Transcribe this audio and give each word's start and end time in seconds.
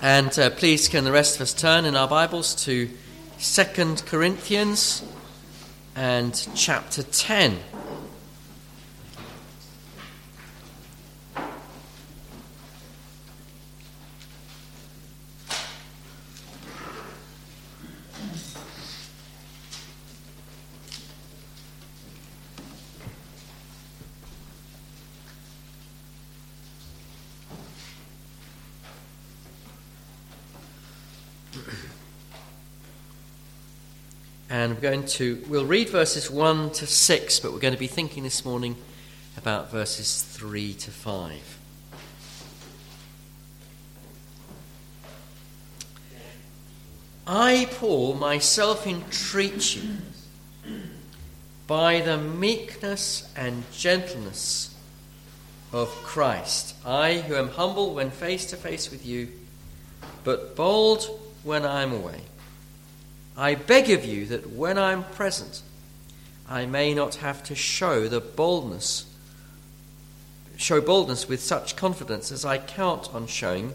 And 0.00 0.38
uh, 0.38 0.50
please, 0.50 0.86
can 0.86 1.02
the 1.02 1.10
rest 1.10 1.34
of 1.34 1.42
us 1.42 1.52
turn 1.52 1.84
in 1.84 1.96
our 1.96 2.06
Bibles 2.06 2.54
to 2.66 2.88
2 3.40 3.96
Corinthians 4.06 5.02
and 5.96 6.48
chapter 6.54 7.02
10. 7.02 7.58
And 34.50 34.74
we're 34.74 34.77
going 34.90 35.04
to, 35.04 35.44
we'll 35.48 35.66
read 35.66 35.90
verses 35.90 36.30
1 36.30 36.70
to 36.70 36.86
6, 36.86 37.40
but 37.40 37.52
we're 37.52 37.58
going 37.58 37.74
to 37.74 37.78
be 37.78 37.86
thinking 37.86 38.22
this 38.22 38.42
morning 38.42 38.74
about 39.36 39.70
verses 39.70 40.22
3 40.22 40.72
to 40.72 40.90
5. 40.90 41.58
I, 47.26 47.68
Paul, 47.72 48.14
myself 48.14 48.86
entreat 48.86 49.76
you 49.76 49.82
by 51.66 52.00
the 52.00 52.16
meekness 52.16 53.30
and 53.36 53.70
gentleness 53.70 54.74
of 55.70 55.90
Christ. 56.02 56.74
I, 56.86 57.18
who 57.18 57.34
am 57.34 57.50
humble 57.50 57.94
when 57.94 58.10
face 58.10 58.46
to 58.46 58.56
face 58.56 58.90
with 58.90 59.04
you, 59.04 59.28
but 60.24 60.56
bold 60.56 61.06
when 61.42 61.66
I 61.66 61.82
am 61.82 61.92
away. 61.92 62.22
I 63.38 63.54
beg 63.54 63.88
of 63.90 64.04
you 64.04 64.26
that 64.26 64.50
when 64.50 64.78
I 64.78 64.90
am 64.90 65.04
present, 65.04 65.62
I 66.48 66.66
may 66.66 66.92
not 66.92 67.16
have 67.16 67.44
to 67.44 67.54
show 67.54 68.08
the 68.08 68.20
boldness, 68.20 69.06
show 70.56 70.80
boldness 70.80 71.28
with 71.28 71.40
such 71.40 71.76
confidence 71.76 72.32
as 72.32 72.44
I 72.44 72.58
count 72.58 73.14
on 73.14 73.28
showing 73.28 73.74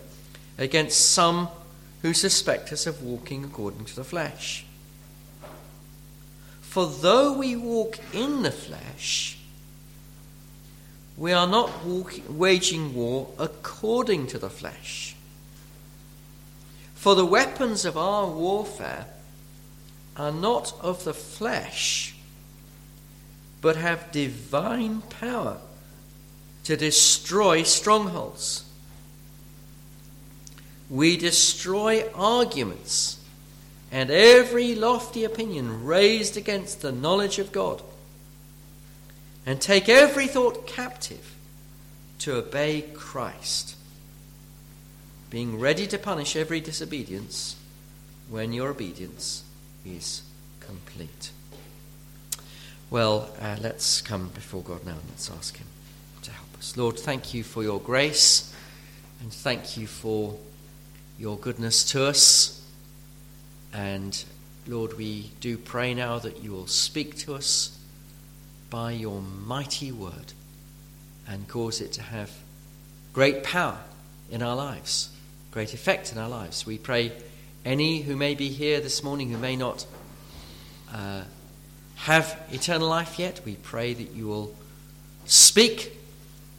against 0.57 1.11
some 1.11 1.47
who 2.01 2.13
suspect 2.13 2.73
us 2.73 2.85
of 2.85 3.01
walking 3.01 3.45
according 3.45 3.85
to 3.85 3.95
the 3.95 4.03
flesh. 4.03 4.65
For 6.61 6.85
though 6.85 7.31
we 7.31 7.55
walk 7.55 7.99
in 8.13 8.41
the 8.41 8.51
flesh, 8.51 9.37
we 11.15 11.31
are 11.31 11.47
not 11.47 11.85
waging 11.85 12.93
war 12.93 13.29
according 13.39 14.27
to 14.27 14.37
the 14.37 14.49
flesh. 14.49 15.15
For 16.95 17.15
the 17.15 17.25
weapons 17.25 17.85
of 17.85 17.95
our 17.95 18.27
warfare 18.27 19.05
are 20.15 20.31
not 20.31 20.73
of 20.81 21.03
the 21.03 21.13
flesh, 21.13 22.15
but 23.61 23.75
have 23.75 24.11
divine 24.11 25.01
power 25.01 25.57
to 26.63 26.77
destroy 26.77 27.63
strongholds. 27.63 28.63
We 30.89 31.17
destroy 31.17 32.09
arguments 32.13 33.19
and 33.93 34.09
every 34.09 34.73
lofty 34.73 35.23
opinion 35.23 35.85
raised 35.85 36.35
against 36.35 36.81
the 36.81 36.91
knowledge 36.91 37.37
of 37.37 37.51
God, 37.51 37.79
and 39.45 39.61
take 39.61 39.87
every 39.87 40.25
thought 40.25 40.65
captive 40.65 41.35
to 42.17 42.35
obey 42.35 42.85
Christ, 42.95 43.75
being 45.29 45.59
ready 45.59 45.85
to 45.85 45.99
punish 45.99 46.35
every 46.35 46.59
disobedience 46.59 47.55
when 48.29 48.51
your 48.51 48.69
obedience 48.69 49.42
is 49.85 50.23
complete. 50.59 51.31
Well, 52.89 53.29
uh, 53.41 53.57
let's 53.61 54.01
come 54.01 54.29
before 54.29 54.61
God 54.61 54.85
now 54.85 54.91
and 54.91 55.09
let's 55.09 55.29
ask 55.31 55.57
Him 55.57 55.67
to 56.23 56.31
help 56.31 56.57
us. 56.57 56.77
Lord, 56.77 56.97
thank 56.99 57.33
you 57.33 57.43
for 57.43 57.63
your 57.63 57.79
grace 57.79 58.53
and 59.21 59.31
thank 59.33 59.77
you 59.77 59.87
for 59.87 60.37
your 61.17 61.37
goodness 61.37 61.83
to 61.91 62.05
us. 62.05 62.61
And 63.73 64.23
Lord, 64.67 64.97
we 64.97 65.31
do 65.39 65.57
pray 65.57 65.93
now 65.93 66.19
that 66.19 66.43
you 66.43 66.51
will 66.51 66.67
speak 66.67 67.17
to 67.19 67.33
us 67.33 67.79
by 68.69 68.91
your 68.91 69.21
mighty 69.21 69.91
word 69.91 70.33
and 71.27 71.47
cause 71.47 71.81
it 71.81 71.93
to 71.93 72.01
have 72.01 72.31
great 73.11 73.43
power 73.43 73.79
in 74.29 74.41
our 74.41 74.55
lives, 74.55 75.09
great 75.51 75.73
effect 75.73 76.11
in 76.11 76.17
our 76.17 76.29
lives. 76.29 76.65
We 76.65 76.77
pray 76.77 77.11
any 77.65 78.01
who 78.01 78.15
may 78.15 78.35
be 78.35 78.49
here 78.49 78.79
this 78.79 79.03
morning 79.03 79.31
who 79.31 79.37
may 79.37 79.55
not 79.55 79.85
uh, 80.93 81.23
have 81.95 82.39
eternal 82.51 82.89
life 82.89 83.17
yet, 83.17 83.41
we 83.45 83.55
pray 83.55 83.93
that 83.93 84.11
you 84.11 84.27
will 84.27 84.53
speak 85.25 85.97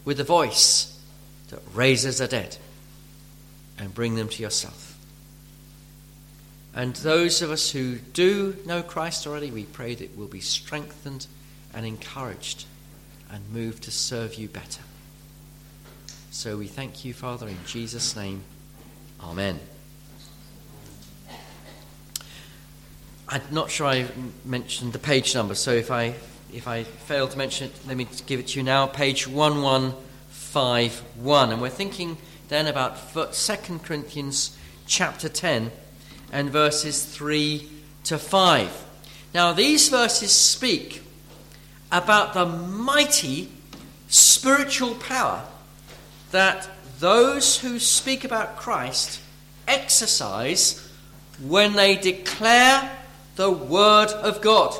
with 0.04 0.16
the 0.16 0.24
voice 0.24 0.98
that 1.50 1.60
raises 1.74 2.18
the 2.18 2.28
dead 2.28 2.56
and 3.78 3.94
bring 3.94 4.14
them 4.14 4.28
to 4.28 4.42
yourself. 4.42 4.96
And 6.74 6.96
those 6.96 7.40
of 7.42 7.50
us 7.50 7.70
who 7.70 7.96
do 7.96 8.56
know 8.66 8.82
Christ 8.82 9.26
already, 9.26 9.50
we 9.50 9.64
pray 9.64 9.94
that 9.94 10.16
we'll 10.16 10.26
be 10.26 10.40
strengthened 10.40 11.26
and 11.72 11.86
encouraged 11.86 12.64
and 13.30 13.48
moved 13.52 13.84
to 13.84 13.90
serve 13.90 14.34
you 14.34 14.48
better. 14.48 14.82
So 16.30 16.56
we 16.56 16.66
thank 16.66 17.04
you, 17.04 17.14
Father, 17.14 17.46
in 17.46 17.58
Jesus' 17.64 18.16
name. 18.16 18.42
Amen. 19.20 19.60
I'm 23.26 23.40
not 23.50 23.70
sure 23.70 23.86
I 23.86 24.06
mentioned 24.44 24.92
the 24.92 24.98
page 24.98 25.34
number, 25.34 25.54
so 25.54 25.72
if 25.72 25.90
I 25.90 26.14
if 26.52 26.68
I 26.68 26.84
fail 26.84 27.26
to 27.26 27.38
mention 27.38 27.68
it, 27.68 27.72
let 27.86 27.96
me 27.96 28.06
give 28.26 28.38
it 28.38 28.48
to 28.48 28.58
you 28.58 28.62
now. 28.62 28.86
Page 28.86 29.26
1151. 29.26 31.52
And 31.52 31.58
we're 31.60 31.70
thinking 31.70 32.16
then 32.48 32.66
about 32.68 33.12
2 33.12 33.24
Corinthians 33.82 34.56
chapter 34.86 35.28
10 35.28 35.72
and 36.30 36.50
verses 36.50 37.04
3 37.04 37.68
to 38.04 38.18
5. 38.18 38.84
Now, 39.34 39.52
these 39.52 39.88
verses 39.88 40.30
speak 40.30 41.02
about 41.90 42.34
the 42.34 42.46
mighty 42.46 43.50
spiritual 44.08 44.94
power 44.94 45.42
that 46.30 46.70
those 47.00 47.58
who 47.58 47.80
speak 47.80 48.22
about 48.22 48.56
Christ 48.56 49.20
exercise 49.66 50.88
when 51.40 51.72
they 51.72 51.96
declare 51.96 52.96
the 53.36 53.50
Word 53.50 54.08
of 54.08 54.40
God. 54.40 54.78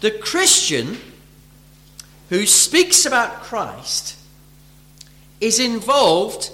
The 0.00 0.10
Christian 0.10 0.98
who 2.28 2.46
speaks 2.46 3.06
about 3.06 3.42
Christ 3.42 4.16
is 5.40 5.60
involved 5.60 6.50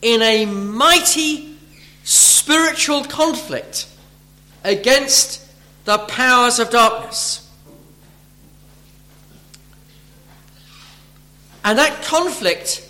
in 0.00 0.22
a 0.22 0.46
mighty 0.46 1.56
spiritual 2.04 3.04
conflict 3.04 3.86
against 4.62 5.46
the 5.84 5.98
powers 5.98 6.58
of 6.58 6.70
darkness. 6.70 7.40
And 11.64 11.78
that 11.78 12.02
conflict 12.04 12.86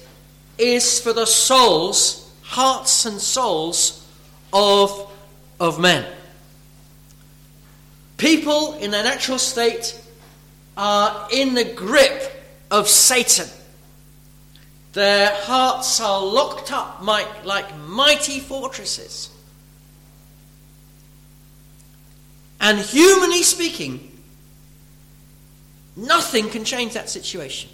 is 0.58 1.00
for 1.00 1.12
the 1.12 1.26
souls, 1.26 2.32
hearts 2.42 3.06
and 3.06 3.20
souls 3.20 4.04
of, 4.52 5.12
of 5.60 5.78
men. 5.78 6.04
People 8.24 8.72
in 8.76 8.90
their 8.90 9.04
natural 9.04 9.38
state 9.38 10.00
are 10.78 11.28
in 11.30 11.52
the 11.52 11.62
grip 11.62 12.32
of 12.70 12.88
Satan. 12.88 13.46
Their 14.94 15.30
hearts 15.42 16.00
are 16.00 16.24
locked 16.24 16.72
up 16.72 17.02
like 17.04 17.76
mighty 17.80 18.40
fortresses. 18.40 19.28
And 22.62 22.78
humanly 22.78 23.42
speaking, 23.42 24.10
nothing 25.94 26.48
can 26.48 26.64
change 26.64 26.94
that 26.94 27.10
situation. 27.10 27.68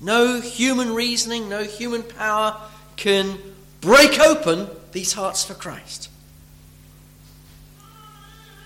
No 0.00 0.40
human 0.40 0.96
reasoning, 0.96 1.48
no 1.48 1.62
human 1.62 2.02
power 2.02 2.60
can 2.96 3.38
break 3.80 4.18
open 4.18 4.68
these 4.90 5.12
hearts 5.12 5.44
for 5.44 5.54
Christ. 5.54 6.09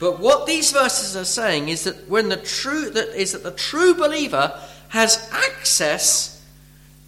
But 0.01 0.21
what 0.21 0.47
these 0.47 0.73
verses 0.73 1.17
are 1.17 1.25
saying 1.25 1.69
is 1.69 1.85
that 1.85 2.09
when 2.09 2.29
the 2.29 2.37
true 2.37 2.91
that 2.91 3.15
is 3.21 3.33
that 3.33 3.43
the 3.43 3.53
true 3.53 3.95
believer 3.95 4.59
has 4.89 5.29
access 5.33 6.45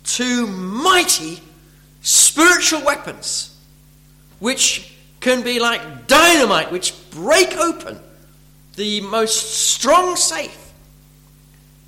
to 0.04 0.46
mighty 0.46 1.40
spiritual 2.00 2.84
weapons 2.84 3.56
which 4.38 4.94
can 5.20 5.42
be 5.42 5.58
like 5.58 6.06
dynamite 6.06 6.70
which 6.70 6.94
break 7.10 7.56
open 7.56 7.98
the 8.76 9.00
most 9.00 9.54
strong 9.54 10.14
safe 10.14 10.72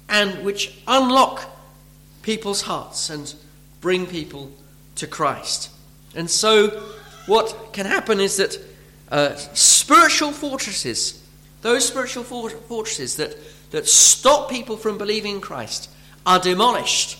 and 0.09 0.45
which 0.45 0.75
unlock 0.87 1.45
people's 2.23 2.63
hearts 2.63 3.11
and 3.11 3.35
bring 3.81 4.07
people 4.07 4.51
to 4.97 5.07
Christ. 5.07 5.71
And 6.15 6.31
so 6.31 6.69
what 7.27 7.73
can 7.73 7.87
happen 7.87 8.21
is 8.21 8.39
that 8.39 8.59
uh, 9.11 9.37
spiritual 9.89 10.33
fortresses, 10.33 11.27
those 11.63 11.89
spiritual 11.89 12.23
fortresses 12.23 13.17
that, 13.17 13.35
that 13.71 13.89
stop 13.89 14.51
people 14.51 14.77
from 14.77 14.99
believing 14.99 15.37
in 15.37 15.41
Christ, 15.41 15.89
are 16.27 16.39
demolished 16.39 17.19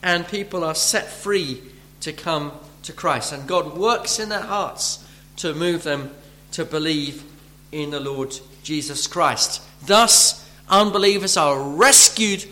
and 0.00 0.28
people 0.28 0.62
are 0.62 0.76
set 0.76 1.08
free 1.08 1.60
to 2.02 2.12
come 2.12 2.52
to 2.84 2.92
Christ. 2.92 3.32
And 3.32 3.48
God 3.48 3.76
works 3.76 4.20
in 4.20 4.28
their 4.28 4.42
hearts 4.42 5.04
to 5.38 5.52
move 5.54 5.82
them 5.82 6.12
to 6.52 6.64
believe 6.64 7.24
in 7.72 7.90
the 7.90 7.98
Lord 7.98 8.32
Jesus 8.62 9.08
Christ. 9.08 9.60
Thus, 9.84 10.48
unbelievers 10.68 11.36
are 11.36 11.60
rescued 11.60 12.44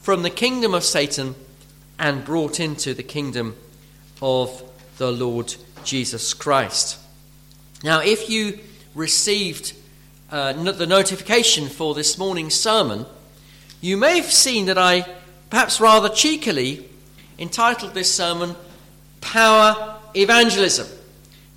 from 0.00 0.22
the 0.22 0.30
kingdom 0.30 0.74
of 0.74 0.84
Satan 0.84 1.34
and 1.98 2.24
brought 2.24 2.60
into 2.60 2.94
the 2.94 3.02
kingdom 3.02 3.56
of 4.20 4.62
the 4.98 5.10
Lord 5.10 5.56
Jesus 5.82 6.34
Christ. 6.34 7.00
Now, 7.82 8.00
if 8.00 8.30
you 8.30 8.60
received 8.94 9.74
uh, 10.30 10.52
the 10.52 10.86
notification 10.86 11.68
for 11.68 11.94
this 11.94 12.18
morning's 12.18 12.54
sermon, 12.54 13.06
you 13.80 13.96
may 13.96 14.16
have 14.16 14.30
seen 14.30 14.66
that 14.66 14.78
I, 14.78 15.06
perhaps 15.50 15.80
rather 15.80 16.08
cheekily, 16.08 16.88
entitled 17.38 17.94
this 17.94 18.14
sermon 18.14 18.54
Power 19.20 19.98
Evangelism. 20.14 20.86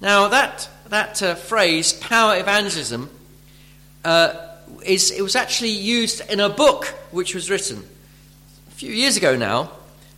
Now, 0.02 0.28
that, 0.28 0.70
that 0.90 1.22
uh, 1.22 1.36
phrase, 1.36 1.94
power 1.94 2.38
evangelism, 2.38 3.10
uh, 4.04 4.34
is, 4.84 5.12
it 5.12 5.22
was 5.22 5.36
actually 5.36 5.72
used 5.72 6.22
in 6.30 6.40
a 6.40 6.50
book 6.50 6.86
which 7.12 7.34
was 7.34 7.50
written 7.50 7.84
a 8.68 8.72
few 8.72 8.92
years 8.92 9.18
ago 9.18 9.36
now 9.36 9.72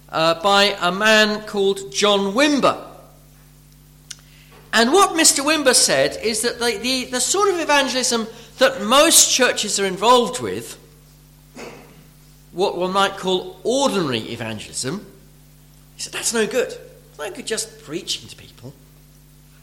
uh, 0.09 0.41
by 0.41 0.75
a 0.81 0.91
man 0.91 1.45
called 1.45 1.93
John 1.93 2.33
Wimber. 2.33 2.83
And 4.73 4.91
what 4.91 5.11
Mr. 5.11 5.43
Wimber 5.43 5.73
said 5.73 6.17
is 6.21 6.41
that 6.41 6.59
the, 6.59 6.77
the, 6.77 7.05
the 7.05 7.19
sort 7.19 7.49
of 7.49 7.59
evangelism 7.59 8.27
that 8.57 8.81
most 8.81 9.33
churches 9.33 9.79
are 9.79 9.85
involved 9.85 10.41
with, 10.41 10.77
what 12.51 12.77
one 12.77 12.91
might 12.91 13.17
call 13.17 13.59
ordinary 13.63 14.19
evangelism, 14.19 15.05
he 15.95 16.01
said, 16.01 16.13
that's 16.13 16.33
no 16.33 16.45
good. 16.45 16.67
It's 16.67 17.19
no 17.19 17.31
good 17.31 17.47
just 17.47 17.83
preaching 17.83 18.27
to 18.27 18.35
people. 18.35 18.73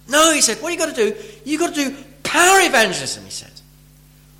No, 0.08 0.32
he 0.32 0.40
said, 0.40 0.58
what 0.58 0.72
you 0.72 0.78
got 0.78 0.94
to 0.94 1.10
do? 1.10 1.16
You've 1.44 1.60
got 1.60 1.74
to 1.74 1.84
do 1.84 1.96
power 2.22 2.60
evangelism, 2.60 3.24
he 3.24 3.30
said. 3.30 3.50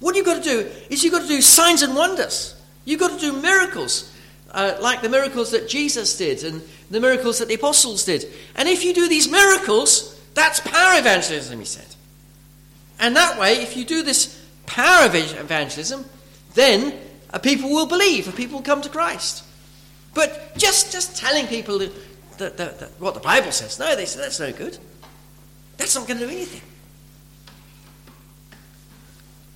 What 0.01 0.17
you've 0.17 0.27
got 0.27 0.43
to 0.43 0.49
do 0.49 0.71
is 0.91 1.03
you've 1.03 1.13
got 1.13 1.23
to 1.23 1.29
do 1.29 1.41
signs 1.41 1.83
and 1.83 1.95
wonders. 1.95 2.61
You've 2.85 3.01
got 3.01 3.19
to 3.19 3.19
do 3.19 3.41
miracles, 3.41 4.13
uh, 4.51 4.75
like 4.81 5.01
the 5.01 5.09
miracles 5.09 5.51
that 5.53 5.69
Jesus 5.69 6.17
did 6.17 6.45
and 6.45 6.63
the 6.91 7.01
miracles 7.01 7.39
that 7.39 7.49
the 7.49 7.55
apostles 7.55 8.05
did. 8.05 8.27
And 8.57 8.69
if 8.69 8.85
you 8.85 8.93
do 8.93 9.09
these 9.09 9.29
miracles, 9.29 10.14
that's 10.35 10.61
power 10.61 10.99
evangelism, 10.99 11.59
he 11.59 11.65
said. 11.65 11.87
And 12.99 13.17
that 13.17 13.39
way, 13.39 13.63
if 13.63 13.77
you 13.77 13.85
do 13.85 14.03
this 14.03 14.45
power 14.67 15.07
evangelism, 15.07 16.05
then 16.55 16.99
uh, 17.33 17.39
people 17.39 17.71
will 17.71 17.87
believe 17.87 18.35
people 18.37 18.59
will 18.59 18.65
come 18.65 18.83
to 18.83 18.89
Christ. 18.89 19.45
But 20.15 20.57
just, 20.57 20.93
just 20.93 21.17
telling 21.17 21.47
people 21.47 21.79
that, 21.79 21.93
that, 22.39 22.57
that, 22.57 22.81
that 22.81 23.01
what 23.01 23.15
the 23.15 23.21
Bible 23.21 23.53
says, 23.53 23.79
no, 23.79 23.97
they 23.97 24.07
say 24.07 24.21
that's 24.21 24.41
no 24.41 24.53
good. 24.53 24.79
That's 25.77 25.95
not 25.97 26.07
going 26.07 26.21
to 26.21 26.27
do 26.27 26.33
anything. 26.33 26.61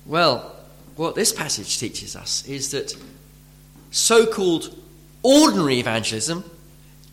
Well, 0.05 0.55
what 0.95 1.15
this 1.15 1.31
passage 1.31 1.79
teaches 1.79 2.15
us 2.15 2.45
is 2.45 2.71
that 2.71 2.93
so 3.91 4.25
called 4.25 4.75
ordinary 5.23 5.79
evangelism 5.79 6.43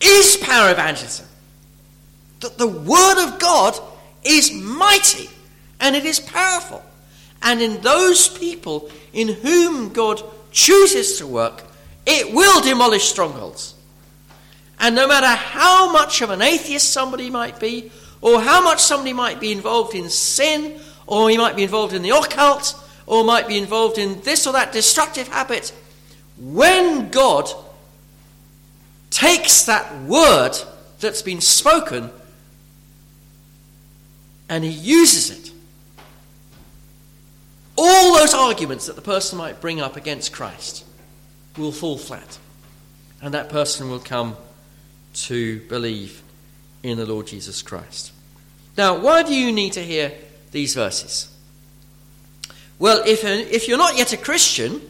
is 0.00 0.36
power 0.38 0.72
evangelism. 0.72 1.26
That 2.40 2.58
the 2.58 2.66
Word 2.66 3.26
of 3.26 3.38
God 3.38 3.78
is 4.24 4.52
mighty 4.52 5.30
and 5.80 5.96
it 5.96 6.04
is 6.04 6.20
powerful. 6.20 6.82
And 7.42 7.60
in 7.60 7.80
those 7.80 8.28
people 8.28 8.90
in 9.12 9.28
whom 9.28 9.90
God 9.92 10.22
chooses 10.50 11.18
to 11.18 11.26
work, 11.26 11.64
it 12.06 12.32
will 12.34 12.60
demolish 12.62 13.04
strongholds. 13.04 13.74
And 14.78 14.94
no 14.94 15.08
matter 15.08 15.26
how 15.26 15.90
much 15.92 16.22
of 16.22 16.30
an 16.30 16.42
atheist 16.42 16.92
somebody 16.92 17.30
might 17.30 17.58
be, 17.58 17.90
or 18.20 18.40
how 18.40 18.62
much 18.62 18.82
somebody 18.82 19.12
might 19.12 19.40
be 19.40 19.52
involved 19.52 19.94
in 19.94 20.08
sin, 20.10 20.78
or 21.06 21.30
he 21.30 21.38
might 21.38 21.56
be 21.56 21.62
involved 21.62 21.94
in 21.94 22.02
the 22.02 22.10
occult, 22.10 22.74
or 23.06 23.24
might 23.24 23.48
be 23.48 23.56
involved 23.56 23.98
in 23.98 24.20
this 24.22 24.46
or 24.46 24.52
that 24.52 24.72
destructive 24.72 25.28
habit, 25.28 25.72
when 26.38 27.10
God 27.10 27.48
takes 29.10 29.64
that 29.64 30.02
word 30.02 30.52
that's 31.00 31.22
been 31.22 31.40
spoken 31.40 32.10
and 34.48 34.64
he 34.64 34.70
uses 34.70 35.30
it, 35.30 35.52
all 37.76 38.16
those 38.16 38.34
arguments 38.34 38.86
that 38.86 38.96
the 38.96 39.02
person 39.02 39.38
might 39.38 39.60
bring 39.60 39.80
up 39.80 39.96
against 39.96 40.32
Christ 40.32 40.84
will 41.58 41.72
fall 41.72 41.98
flat. 41.98 42.38
And 43.20 43.34
that 43.34 43.48
person 43.48 43.90
will 43.90 43.98
come 43.98 44.36
to 45.14 45.60
believe 45.68 46.22
in 46.82 46.98
the 46.98 47.06
Lord 47.06 47.26
Jesus 47.26 47.62
Christ. 47.62 48.12
Now, 48.76 48.98
why 48.98 49.22
do 49.22 49.34
you 49.34 49.52
need 49.52 49.72
to 49.72 49.82
hear 49.82 50.12
these 50.52 50.74
verses? 50.74 51.34
Well, 52.78 53.02
if, 53.06 53.24
if 53.24 53.68
you're 53.68 53.78
not 53.78 53.96
yet 53.96 54.12
a 54.12 54.18
Christian, 54.18 54.80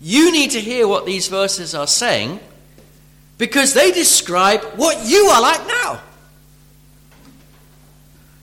you 0.00 0.30
need 0.32 0.50
to 0.50 0.60
hear 0.60 0.86
what 0.86 1.06
these 1.06 1.28
verses 1.28 1.74
are 1.74 1.86
saying 1.86 2.40
because 3.38 3.72
they 3.72 3.90
describe 3.90 4.62
what 4.76 5.06
you 5.06 5.24
are 5.26 5.40
like 5.40 5.66
now. 5.66 6.00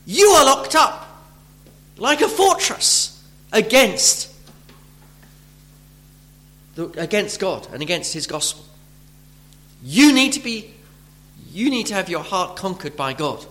You 0.06 0.28
are 0.30 0.46
locked 0.46 0.76
up 0.76 1.08
like 1.98 2.22
a 2.22 2.28
fortress 2.28 3.24
against, 3.52 4.34
the, 6.76 6.88
against 7.00 7.40
God 7.40 7.68
and 7.72 7.82
against 7.82 8.14
His 8.14 8.28
gospel. 8.28 8.66
You 9.84 10.14
need 10.14 10.34
to 10.34 10.40
be, 10.40 10.74
you 11.52 11.70
need 11.70 11.88
to 11.88 11.94
have 11.94 12.10
your 12.10 12.24
heart 12.24 12.56
conquered 12.56 12.96
by 12.96 13.14
God. 13.14 13.46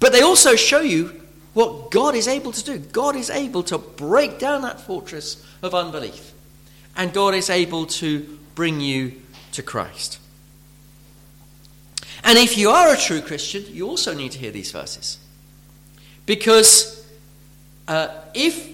But 0.00 0.12
they 0.12 0.22
also 0.22 0.56
show 0.56 0.80
you 0.80 1.20
what 1.54 1.90
God 1.90 2.14
is 2.14 2.28
able 2.28 2.52
to 2.52 2.64
do. 2.64 2.78
God 2.78 3.16
is 3.16 3.30
able 3.30 3.64
to 3.64 3.78
break 3.78 4.38
down 4.38 4.62
that 4.62 4.80
fortress 4.80 5.44
of 5.62 5.74
unbelief. 5.74 6.32
And 6.96 7.12
God 7.12 7.34
is 7.34 7.50
able 7.50 7.86
to 7.86 8.38
bring 8.54 8.80
you 8.80 9.20
to 9.52 9.62
Christ. 9.62 10.20
And 12.28 12.36
if 12.36 12.58
you 12.58 12.68
are 12.68 12.92
a 12.92 12.96
true 12.98 13.22
Christian, 13.22 13.64
you 13.72 13.88
also 13.88 14.12
need 14.12 14.32
to 14.32 14.38
hear 14.38 14.50
these 14.50 14.70
verses. 14.70 15.16
Because 16.26 17.10
uh, 17.88 18.08
if, 18.34 18.68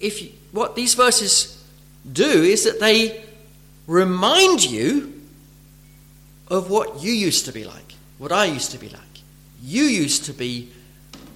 if 0.00 0.22
you, 0.22 0.32
what 0.52 0.74
these 0.74 0.94
verses 0.94 1.62
do 2.10 2.24
is 2.24 2.64
that 2.64 2.80
they 2.80 3.26
remind 3.86 4.64
you 4.64 5.20
of 6.48 6.70
what 6.70 7.02
you 7.02 7.12
used 7.12 7.44
to 7.44 7.52
be 7.52 7.64
like, 7.64 7.92
what 8.16 8.32
I 8.32 8.46
used 8.46 8.70
to 8.70 8.78
be 8.78 8.88
like. 8.88 9.02
You 9.62 9.82
used 9.82 10.24
to 10.24 10.32
be 10.32 10.70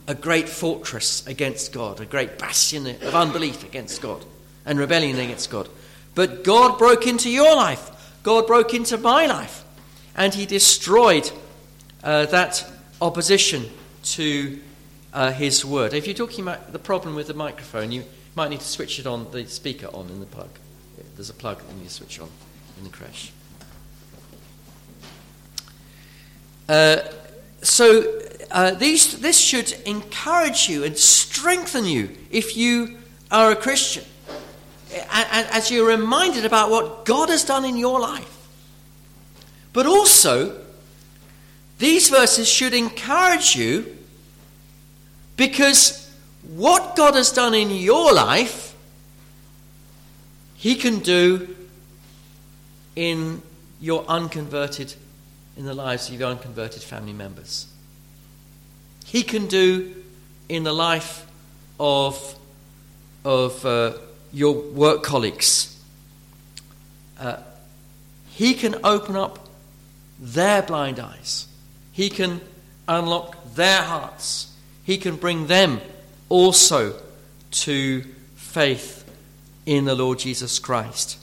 a 0.08 0.14
great 0.14 0.49
fortress 0.49 1.26
against 1.26 1.70
God, 1.70 2.00
a 2.00 2.06
great 2.06 2.38
bastion 2.38 2.87
of 2.87 3.14
unbelief 3.14 3.62
against 3.62 4.00
God 4.00 4.25
and 4.64 4.78
rebellion 4.78 5.18
against 5.18 5.50
God. 5.50 5.68
But 6.14 6.44
God 6.44 6.78
broke 6.78 7.06
into 7.06 7.28
your 7.28 7.54
life, 7.54 7.90
God 8.22 8.46
broke 8.46 8.72
into 8.72 8.96
my 8.96 9.26
life, 9.26 9.65
and 10.16 10.35
He 10.35 10.46
destroyed 10.46 11.30
uh, 12.02 12.26
that 12.26 12.64
opposition 13.00 13.66
to 14.02 14.58
uh, 15.12 15.32
His 15.32 15.64
word. 15.64 15.94
If 15.94 16.06
you're 16.06 16.14
talking 16.14 16.42
about 16.42 16.73
the 16.73 16.78
problem 16.78 17.14
with 17.14 17.28
the 17.28 17.35
microphone, 17.35 17.92
you 17.92 18.04
might 18.35 18.49
need 18.49 18.61
to 18.61 18.66
switch 18.66 18.99
it 18.99 19.06
on, 19.06 19.30
the 19.30 19.46
speaker 19.46 19.88
on 19.92 20.08
in 20.08 20.20
the 20.20 20.26
plug. 20.26 20.50
There's 21.14 21.30
a 21.30 21.35
plug 21.35 21.58
that 21.58 21.82
you 21.82 21.88
switch 21.88 22.20
on 22.20 22.28
in 22.78 22.85
the 22.85 22.90
crash. 22.90 23.32
Uh, 26.68 26.99
so 27.62 28.20
uh, 28.50 28.73
these, 28.73 29.20
this 29.20 29.38
should 29.38 29.73
encourage 29.87 30.68
you 30.68 30.85
and 30.85 30.96
strengthen 30.96 31.85
you 31.85 32.11
if 32.30 32.56
you 32.56 32.99
are 33.30 33.50
a 33.50 33.56
Christian. 33.56 34.04
As 35.11 35.70
you're 35.70 35.88
reminded 35.88 36.44
about 36.44 36.70
what 36.70 37.04
God 37.04 37.28
has 37.28 37.44
done 37.44 37.64
in 37.64 37.76
your 37.76 38.00
life. 38.00 38.36
But 39.76 39.85
also, 39.85 40.59
these 41.76 42.09
verses 42.09 42.49
should 42.49 42.73
encourage 42.73 43.54
you 43.54 43.95
because 45.37 46.11
what 46.54 46.97
God 46.97 47.14
has 47.14 47.30
done 47.30 47.52
in 47.52 47.71
your 47.71 48.11
life, 48.14 48.75
He 50.54 50.76
can 50.76 51.00
do 51.00 51.54
in 52.97 53.42
your 53.78 54.06
unconverted, 54.09 54.95
in 55.59 55.66
the 55.66 55.75
lives 55.75 56.09
of 56.09 56.18
your 56.18 56.30
unconverted 56.30 56.83
family 56.83 57.12
members. 57.12 57.66
He 59.04 59.23
can 59.23 59.47
do 59.47 59.95
in 60.49 60.62
the 60.62 60.73
life 60.73 61.26
of, 61.78 62.35
of 63.26 63.62
uh, 63.66 63.92
your 64.33 64.54
work 64.54 65.02
colleagues. 65.02 65.78
Uh, 67.21 67.37
he 68.30 68.54
can 68.54 68.76
open 68.83 69.16
up 69.16 69.45
their 70.18 70.62
blind 70.62 70.99
eyes. 70.99 71.46
He 71.92 72.08
can 72.08 72.40
unlock 72.88 73.54
their 73.54 73.82
hearts. 73.82 74.52
He 74.85 74.99
can 74.99 75.16
bring 75.16 75.46
them 75.46 75.80
also 76.28 77.00
to 77.50 78.02
faith 78.37 79.04
in 79.64 79.85
the 79.85 79.94
Lord 79.94 80.18
Jesus 80.18 80.58
Christ. 80.58 81.18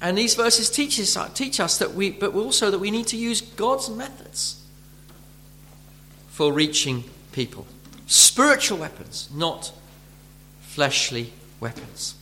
And 0.00 0.18
these 0.18 0.34
verses 0.34 0.70
teach 0.70 1.00
us, 1.00 1.16
teach 1.32 1.60
us 1.60 1.78
that 1.78 1.94
we, 1.94 2.10
but 2.10 2.34
also 2.34 2.70
that 2.70 2.78
we 2.78 2.90
need 2.90 3.06
to 3.08 3.16
use 3.16 3.40
God's 3.40 3.88
methods 3.88 4.62
for 6.28 6.52
reaching 6.52 7.04
people. 7.32 7.66
Spiritual 8.06 8.78
weapons, 8.78 9.30
not 9.32 9.72
fleshly 10.60 11.32
weapons. 11.58 12.16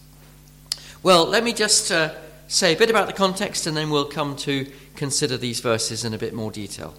Well, 1.02 1.26
let 1.26 1.43
me 1.43 1.52
just 1.52 1.91
uh, 1.91 2.14
say 2.49 2.75
a 2.75 2.77
bit 2.77 2.91
about 2.91 3.07
the 3.07 3.13
context 3.13 3.67
and 3.67 3.77
then 3.77 3.91
we'll 3.91 4.05
come 4.05 4.37
to 4.37 4.71
consider 4.97 5.37
these 5.37 5.61
verses 5.61 6.05
in 6.05 6.15
a 6.15 6.19
bit 6.19 6.35
more 6.35 6.51
detail. 6.51 6.95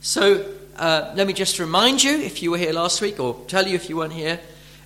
So, 0.00 0.54
uh, 0.76 1.12
let 1.14 1.26
me 1.26 1.32
just 1.32 1.58
remind 1.58 2.02
you, 2.02 2.18
if 2.18 2.42
you 2.42 2.50
were 2.50 2.58
here 2.58 2.72
last 2.72 3.00
week, 3.00 3.18
or 3.18 3.34
tell 3.48 3.66
you 3.66 3.74
if 3.74 3.88
you 3.88 3.96
weren't 3.96 4.12
here, 4.12 4.40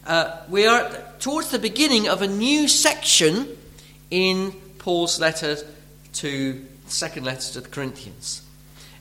uh, 0.06 0.36
we 0.48 0.66
are 0.66 0.90
towards 1.18 1.50
the 1.50 1.58
beginning 1.58 2.08
of 2.08 2.22
a 2.22 2.26
new 2.26 2.68
section 2.68 3.48
in 4.10 4.52
Paul's 4.78 5.20
letter 5.20 5.56
to 6.14 6.64
second 6.86 7.24
letter 7.24 7.52
to 7.52 7.60
the 7.60 7.68
Corinthians. 7.68 8.42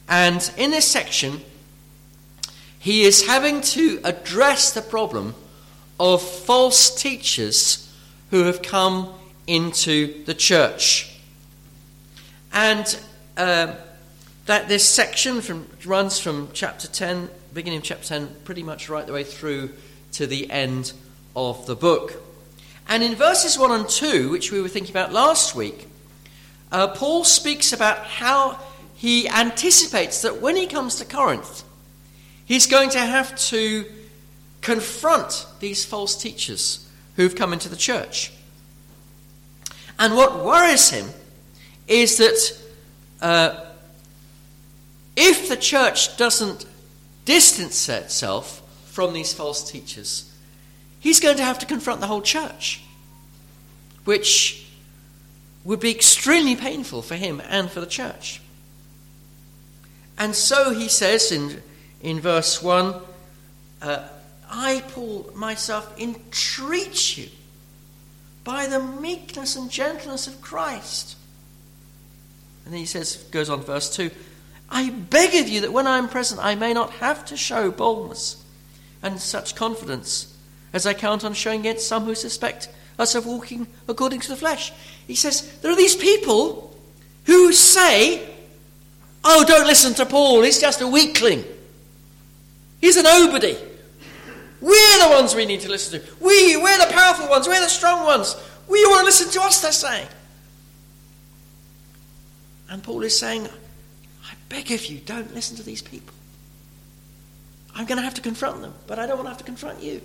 And 0.08 0.52
in 0.58 0.72
this 0.72 0.88
section, 0.88 1.42
he 2.80 3.04
is 3.04 3.28
having 3.28 3.62
to 3.62 4.00
address 4.04 4.74
the 4.74 4.82
problem 4.82 5.36
of 6.00 6.22
false 6.22 6.94
teachers 6.96 7.94
who 8.32 8.44
have 8.44 8.62
come 8.62 9.14
into 9.50 10.24
the 10.26 10.34
church. 10.34 11.20
And 12.54 13.00
uh, 13.36 13.76
that 14.46 14.68
this 14.68 14.88
section 14.88 15.42
from, 15.42 15.68
runs 15.86 16.20
from 16.20 16.50
chapter 16.54 16.88
10, 16.88 17.30
beginning 17.54 17.80
of 17.80 17.84
chapter 17.84 18.08
10, 18.08 18.36
pretty 18.46 18.64
much 18.64 18.90
right 18.90 19.06
the 19.06 19.14
way 19.14 19.24
through 19.24 19.72
to 20.14 20.28
the 20.28 20.50
end 20.52 20.94
of 21.36 21.66
the 21.66 21.76
book. 21.76 22.14
And 22.88 23.04
in 23.04 23.16
verses 23.16 23.58
1 23.58 23.72
and 23.72 23.90
2, 23.90 24.30
which 24.30 24.52
we 24.52 24.62
were 24.62 24.68
thinking 24.68 24.92
about 24.92 25.12
last 25.12 25.56
week, 25.56 25.88
uh, 26.72 26.90
Paul 26.90 27.24
speaks 27.24 27.74
about 27.74 28.06
how 28.06 28.60
he 28.96 29.28
anticipates 29.28 30.22
that 30.22 30.42
when 30.42 30.56
he 30.56 30.68
comes 30.68 30.96
to 30.98 31.06
Corinth, 31.06 31.64
he's 32.46 32.68
going 32.68 32.92
to 32.92 33.00
have 33.00 33.36
to 33.50 33.86
confront 34.62 35.48
these 35.60 35.86
false 35.86 36.16
teachers 36.16 36.88
who've 37.16 37.36
come 37.36 37.54
into 37.54 37.70
the 37.70 37.76
church. 37.76 38.32
And 40.00 40.16
what 40.16 40.44
worries 40.46 40.90
him 40.90 41.10
is 41.88 42.18
that 42.18 42.58
uh, 43.22 43.66
if 45.18 45.50
the 45.50 45.58
church 45.58 46.16
doesn't 46.16 46.66
distance 47.26 47.90
itself 47.90 48.62
from 48.86 49.12
these 49.12 49.34
false 49.34 49.70
teachers, 49.70 50.34
he's 51.02 51.20
going 51.20 51.36
to 51.36 51.44
have 51.44 51.60
to 51.60 51.66
confront 51.66 52.00
the 52.00 52.08
whole 52.08 52.22
church, 52.22 52.82
which 54.06 54.68
would 55.66 55.82
be 55.82 55.92
extremely 55.92 56.56
painful 56.56 57.02
for 57.02 57.16
him 57.16 57.42
and 57.50 57.70
for 57.70 57.82
the 57.82 57.86
church. 57.86 58.42
And 60.18 60.34
so 60.34 60.72
he 60.72 60.88
says 60.88 61.34
in, 61.34 61.62
in 62.02 62.22
verse 62.22 62.64
1 62.64 62.96
uh, 63.82 64.08
I, 64.50 64.82
Paul, 64.90 65.30
myself, 65.36 65.94
entreat 66.00 67.18
you 67.18 67.30
by 68.44 68.68
the 68.68 68.80
meekness 68.80 69.56
and 69.56 69.70
gentleness 69.70 70.28
of 70.28 70.42
Christ. 70.42 71.16
And 72.66 72.74
then 72.74 72.80
he 72.80 72.86
says, 72.86 73.16
goes 73.32 73.50
on, 73.50 73.62
verse 73.62 73.96
2 73.96 74.12
I 74.72 74.92
beg 74.92 75.36
of 75.36 75.50
you 75.50 75.62
that 75.62 75.74
when 75.74 75.88
I 75.88 75.98
am 75.98 76.10
present, 76.10 76.44
I 76.44 76.56
may 76.56 76.74
not 76.74 76.92
have 76.94 77.26
to 77.26 77.38
show 77.38 77.72
boldness 77.72 78.44
and 79.02 79.20
such 79.20 79.56
confidence 79.56 80.36
as 80.74 80.86
I 80.86 80.94
count 80.94 81.26
on 81.26 81.34
showing 81.34 81.62
against 81.62 81.88
some 81.88 82.06
who 82.06 82.14
suspect 82.14 82.70
us 83.00 83.16
of 83.16 83.26
walking 83.26 83.68
according 83.88 84.20
to 84.22 84.30
the 84.30 84.36
flesh. 84.36 84.72
He 85.08 85.16
says, 85.16 85.60
There 85.62 85.72
are 85.72 85.76
these 85.76 85.96
people 85.96 86.76
who 87.26 87.52
say, 87.54 88.30
Oh, 89.24 89.44
don't 89.48 89.68
listen 89.68 89.94
to 89.96 90.06
Paul, 90.06 90.44
he's 90.44 90.62
just 90.62 90.82
a 90.82 90.88
weakling. 90.88 91.44
He's 92.80 92.98
a 92.98 93.04
nobody. 93.04 93.58
We're 94.62 95.08
the 95.08 95.10
ones 95.10 95.36
we 95.36 95.46
need 95.46 95.62
to 95.62 95.70
listen 95.70 96.00
to. 96.00 96.08
We, 96.20 96.58
we're 96.58 96.78
the 96.78 96.92
powerful 96.92 97.30
ones, 97.30 97.48
we're 97.48 97.62
the 97.62 97.70
strong 97.70 98.06
ones. 98.06 98.36
We 98.68 98.86
want 98.86 99.00
to 99.00 99.06
listen 99.06 99.30
to 99.32 99.42
us, 99.42 99.62
they're 99.62 99.72
saying. 99.72 100.08
And 102.70 102.84
Paul 102.84 103.04
is 103.04 103.18
saying, 103.18 103.48
I 104.26 104.34
beg 104.50 104.72
of 104.72 104.86
you, 104.86 105.00
don't 105.00 105.34
listen 105.34 105.56
to 105.58 105.64
these 105.64 105.82
people. 105.82 106.14
I'm 107.76 107.86
going 107.86 107.98
to 107.98 108.04
have 108.04 108.16
to 108.16 108.22
confront 108.22 108.62
them, 108.62 108.74
but 108.88 109.00
I 109.00 109.08
don't 109.08 109.18
want 109.18 109.26
to 109.26 109.30
have 109.30 109.38
to 109.38 109.44
confront 109.44 109.82
you. 109.82 110.02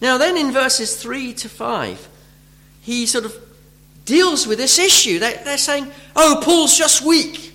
Now, 0.00 0.18
then 0.18 0.36
in 0.36 0.50
verses 0.50 1.00
3 1.00 1.34
to 1.34 1.48
5, 1.48 2.08
he 2.80 3.06
sort 3.06 3.24
of 3.24 3.36
deals 4.04 4.46
with 4.46 4.58
this 4.58 4.78
issue. 4.78 5.18
They, 5.18 5.40
they're 5.44 5.58
saying, 5.58 5.92
oh, 6.16 6.40
Paul's 6.42 6.76
just 6.76 7.02
weak. 7.02 7.52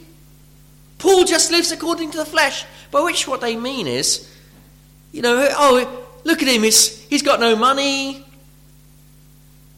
Paul 0.98 1.26
just 1.26 1.52
lives 1.52 1.72
according 1.72 2.12
to 2.12 2.18
the 2.18 2.26
flesh. 2.26 2.66
By 2.90 3.02
which 3.02 3.28
what 3.28 3.42
they 3.42 3.58
mean 3.58 3.86
is, 3.86 4.34
you 5.12 5.22
know, 5.22 5.48
oh, 5.52 6.08
look 6.24 6.42
at 6.42 6.48
him, 6.48 6.64
he's, 6.64 7.02
he's 7.08 7.24
got 7.24 7.40
no 7.40 7.56
money. 7.56 8.26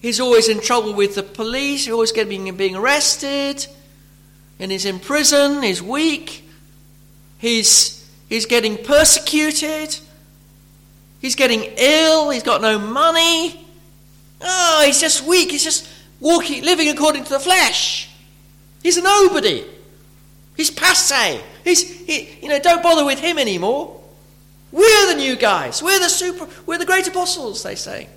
He's 0.01 0.19
always 0.19 0.47
in 0.47 0.61
trouble 0.61 0.93
with 0.93 1.15
the 1.15 1.23
police, 1.23 1.85
he's 1.85 1.93
always 1.93 2.11
getting 2.11 2.55
being 2.55 2.75
arrested, 2.75 3.67
and 4.59 4.71
he's 4.71 4.85
in 4.85 4.99
prison, 4.99 5.61
he's 5.61 5.81
weak, 5.81 6.47
he's, 7.37 8.09
he's 8.29 8.45
getting 8.45 8.77
persecuted. 8.77 9.97
He's 11.19 11.35
getting 11.35 11.63
ill. 11.77 12.29
He's 12.29 12.43
got 12.43 12.61
no 12.61 12.79
money. 12.79 13.65
Oh, 14.41 14.83
he's 14.85 15.01
just 15.01 15.25
weak. 15.25 15.51
He's 15.51 15.63
just 15.63 15.87
walking, 16.19 16.63
living 16.63 16.89
according 16.89 17.25
to 17.25 17.29
the 17.29 17.39
flesh. 17.39 18.09
He's 18.81 18.97
a 18.97 19.01
nobody. 19.01 19.65
He's 20.55 20.71
passe. 20.71 21.41
He's, 21.63 21.81
he, 22.05 22.37
you 22.41 22.49
know, 22.49 22.59
don't 22.59 22.81
bother 22.81 23.05
with 23.05 23.19
him 23.19 23.37
anymore. 23.37 23.98
We're 24.71 25.07
the 25.07 25.15
new 25.15 25.35
guys. 25.35 25.81
We're 25.81 25.99
the 25.99 26.09
super, 26.09 26.47
we're 26.65 26.77
the 26.77 26.85
great 26.85 27.07
apostles, 27.07 27.63
they 27.63 27.75
say. 27.75 28.07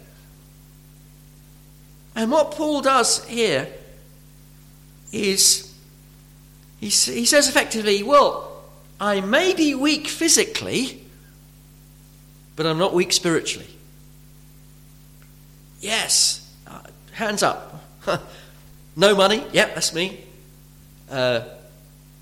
And 2.14 2.30
what 2.30 2.50
Paul 2.52 2.82
does 2.82 3.24
here 3.24 3.68
is 5.12 5.72
he, 6.80 6.86
he 6.86 7.24
says 7.24 7.48
effectively, 7.48 8.02
well, 8.02 8.52
I 9.00 9.20
may 9.20 9.54
be 9.54 9.74
weak 9.74 10.08
physically, 10.08 11.02
but 12.54 12.66
I'm 12.66 12.78
not 12.78 12.92
weak 12.92 13.12
spiritually. 13.12 13.68
Yes, 15.80 16.48
uh, 16.66 16.80
hands 17.12 17.42
up. 17.42 17.82
no 18.96 19.16
money, 19.16 19.44
yep, 19.52 19.74
that's 19.74 19.94
me. 19.94 20.20
Uh, 21.10 21.42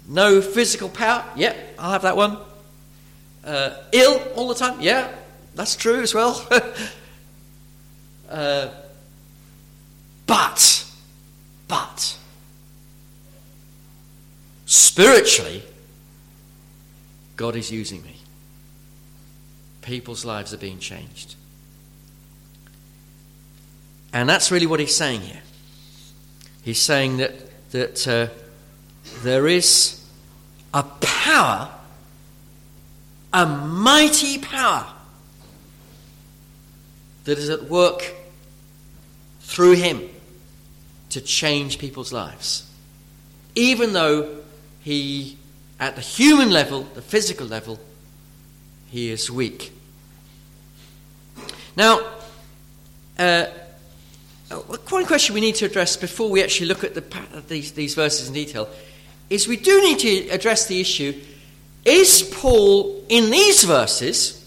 no 0.09 0.41
physical 0.41 0.89
power, 0.89 1.25
yep, 1.37 1.57
I'll 1.79 1.93
have 1.93 2.03
that 2.03 2.17
one. 2.17 2.39
Uh, 3.45 3.71
ill 3.93 4.23
all 4.35 4.49
the 4.49 4.55
time, 4.55 4.81
yeah, 4.81 5.11
that's 5.55 5.77
true 5.77 6.01
as 6.01 6.15
well. 6.15 6.47
uh, 8.29 8.69
but, 10.27 10.87
but, 11.67 12.19
spiritually, 14.67 15.63
God 17.37 17.57
is 17.57 17.71
using 17.73 18.03
me 18.03 18.21
people's 19.81 20.25
lives 20.25 20.53
are 20.55 20.59
being 20.59 20.79
changed. 20.79 21.35
And 24.13 24.29
that's 24.29 24.51
really 24.51 24.67
what 24.67 24.81
he's 24.81 24.95
saying 24.95 25.23
here. 25.23 25.43
He's 26.63 26.81
saying 26.81 27.19
that, 27.19 27.71
that 27.71 28.09
uh, 28.09 28.29
there 29.23 29.47
is 29.47 30.05
a 30.75 30.83
power, 30.83 31.71
a 33.33 33.47
mighty 33.47 34.39
power, 34.39 34.87
that 37.25 37.39
is 37.39 37.49
at 37.49 37.65
work 37.65 38.15
through 39.41 39.73
him 39.73 40.03
to 41.11 41.21
change 41.21 41.79
people's 41.79 42.13
lives. 42.13 42.69
Even 43.55 43.93
though 43.93 44.39
he, 44.81 45.37
at 45.79 45.97
the 45.97 46.01
human 46.01 46.51
level, 46.51 46.83
the 46.95 47.03
physical 47.03 47.47
level, 47.47 47.79
he 48.91 49.11
is 49.11 49.31
weak. 49.31 49.73
Now, 51.77 52.01
uh, 53.19 53.47
one 54.89 55.07
question 55.07 55.35
we 55.35 55.41
need 55.41 55.55
to 55.57 55.67
address 55.67 55.97
before 55.97 56.31
we 56.31 56.43
actually 56.43 56.67
look 56.67 56.83
at 56.83 56.95
the, 56.95 57.43
these, 57.49 57.73
these 57.73 57.95
verses 57.95 58.29
in 58.29 58.35
detail 58.35 58.69
is 59.29 59.47
we 59.47 59.57
do 59.57 59.81
need 59.83 59.99
to 60.01 60.29
address 60.31 60.67
the 60.67 60.81
issue 60.81 61.13
is 61.85 62.23
Paul, 62.35 63.05
in 63.09 63.31
these 63.31 63.65
verses, 63.65 64.47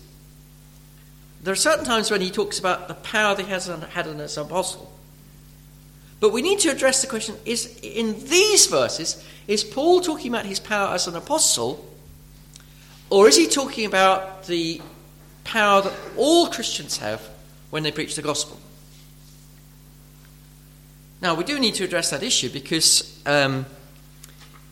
there 1.41 1.51
are 1.51 1.55
certain 1.55 1.85
times 1.85 2.09
when 2.09 2.21
he 2.21 2.29
talks 2.29 2.59
about 2.59 2.87
the 2.87 2.93
power 2.93 3.35
that 3.35 3.45
he 3.45 3.51
has 3.51 3.67
had 3.67 4.07
as 4.07 4.37
an 4.37 4.45
apostle. 4.45 4.91
But 6.19 6.31
we 6.31 6.41
need 6.41 6.59
to 6.59 6.69
address 6.69 7.01
the 7.01 7.07
question 7.07 7.35
is 7.45 7.77
in 7.81 8.25
these 8.27 8.67
verses, 8.67 9.23
is 9.47 9.63
Paul 9.63 9.99
talking 9.99 10.31
about 10.31 10.45
his 10.45 10.59
power 10.59 10.93
as 10.93 11.07
an 11.07 11.15
apostle 11.15 11.93
Or 13.13 13.27
is 13.27 13.35
he 13.35 13.45
talking 13.45 13.85
about 13.85 14.45
the 14.47 14.81
power 15.43 15.83
that 15.83 15.93
all 16.17 16.47
Christians 16.47 16.97
have 16.97 17.21
when 17.69 17.83
they 17.83 17.91
preach 17.91 18.15
the 18.15 18.23
gospel? 18.23 18.59
Now, 21.21 21.35
we 21.35 21.43
do 21.43 21.59
need 21.59 21.75
to 21.75 21.83
address 21.83 22.09
that 22.09 22.23
issue 22.23 22.49
because 22.49 23.21
um, 23.27 23.67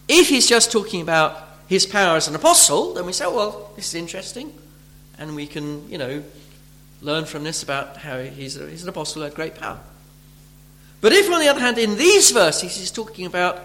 if 0.07 0.29
he's 0.29 0.47
just 0.49 0.71
talking 0.71 1.03
about 1.03 1.50
his 1.71 1.85
power 1.85 2.17
as 2.17 2.27
an 2.27 2.35
apostle, 2.35 2.95
then 2.95 3.05
we 3.05 3.13
say, 3.13 3.23
oh, 3.23 3.33
well, 3.33 3.71
this 3.77 3.87
is 3.87 3.95
interesting, 3.95 4.53
and 5.17 5.37
we 5.37 5.47
can, 5.47 5.89
you 5.89 5.97
know, 5.97 6.21
learn 7.01 7.23
from 7.23 7.45
this 7.45 7.63
about 7.63 7.95
how 7.95 8.19
he's, 8.19 8.57
a, 8.57 8.69
he's 8.69 8.83
an 8.83 8.89
apostle 8.89 9.21
who 9.21 9.23
had 9.23 9.33
great 9.33 9.55
power. 9.55 9.79
But 10.99 11.13
if, 11.13 11.31
on 11.31 11.39
the 11.39 11.47
other 11.47 11.61
hand, 11.61 11.77
in 11.77 11.95
these 11.95 12.31
verses 12.31 12.75
he's 12.75 12.91
talking 12.91 13.25
about 13.25 13.63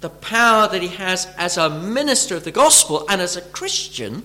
the 0.00 0.10
power 0.10 0.66
that 0.66 0.82
he 0.82 0.88
has 0.88 1.28
as 1.38 1.56
a 1.56 1.70
minister 1.70 2.34
of 2.34 2.42
the 2.42 2.50
gospel 2.50 3.06
and 3.08 3.20
as 3.20 3.36
a 3.36 3.40
Christian, 3.40 4.24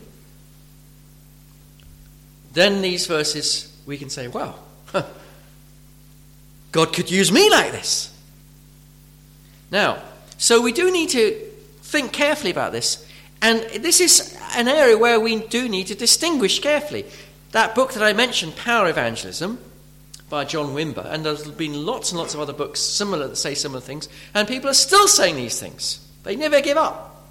then 2.53 2.81
these 2.81 3.05
verses 3.05 3.79
we 3.85 3.95
can 3.95 4.09
say, 4.09 4.27
wow, 4.27 4.55
God 6.71 6.93
could 6.93 7.11
use 7.11 7.31
me 7.31 7.51
like 7.51 7.71
this. 7.73 8.11
Now, 9.69 10.01
so 10.39 10.63
we 10.63 10.71
do 10.71 10.91
need 10.91 11.09
to 11.09 11.52
think 11.93 12.11
carefully 12.11 12.49
about 12.49 12.71
this. 12.71 13.07
And 13.41 13.61
this 13.83 14.01
is 14.01 14.35
an 14.55 14.67
area 14.67 14.97
where 14.97 15.19
we 15.19 15.39
do 15.39 15.69
need 15.69 15.87
to 15.87 15.95
distinguish 15.95 16.59
carefully. 16.59 17.05
That 17.51 17.75
book 17.75 17.93
that 17.93 18.01
I 18.01 18.13
mentioned, 18.13 18.55
Power 18.55 18.89
Evangelism, 18.89 19.59
by 20.27 20.43
John 20.43 20.73
Wimber, 20.73 21.05
and 21.05 21.23
there's 21.23 21.47
been 21.51 21.85
lots 21.85 22.11
and 22.11 22.17
lots 22.17 22.33
of 22.33 22.39
other 22.39 22.53
books 22.53 22.79
similar 22.79 23.27
that 23.27 23.35
say 23.35 23.53
similar 23.53 23.79
things, 23.79 24.09
and 24.33 24.47
people 24.47 24.69
are 24.69 24.73
still 24.73 25.07
saying 25.07 25.35
these 25.35 25.59
things. 25.59 25.99
They 26.23 26.35
never 26.35 26.61
give 26.61 26.77
up. 26.77 27.27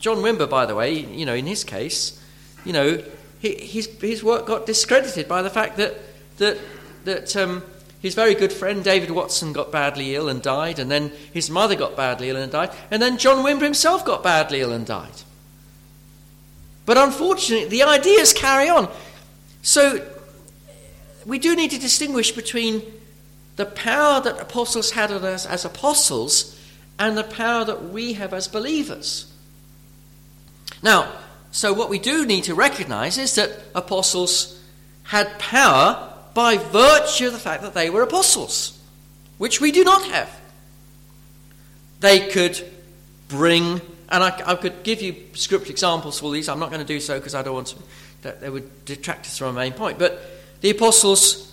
John 0.00 0.18
Wimber, 0.18 0.50
by 0.50 0.66
the 0.66 0.74
way, 0.74 0.92
you 0.92 1.24
know, 1.24 1.34
in 1.34 1.46
his 1.46 1.64
case, 1.64 2.22
you 2.66 2.74
know, 2.74 3.02
his, 3.40 3.86
his 4.00 4.22
work 4.22 4.44
got 4.46 4.66
discredited 4.66 5.26
by 5.28 5.40
the 5.40 5.48
fact 5.48 5.78
that, 5.78 5.96
that, 6.36 6.58
that 7.04 7.36
um, 7.36 7.62
his 8.00 8.14
very 8.14 8.34
good 8.34 8.52
friend 8.52 8.84
David 8.84 9.10
Watson 9.10 9.52
got 9.52 9.72
badly 9.72 10.14
ill 10.14 10.28
and 10.28 10.40
died, 10.40 10.78
and 10.78 10.90
then 10.90 11.12
his 11.32 11.50
mother 11.50 11.74
got 11.74 11.96
badly 11.96 12.30
ill 12.30 12.36
and 12.36 12.52
died, 12.52 12.70
and 12.90 13.02
then 13.02 13.18
John 13.18 13.44
Wimber 13.44 13.62
himself 13.62 14.04
got 14.04 14.22
badly 14.22 14.60
ill 14.60 14.72
and 14.72 14.86
died. 14.86 15.22
But 16.86 16.96
unfortunately, 16.96 17.68
the 17.68 17.82
ideas 17.82 18.32
carry 18.32 18.68
on. 18.68 18.88
So 19.62 20.06
we 21.26 21.38
do 21.38 21.54
need 21.54 21.72
to 21.72 21.78
distinguish 21.78 22.32
between 22.32 22.82
the 23.56 23.66
power 23.66 24.20
that 24.20 24.40
apostles 24.40 24.92
had 24.92 25.10
on 25.10 25.24
us 25.24 25.44
as 25.44 25.64
apostles 25.64 26.58
and 26.98 27.18
the 27.18 27.24
power 27.24 27.64
that 27.64 27.90
we 27.90 28.14
have 28.14 28.32
as 28.32 28.48
believers. 28.48 29.30
Now, 30.82 31.12
so 31.50 31.72
what 31.72 31.90
we 31.90 31.98
do 31.98 32.24
need 32.24 32.44
to 32.44 32.54
recognize 32.54 33.18
is 33.18 33.34
that 33.34 33.50
apostles 33.74 34.62
had 35.02 35.38
power 35.38 36.07
by 36.38 36.56
virtue 36.56 37.26
of 37.26 37.32
the 37.32 37.38
fact 37.40 37.62
that 37.62 37.74
they 37.74 37.90
were 37.90 38.00
apostles, 38.00 38.78
which 39.38 39.60
we 39.60 39.72
do 39.72 39.82
not 39.82 40.04
have. 40.04 40.30
They 41.98 42.28
could 42.28 42.64
bring, 43.26 43.80
and 44.08 44.22
I, 44.22 44.40
I 44.46 44.54
could 44.54 44.84
give 44.84 45.02
you 45.02 45.16
scripture 45.32 45.72
examples 45.72 46.20
for 46.20 46.30
these. 46.30 46.48
I'm 46.48 46.60
not 46.60 46.70
going 46.70 46.80
to 46.80 46.86
do 46.86 47.00
so 47.00 47.18
because 47.18 47.34
I 47.34 47.42
don't 47.42 47.54
want 47.54 47.66
to, 47.66 47.76
that 48.22 48.40
they 48.40 48.50
would 48.50 48.84
detract 48.84 49.26
us 49.26 49.36
from 49.36 49.48
our 49.48 49.52
main 49.52 49.72
point. 49.72 49.98
But 49.98 50.20
the 50.60 50.70
apostles 50.70 51.52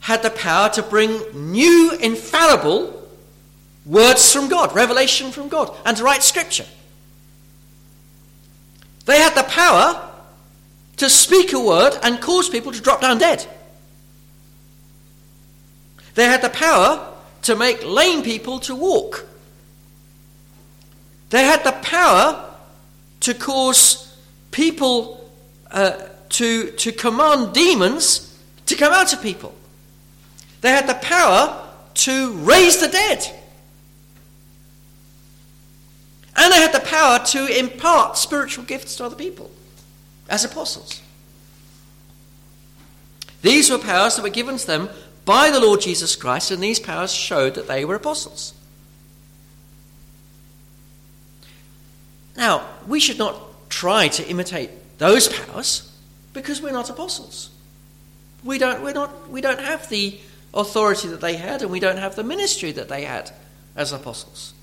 had 0.00 0.22
the 0.22 0.30
power 0.30 0.70
to 0.70 0.82
bring 0.82 1.52
new, 1.52 1.92
infallible 2.00 3.06
words 3.84 4.32
from 4.32 4.48
God, 4.48 4.74
revelation 4.74 5.30
from 5.30 5.50
God, 5.50 5.76
and 5.84 5.94
to 5.94 6.02
write 6.02 6.22
scripture. 6.22 6.64
They 9.04 9.18
had 9.18 9.34
the 9.34 9.42
power 9.42 10.10
to 10.96 11.10
speak 11.10 11.52
a 11.52 11.60
word 11.60 11.98
and 12.02 12.18
cause 12.18 12.48
people 12.48 12.72
to 12.72 12.80
drop 12.80 13.02
down 13.02 13.18
dead. 13.18 13.46
They 16.16 16.24
had 16.24 16.42
the 16.42 16.48
power 16.48 17.12
to 17.42 17.54
make 17.54 17.84
lame 17.84 18.22
people 18.22 18.58
to 18.60 18.74
walk. 18.74 19.26
They 21.30 21.44
had 21.44 21.62
the 21.62 21.72
power 21.72 22.42
to 23.20 23.34
cause 23.34 24.16
people 24.50 25.30
uh, 25.70 25.92
to, 26.30 26.70
to 26.70 26.92
command 26.92 27.52
demons 27.52 28.34
to 28.64 28.74
come 28.74 28.92
out 28.92 29.12
of 29.12 29.22
people. 29.22 29.54
They 30.62 30.70
had 30.70 30.88
the 30.88 30.94
power 30.94 31.68
to 31.94 32.32
raise 32.32 32.78
the 32.78 32.88
dead. 32.88 33.24
And 36.34 36.52
they 36.52 36.56
had 36.56 36.72
the 36.72 36.80
power 36.80 37.18
to 37.26 37.58
impart 37.58 38.16
spiritual 38.16 38.64
gifts 38.64 38.96
to 38.96 39.04
other 39.04 39.16
people 39.16 39.50
as 40.30 40.44
apostles. 40.44 41.02
These 43.42 43.70
were 43.70 43.78
powers 43.78 44.16
that 44.16 44.22
were 44.22 44.28
given 44.28 44.56
to 44.56 44.66
them 44.66 44.88
by 45.26 45.50
the 45.50 45.60
Lord 45.60 45.82
Jesus 45.82 46.16
Christ, 46.16 46.50
and 46.50 46.62
these 46.62 46.80
powers 46.80 47.12
showed 47.12 47.56
that 47.56 47.66
they 47.66 47.84
were 47.84 47.96
apostles. 47.96 48.54
Now, 52.36 52.66
we 52.86 53.00
should 53.00 53.18
not 53.18 53.68
try 53.68 54.08
to 54.08 54.26
imitate 54.26 54.70
those 54.98 55.28
powers 55.28 55.92
because 56.32 56.62
we're 56.62 56.72
not 56.72 56.88
apostles. 56.88 57.50
We 58.44 58.58
don't, 58.58 58.82
we're 58.82 58.92
not, 58.92 59.28
we 59.28 59.40
don't 59.40 59.60
have 59.60 59.88
the 59.88 60.18
authority 60.54 61.08
that 61.08 61.20
they 61.20 61.36
had, 61.36 61.60
and 61.60 61.70
we 61.70 61.80
don't 61.80 61.98
have 61.98 62.14
the 62.14 62.22
ministry 62.22 62.70
that 62.72 62.88
they 62.88 63.04
had 63.04 63.32
as 63.74 63.92
apostles. 63.92 64.54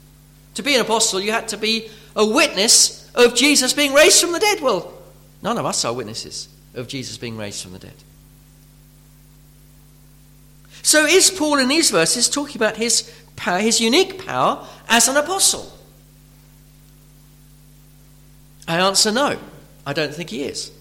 To 0.55 0.63
be 0.63 0.75
an 0.75 0.81
apostle, 0.81 1.19
you 1.19 1.31
had 1.31 1.49
to 1.49 1.57
be 1.57 1.89
a 2.15 2.25
witness 2.25 3.11
of 3.15 3.35
Jesus 3.35 3.73
being 3.73 3.93
raised 3.93 4.21
from 4.21 4.31
the 4.31 4.39
dead. 4.39 4.61
Well, 4.61 4.93
none 5.41 5.57
of 5.57 5.65
us 5.65 5.83
are 5.83 5.93
witnesses 5.93 6.47
of 6.73 6.87
Jesus 6.87 7.17
being 7.17 7.37
raised 7.37 7.61
from 7.61 7.73
the 7.73 7.79
dead. 7.79 7.95
So 10.83 11.05
is 11.05 11.31
Paul 11.31 11.59
in 11.59 11.69
these 11.69 11.89
verses 11.89 12.29
talking 12.29 12.57
about 12.57 12.75
his 12.77 13.11
power, 13.35 13.59
his 13.59 13.81
unique 13.81 14.23
power 14.23 14.67
as 14.87 15.07
an 15.07 15.17
apostle? 15.17 15.71
I 18.67 18.77
answer 18.77 19.11
no. 19.11 19.39
I 19.85 19.93
don't 19.93 20.13
think 20.13 20.29
he 20.29 20.43
is. 20.43 20.71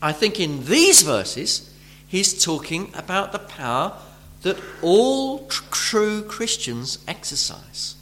I 0.00 0.12
think 0.12 0.38
in 0.38 0.66
these 0.66 1.02
verses 1.02 1.74
he's 2.06 2.44
talking 2.44 2.92
about 2.94 3.32
the 3.32 3.38
power 3.38 3.98
that 4.42 4.58
all 4.82 5.46
tr- 5.46 5.64
true 5.70 6.22
Christians 6.22 6.98
exercise 7.08 7.94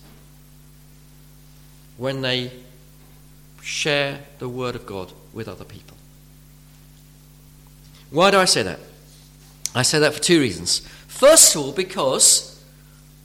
when 1.96 2.22
they 2.22 2.50
share 3.62 4.20
the 4.40 4.48
Word 4.48 4.74
of 4.74 4.86
God 4.86 5.12
with 5.32 5.46
other 5.46 5.64
people. 5.64 5.96
Why 8.10 8.32
do 8.32 8.38
I 8.38 8.44
say 8.44 8.64
that? 8.64 8.80
I 9.74 9.82
say 9.82 9.98
that 10.00 10.12
for 10.14 10.20
two 10.20 10.40
reasons. 10.40 10.82
First 11.12 11.54
of 11.54 11.62
all, 11.62 11.72
because 11.72 12.60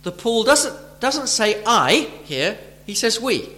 the 0.03 0.11
Paul 0.11 0.43
doesn't, 0.43 0.99
doesn't 0.99 1.27
say 1.27 1.63
I 1.65 2.11
here, 2.25 2.57
he 2.85 2.93
says 2.93 3.19
we. 3.19 3.49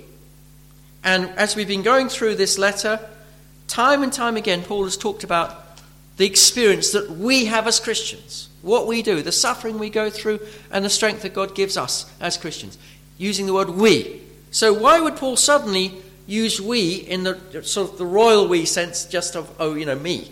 And 1.04 1.30
as 1.32 1.56
we've 1.56 1.68
been 1.68 1.84
going 1.84 2.10
through 2.10 2.36
this 2.36 2.58
letter, 2.58 3.00
time 3.68 4.02
and 4.02 4.14
time 4.14 4.38
again, 4.38 4.64
Paul 4.64 4.86
has 4.86 4.96
talked 4.98 5.24
about 5.24 5.78
the 6.18 6.26
experience 6.26 6.92
that 6.92 7.10
we 7.12 7.46
have 7.46 7.68
as 7.68 7.80
Christians, 7.80 8.50
what 8.62 8.88
we 8.88 9.02
do, 9.02 9.22
the 9.22 9.32
suffering 9.32 9.78
we 9.78 9.90
go 9.90 10.10
through, 10.10 10.40
and 10.72 10.86
the 10.86 10.90
strength 10.90 11.22
that 11.24 11.34
God 11.34 11.54
gives 11.54 11.76
us 11.76 12.10
as 12.22 12.38
Christians, 12.38 12.78
using 13.18 13.46
the 13.46 13.54
word 13.54 13.70
we. 13.70 14.22
So, 14.52 14.74
why 14.74 15.00
would 15.00 15.16
Paul 15.16 15.36
suddenly 15.36 15.94
use 16.28 16.62
we 16.62 16.96
in 16.96 17.24
the 17.24 17.64
sort 17.64 17.92
of 17.92 17.98
the 17.98 18.06
royal 18.06 18.48
we 18.48 18.66
sense, 18.66 19.06
just 19.06 19.36
of, 19.36 19.54
oh, 19.60 19.76
you 19.76 19.86
know, 19.86 19.96
me? 19.96 20.32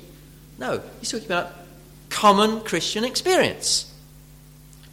No, 0.58 0.82
he's 1.00 1.12
talking 1.12 1.28
about 1.28 1.52
common 2.10 2.62
Christian 2.62 3.04
experience. 3.04 3.94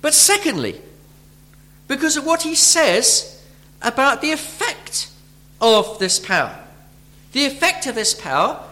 But 0.00 0.14
secondly, 0.14 0.80
because 1.88 2.16
of 2.16 2.24
what 2.24 2.42
he 2.42 2.54
says 2.54 3.42
about 3.82 4.20
the 4.20 4.32
effect 4.32 5.08
of 5.60 5.98
this 5.98 6.18
power. 6.18 6.58
The 7.32 7.46
effect 7.46 7.86
of 7.86 7.94
this 7.94 8.14
power 8.14 8.62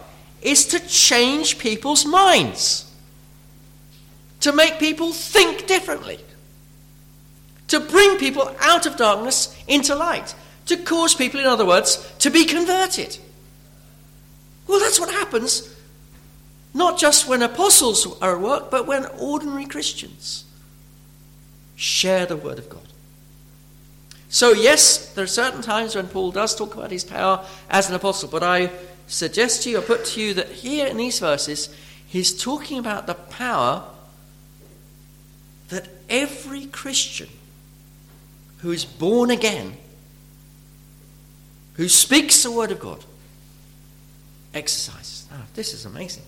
is 0.41 0.65
to 0.67 0.79
change 0.87 1.57
people's 1.57 2.05
minds, 2.05 2.91
to 4.41 4.51
make 4.51 4.79
people 4.79 5.13
think 5.13 5.67
differently, 5.67 6.19
to 7.67 7.79
bring 7.79 8.17
people 8.17 8.53
out 8.59 8.85
of 8.85 8.97
darkness 8.97 9.55
into 9.67 9.95
light, 9.95 10.35
to 10.65 10.77
cause 10.77 11.15
people, 11.15 11.39
in 11.39 11.45
other 11.45 11.65
words, 11.65 12.11
to 12.19 12.29
be 12.29 12.45
converted. 12.45 13.17
Well, 14.67 14.79
that's 14.79 14.99
what 14.99 15.11
happens 15.11 15.72
not 16.73 16.97
just 16.97 17.27
when 17.27 17.41
apostles 17.41 18.07
are 18.21 18.35
at 18.35 18.41
work, 18.41 18.71
but 18.71 18.87
when 18.87 19.05
ordinary 19.17 19.65
Christians 19.65 20.45
Share 21.75 22.25
the 22.25 22.37
word 22.37 22.59
of 22.59 22.69
God. 22.69 22.87
So, 24.29 24.51
yes, 24.51 25.13
there 25.13 25.23
are 25.23 25.27
certain 25.27 25.61
times 25.61 25.95
when 25.95 26.07
Paul 26.07 26.31
does 26.31 26.55
talk 26.55 26.75
about 26.75 26.91
his 26.91 27.03
power 27.03 27.45
as 27.69 27.89
an 27.89 27.95
apostle, 27.95 28.29
but 28.29 28.43
I 28.43 28.71
suggest 29.07 29.63
to 29.63 29.69
you, 29.69 29.79
or 29.79 29.81
put 29.81 30.05
to 30.05 30.21
you, 30.21 30.33
that 30.35 30.49
here 30.49 30.87
in 30.87 30.97
these 30.97 31.19
verses, 31.19 31.75
he's 32.07 32.35
talking 32.41 32.79
about 32.79 33.05
the 33.05 33.15
power 33.15 33.83
that 35.69 35.87
every 36.09 36.65
Christian 36.67 37.29
who 38.59 38.71
is 38.71 38.85
born 38.85 39.29
again, 39.29 39.77
who 41.73 41.89
speaks 41.89 42.43
the 42.43 42.51
word 42.51 42.71
of 42.71 42.79
God, 42.79 43.03
exercises. 44.53 45.27
Oh, 45.33 45.41
this 45.53 45.73
is 45.73 45.85
amazing, 45.85 46.23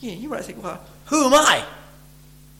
Yeah, 0.00 0.12
you 0.12 0.28
might 0.28 0.44
think, 0.44 0.62
well, 0.62 0.80
who 1.06 1.26
am 1.26 1.34
I? 1.34 1.64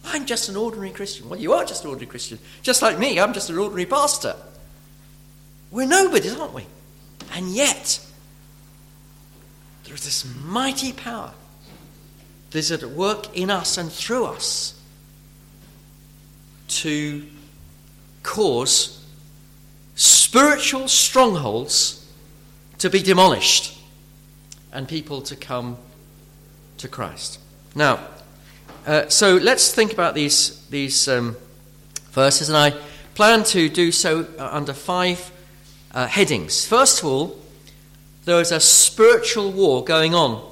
I'm 0.04 0.26
just 0.26 0.48
an 0.48 0.56
ordinary 0.56 0.90
Christian. 0.90 1.28
Well, 1.28 1.38
you 1.38 1.52
are 1.52 1.64
just 1.64 1.84
an 1.84 1.90
ordinary 1.90 2.10
Christian. 2.10 2.38
Just 2.62 2.82
like 2.82 2.98
me, 2.98 3.20
I'm 3.20 3.32
just 3.32 3.50
an 3.50 3.58
ordinary 3.58 3.86
pastor. 3.86 4.36
We're 5.70 5.86
nobodies, 5.86 6.36
aren't 6.36 6.54
we? 6.54 6.66
And 7.34 7.48
yet, 7.48 8.00
there 9.84 9.94
is 9.94 10.04
this 10.04 10.24
mighty 10.44 10.92
power 10.92 11.32
that 12.50 12.58
is 12.58 12.72
at 12.72 12.82
work 12.84 13.36
in 13.36 13.50
us 13.50 13.76
and 13.76 13.92
through 13.92 14.26
us 14.26 14.80
to 16.68 17.26
cause 18.22 19.04
spiritual 19.94 20.88
strongholds 20.88 22.06
to 22.78 22.88
be 22.88 23.02
demolished 23.02 23.78
and 24.72 24.88
people 24.88 25.20
to 25.22 25.36
come 25.36 25.76
to 26.78 26.88
Christ. 26.88 27.38
Now, 27.74 28.00
uh, 28.86 29.08
so 29.08 29.36
let's 29.36 29.72
think 29.74 29.92
about 29.92 30.14
these, 30.14 30.66
these 30.68 31.08
um, 31.08 31.36
verses, 32.12 32.48
and 32.48 32.56
I 32.56 32.74
plan 33.14 33.44
to 33.44 33.68
do 33.68 33.92
so 33.92 34.26
uh, 34.38 34.48
under 34.52 34.72
five 34.72 35.30
uh, 35.92 36.06
headings. 36.06 36.64
First 36.64 37.00
of 37.00 37.04
all, 37.06 37.38
there 38.24 38.40
is 38.40 38.52
a 38.52 38.60
spiritual 38.60 39.52
war 39.52 39.84
going 39.84 40.14
on 40.14 40.44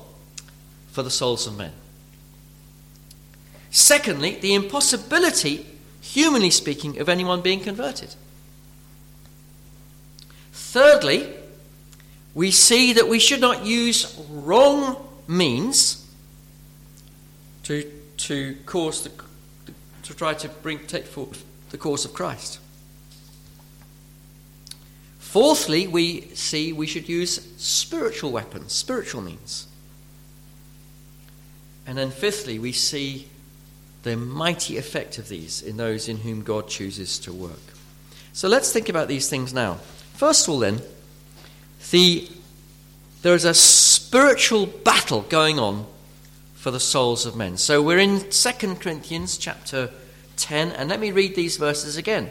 for 0.93 1.03
the 1.03 1.11
souls 1.11 1.47
of 1.47 1.57
men. 1.57 1.73
Secondly, 3.71 4.39
the 4.41 4.55
impossibility, 4.55 5.67
humanly 6.01 6.51
speaking, 6.51 6.99
of 6.99 7.09
anyone 7.09 7.43
being 7.43 7.61
converted. 7.61 8.15
Thirdly, 10.53 11.33
we 12.35 12.51
see 12.51 12.95
that 12.95 13.09
we 13.09 13.19
should 13.19 13.41
not 13.41 13.65
use 13.65 14.19
wrong 14.31 14.97
means 15.29 16.06
to, 17.67 17.83
to 18.17 18.57
cause 18.65 19.03
the, 19.03 19.11
to 20.05 20.15
try 20.15 20.35
to 20.35 20.49
bring, 20.49 20.79
take 20.87 21.05
forth 21.05 21.45
the 21.71 21.77
course 21.77 22.05
of 22.05 22.15
Christ. 22.15 22.61
Fourthly, 25.19 25.89
we 25.89 26.23
see 26.35 26.73
we 26.73 26.87
should 26.87 27.09
use 27.09 27.53
spiritual 27.57 28.31
weapons, 28.31 28.73
spiritual 28.73 29.21
means. 29.21 29.67
And 31.89 31.99
then 31.99 32.13
fifthly, 32.13 32.61
we 32.61 32.71
see 32.71 33.27
the 34.05 34.17
mighty 34.17 34.79
effect 34.79 35.19
of 35.19 35.29
these 35.29 35.61
in 35.61 35.77
those 35.77 36.09
in 36.09 36.19
whom 36.19 36.43
God 36.43 36.69
chooses 36.69 37.19
to 37.21 37.33
work. 37.33 37.59
So 38.33 38.47
let's 38.47 38.73
think 38.73 38.89
about 38.89 39.09
these 39.09 39.29
things 39.29 39.53
now. 39.53 39.75
First 40.15 40.47
of 40.47 40.55
all, 40.55 40.61
then, 40.61 40.81
the, 41.91 42.29
there 43.23 43.35
is 43.35 43.45
a 43.45 43.55
spiritual 43.55 44.67
battle 44.67 45.23
going 45.23 45.59
on 45.59 45.87
for 46.67 46.73
the 46.73 46.81
souls 46.81 47.27
of 47.27 47.37
men. 47.37 47.57
So 47.57 47.81
we're 47.81 48.01
in 48.01 48.29
2 48.29 48.75
Corinthians 48.75 49.39
chapter 49.39 49.89
10, 50.37 50.73
and 50.73 50.91
let 50.91 50.99
me 50.99 51.13
read 51.13 51.37
these 51.37 51.59
verses 51.59 51.97
again. 51.97 52.29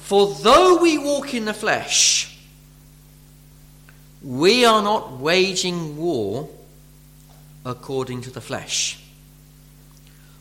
For 0.00 0.34
though 0.34 0.82
we 0.82 0.98
walk 0.98 1.32
in 1.32 1.44
the 1.44 1.54
flesh, 1.54 2.36
we 4.24 4.64
are 4.64 4.82
not 4.82 5.20
waging 5.20 5.96
war 5.96 6.48
according 7.64 8.22
to 8.22 8.30
the 8.30 8.40
flesh. 8.40 9.00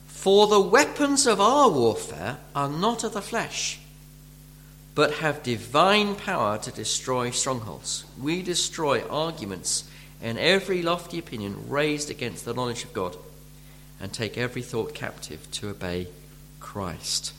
For 0.07 0.47
the 0.47 0.59
weapons 0.59 1.27
of 1.27 1.39
our 1.39 1.69
warfare 1.69 2.39
are 2.55 2.67
not 2.67 3.03
of 3.03 3.13
the 3.13 3.21
flesh, 3.21 3.79
but 4.95 5.13
have 5.17 5.43
divine 5.43 6.15
power 6.15 6.57
to 6.57 6.71
destroy 6.71 7.29
strongholds. 7.29 8.05
We 8.19 8.41
destroy 8.41 9.03
arguments 9.07 9.83
and 10.21 10.37
every 10.37 10.81
lofty 10.81 11.19
opinion 11.19 11.69
raised 11.69 12.09
against 12.09 12.45
the 12.45 12.53
knowledge 12.53 12.83
of 12.83 12.93
God, 12.93 13.15
and 13.99 14.13
take 14.13 14.37
every 14.37 14.61
thought 14.61 14.93
captive 14.93 15.49
to 15.51 15.69
obey 15.69 16.07
Christ. 16.59 17.33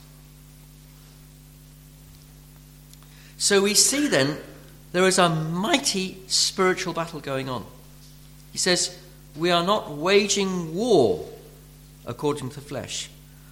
So 3.38 3.62
we 3.62 3.74
see 3.74 4.06
then 4.08 4.36
there 4.92 5.04
is 5.04 5.18
a 5.18 5.28
mighty 5.28 6.18
spiritual 6.26 6.92
battle 6.92 7.20
going 7.20 7.48
on. 7.48 7.64
He 8.52 8.58
says, 8.58 8.98
We 9.36 9.50
are 9.50 9.64
not 9.64 9.90
waging 9.92 10.74
war 10.74 11.26
according 12.06 12.50
to 12.50 12.56
the 12.56 12.60
flesh, 12.60 13.08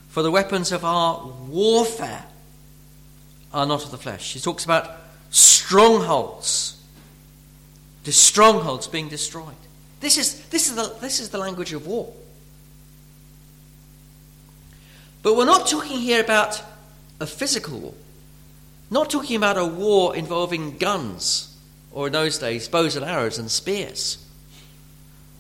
for 0.09 0.23
the 0.23 0.31
weapons 0.31 0.73
of 0.73 0.85
our 0.85 1.27
warfare 1.49 2.25
are 3.53 3.67
not 3.67 3.85
of 3.85 3.91
the 3.91 3.99
flesh. 3.99 4.35
He 4.35 4.41
talks 4.41 4.65
about 4.65 4.91
strongholds, 5.31 6.78
the 8.09 8.13
strongholds 8.13 8.89
being 8.89 9.07
destroyed. 9.07 9.55
This 10.01 10.17
is, 10.17 10.41
this, 10.47 10.71
is 10.71 10.77
the, 10.77 10.97
this 10.99 11.21
is 11.21 11.29
the 11.29 11.37
language 11.37 11.75
of 11.75 11.87
war. 11.87 12.11
But 15.23 15.37
we're 15.37 15.45
not 15.45 15.67
talking 15.67 15.99
here 15.99 16.23
about 16.23 16.63
a 17.21 17.27
physical 17.27 17.79
war. 17.79 17.95
Not 18.91 19.11
talking 19.11 19.37
about 19.37 19.59
a 19.59 19.67
war 19.67 20.17
involving 20.17 20.79
guns, 20.79 21.55
or 21.93 22.07
in 22.07 22.15
those 22.15 22.39
days, 22.39 22.67
bows 22.67 22.97
and 22.97 23.05
arrows 23.05 23.37
and 23.37 23.51
spears. 23.51 24.27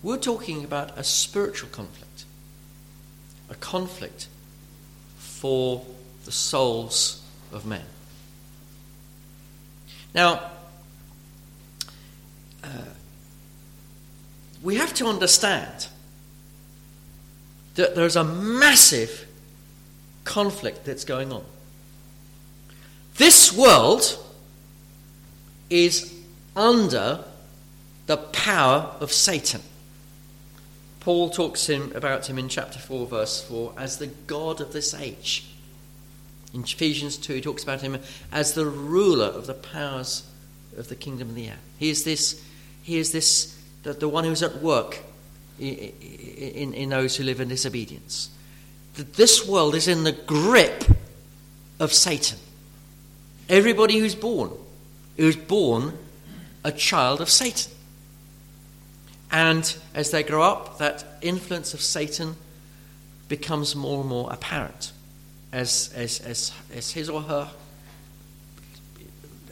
We're 0.02 0.18
talking 0.18 0.62
about 0.62 0.98
a 0.98 1.04
spiritual 1.04 1.70
conflict, 1.70 2.26
a 3.48 3.54
conflict 3.54 4.28
for 5.16 5.86
the 6.26 6.32
souls 6.32 7.22
of 7.50 7.64
men. 7.64 7.86
Now, 10.14 10.50
uh, 12.68 12.84
we 14.62 14.76
have 14.76 14.92
to 14.94 15.06
understand 15.06 15.88
that 17.76 17.94
there's 17.94 18.16
a 18.16 18.24
massive 18.24 19.26
conflict 20.24 20.84
that's 20.84 21.04
going 21.04 21.32
on. 21.32 21.44
This 23.16 23.52
world 23.52 24.18
is 25.70 26.14
under 26.56 27.24
the 28.06 28.16
power 28.16 28.94
of 29.00 29.12
Satan. 29.12 29.60
Paul 31.00 31.30
talks 31.30 31.68
him, 31.68 31.92
about 31.94 32.28
him 32.28 32.38
in 32.38 32.48
chapter 32.48 32.78
4, 32.78 33.06
verse 33.06 33.42
4, 33.42 33.72
as 33.76 33.98
the 33.98 34.08
God 34.08 34.60
of 34.60 34.72
this 34.72 34.92
age. 34.94 35.46
In 36.52 36.62
Ephesians 36.62 37.16
2, 37.16 37.34
he 37.34 37.40
talks 37.40 37.62
about 37.62 37.82
him 37.82 37.98
as 38.32 38.54
the 38.54 38.66
ruler 38.66 39.26
of 39.26 39.46
the 39.46 39.54
powers 39.54 40.28
of 40.76 40.88
the 40.88 40.96
kingdom 40.96 41.30
of 41.30 41.34
the 41.34 41.48
air. 41.48 41.58
He 41.78 41.90
is 41.90 42.04
this, 42.04 42.42
he 42.88 42.96
is 42.96 43.12
this 43.12 43.54
the, 43.82 43.92
the 43.92 44.08
one 44.08 44.24
who's 44.24 44.42
at 44.42 44.62
work 44.62 45.00
in, 45.58 45.92
in, 46.38 46.72
in 46.72 46.88
those 46.88 47.16
who 47.16 47.22
live 47.22 47.38
in 47.38 47.48
disobedience. 47.48 48.30
That 48.94 49.12
This 49.12 49.46
world 49.46 49.74
is 49.74 49.88
in 49.88 50.04
the 50.04 50.12
grip 50.12 50.84
of 51.78 51.92
Satan. 51.92 52.38
Everybody 53.46 53.98
who's 53.98 54.14
born, 54.14 54.52
who's 55.18 55.36
born 55.36 55.98
a 56.64 56.72
child 56.72 57.20
of 57.20 57.28
Satan. 57.28 57.72
And 59.30 59.76
as 59.94 60.10
they 60.10 60.22
grow 60.22 60.42
up, 60.42 60.78
that 60.78 61.04
influence 61.20 61.74
of 61.74 61.82
Satan 61.82 62.36
becomes 63.28 63.76
more 63.76 64.00
and 64.00 64.08
more 64.08 64.32
apparent 64.32 64.92
as, 65.52 65.92
as, 65.94 66.20
as, 66.20 66.52
as 66.74 66.92
his 66.92 67.10
or 67.10 67.20
her, 67.20 67.50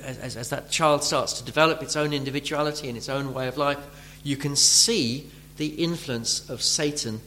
as, 0.07 0.37
as 0.37 0.51
that 0.51 0.71
child 0.71 1.03
starts 1.03 1.35
to 1.35 1.45
develop 1.45 1.83
its 1.83 1.97
own 1.97 2.13
individuality 2.13 2.89
and 2.89 2.97
its 2.97 3.09
own 3.09 3.35
way 3.35 3.49
of 3.49 3.57
life, 3.57 3.79
you 4.23 4.37
can 4.37 4.57
see 4.57 5.29
the 5.57 5.67
influence 5.67 6.49
of 6.49 6.63
Satan 6.63 7.21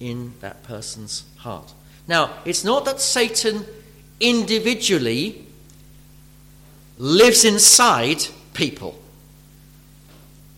in 0.00 0.34
that 0.40 0.62
person's 0.64 1.24
heart. 1.36 1.72
Now, 2.06 2.34
it's 2.44 2.64
not 2.64 2.84
that 2.84 3.00
Satan 3.00 3.64
individually 4.20 5.46
lives 6.98 7.44
inside 7.44 8.26
people. 8.52 8.98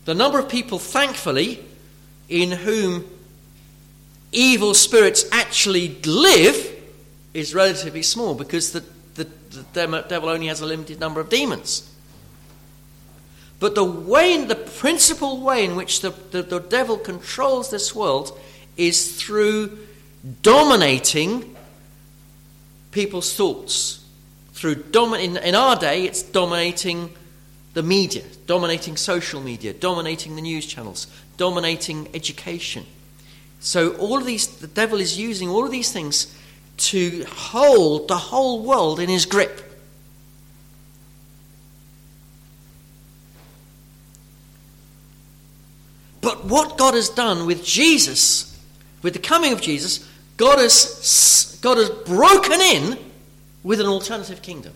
The 0.05 0.15
number 0.15 0.39
of 0.39 0.49
people, 0.49 0.79
thankfully, 0.79 1.65
in 2.29 2.51
whom 2.51 3.05
evil 4.33 4.75
spirits 4.75 5.25
actually 5.33 5.97
live 6.05 6.75
is 7.35 7.55
relatively 7.55 8.03
small 8.03 8.35
because 8.35 8.73
the, 8.73 8.85
the, 9.51 10.05
devil 10.09 10.29
only 10.29 10.47
has 10.47 10.61
a 10.61 10.67
limited 10.67 11.01
number 11.01 11.21
of 11.21 11.29
demons. 11.29 11.93
But 13.59 13.75
the 13.75 13.85
way, 13.85 14.45
the 14.45 14.55
principal 14.55 15.41
way 15.41 15.65
in 15.65 15.77
which 15.77 16.01
the, 16.01 16.11
the, 16.31 16.43
the 16.43 16.61
devil 16.61 16.99
controls 16.99 17.71
this 17.71 17.95
world 17.95 18.39
is 18.77 19.21
through 19.21 19.79
dominating 20.43 21.57
people's 22.91 23.35
thoughts 23.35 24.03
through 24.57 24.75
domi- 24.75 25.23
in, 25.23 25.37
in 25.37 25.55
our 25.55 25.77
day, 25.77 26.05
it's 26.05 26.23
dominating 26.23 27.11
the 27.75 27.83
media, 27.83 28.23
dominating 28.47 28.97
social 28.97 29.41
media, 29.43 29.75
dominating 29.75 30.35
the 30.35 30.41
news 30.41 30.65
channels, 30.65 31.07
dominating 31.37 32.09
education. 32.15 32.87
So 33.61 33.95
all 33.97 34.17
of 34.17 34.25
these, 34.25 34.47
the 34.47 34.67
devil 34.67 34.99
is 34.99 35.19
using 35.19 35.51
all 35.51 35.67
of 35.67 35.71
these 35.71 35.93
things 35.93 36.35
to 36.77 37.25
hold 37.25 38.09
the 38.09 38.17
whole 38.17 38.63
world 38.63 39.01
in 39.01 39.09
his 39.09 39.27
grip. 39.27 39.63
But 46.21 46.45
what 46.45 46.77
God 46.77 46.95
has 46.95 47.09
done 47.09 47.47
with 47.47 47.65
Jesus, 47.65 48.61
with 49.03 49.13
the 49.13 49.21
coming 49.21 49.53
of 49.53 49.61
Jesus, 49.61 50.09
God 50.37 50.59
has, 50.59 51.59
God 51.63 51.79
has 51.79 51.89
broken 51.89 52.61
in 52.61 52.99
with 53.63 53.81
an 53.81 53.87
alternative 53.87 54.43
kingdom. 54.43 54.73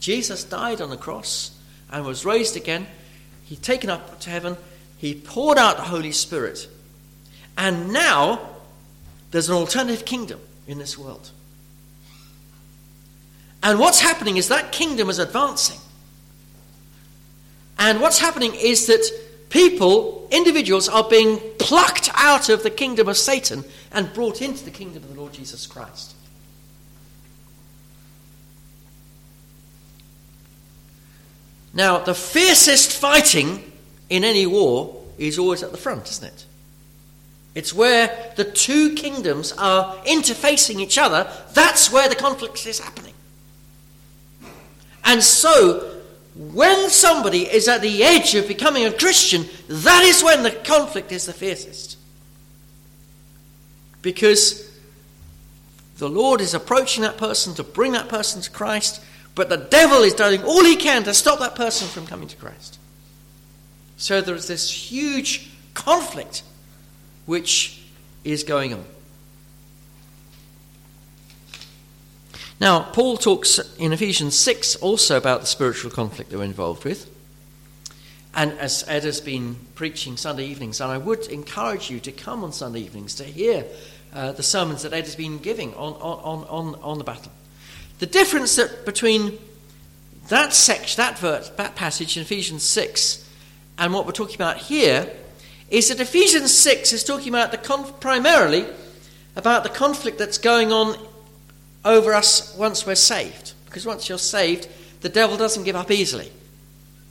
Jesus 0.00 0.44
died 0.44 0.80
on 0.80 0.90
the 0.90 0.96
cross 0.96 1.56
and 1.90 2.04
was 2.04 2.24
raised 2.24 2.56
again. 2.56 2.86
He 3.44 3.56
taken 3.56 3.88
up 3.88 4.20
to 4.20 4.30
heaven. 4.30 4.56
He 4.98 5.14
poured 5.14 5.58
out 5.58 5.76
the 5.76 5.84
Holy 5.84 6.12
Spirit. 6.12 6.68
And 7.56 7.92
now 7.92 8.48
there's 9.30 9.48
an 9.48 9.54
alternative 9.54 10.04
kingdom 10.04 10.40
in 10.68 10.78
this 10.78 10.96
world. 10.96 11.30
And 13.62 13.80
what's 13.80 14.00
happening 14.00 14.36
is 14.36 14.48
that 14.48 14.70
kingdom 14.70 15.10
is 15.10 15.18
advancing. 15.18 15.80
And 17.78 18.00
what's 18.00 18.18
happening 18.18 18.54
is 18.54 18.86
that 18.86 19.04
people, 19.48 20.28
individuals, 20.30 20.88
are 20.88 21.08
being 21.08 21.40
plucked 21.58 22.10
out 22.14 22.48
of 22.48 22.62
the 22.62 22.70
kingdom 22.70 23.08
of 23.08 23.16
Satan 23.16 23.64
and 23.90 24.12
brought 24.12 24.42
into 24.42 24.64
the 24.64 24.70
kingdom 24.70 25.02
of 25.02 25.08
the 25.08 25.20
Lord 25.20 25.32
Jesus 25.32 25.66
Christ. 25.66 26.14
Now, 31.72 31.98
the 31.98 32.14
fiercest 32.14 32.96
fighting 32.96 33.70
in 34.08 34.24
any 34.24 34.46
war 34.46 35.04
is 35.18 35.38
always 35.38 35.62
at 35.62 35.70
the 35.70 35.76
front, 35.78 36.10
isn't 36.10 36.26
it? 36.26 36.44
It's 37.58 37.74
where 37.74 38.32
the 38.36 38.44
two 38.44 38.94
kingdoms 38.94 39.50
are 39.58 39.96
interfacing 40.04 40.78
each 40.78 40.96
other. 40.96 41.28
That's 41.54 41.90
where 41.90 42.08
the 42.08 42.14
conflict 42.14 42.64
is 42.64 42.78
happening. 42.78 43.14
And 45.04 45.20
so, 45.24 46.00
when 46.36 46.88
somebody 46.88 47.40
is 47.40 47.66
at 47.66 47.82
the 47.82 48.04
edge 48.04 48.36
of 48.36 48.46
becoming 48.46 48.84
a 48.84 48.92
Christian, 48.92 49.44
that 49.66 50.04
is 50.04 50.22
when 50.22 50.44
the 50.44 50.52
conflict 50.52 51.10
is 51.10 51.26
the 51.26 51.32
fiercest. 51.32 51.98
Because 54.02 54.70
the 55.96 56.08
Lord 56.08 56.40
is 56.40 56.54
approaching 56.54 57.02
that 57.02 57.16
person 57.16 57.54
to 57.54 57.64
bring 57.64 57.90
that 57.90 58.08
person 58.08 58.40
to 58.40 58.50
Christ, 58.52 59.02
but 59.34 59.48
the 59.48 59.56
devil 59.56 60.04
is 60.04 60.14
doing 60.14 60.44
all 60.44 60.64
he 60.64 60.76
can 60.76 61.02
to 61.02 61.12
stop 61.12 61.40
that 61.40 61.56
person 61.56 61.88
from 61.88 62.06
coming 62.06 62.28
to 62.28 62.36
Christ. 62.36 62.78
So 63.96 64.20
there 64.20 64.36
is 64.36 64.46
this 64.46 64.70
huge 64.70 65.50
conflict 65.74 66.44
which 67.28 67.82
is 68.24 68.42
going 68.42 68.72
on. 68.72 68.84
Now, 72.58 72.84
Paul 72.84 73.18
talks 73.18 73.58
in 73.76 73.92
Ephesians 73.92 74.36
6 74.38 74.76
also 74.76 75.18
about 75.18 75.42
the 75.42 75.46
spiritual 75.46 75.90
conflict 75.90 76.30
that 76.30 76.38
we're 76.38 76.44
involved 76.44 76.84
with. 76.86 77.08
And 78.34 78.52
as 78.52 78.82
Ed 78.88 79.04
has 79.04 79.20
been 79.20 79.56
preaching 79.74 80.16
Sunday 80.16 80.46
evenings, 80.46 80.80
and 80.80 80.90
I 80.90 80.96
would 80.96 81.26
encourage 81.26 81.90
you 81.90 82.00
to 82.00 82.12
come 82.12 82.42
on 82.42 82.52
Sunday 82.52 82.80
evenings 82.80 83.14
to 83.16 83.24
hear 83.24 83.66
uh, 84.14 84.32
the 84.32 84.42
sermons 84.42 84.82
that 84.82 84.94
Ed 84.94 85.04
has 85.04 85.14
been 85.14 85.36
giving 85.36 85.74
on, 85.74 85.92
on, 86.00 86.44
on, 86.48 86.80
on 86.80 86.96
the 86.96 87.04
battle. 87.04 87.30
The 87.98 88.06
difference 88.06 88.56
that 88.56 88.86
between 88.86 89.38
that 90.28 90.54
section, 90.54 90.96
that 90.96 91.18
verse, 91.18 91.50
that 91.50 91.76
passage 91.76 92.16
in 92.16 92.22
Ephesians 92.22 92.62
6, 92.62 93.28
and 93.76 93.92
what 93.92 94.06
we're 94.06 94.12
talking 94.12 94.36
about 94.36 94.56
here 94.56 95.12
is 95.70 95.88
that 95.88 96.00
Ephesians 96.00 96.52
6 96.54 96.92
is 96.92 97.04
talking 97.04 97.28
about 97.28 97.50
the 97.50 97.58
conf- 97.58 98.00
primarily 98.00 98.66
about 99.36 99.62
the 99.62 99.68
conflict 99.68 100.18
that's 100.18 100.38
going 100.38 100.72
on 100.72 100.96
over 101.84 102.14
us 102.14 102.54
once 102.56 102.86
we're 102.86 102.94
saved. 102.94 103.52
Because 103.66 103.86
once 103.86 104.08
you're 104.08 104.18
saved, 104.18 104.68
the 105.00 105.08
devil 105.08 105.36
doesn't 105.36 105.64
give 105.64 105.76
up 105.76 105.90
easily. 105.90 106.30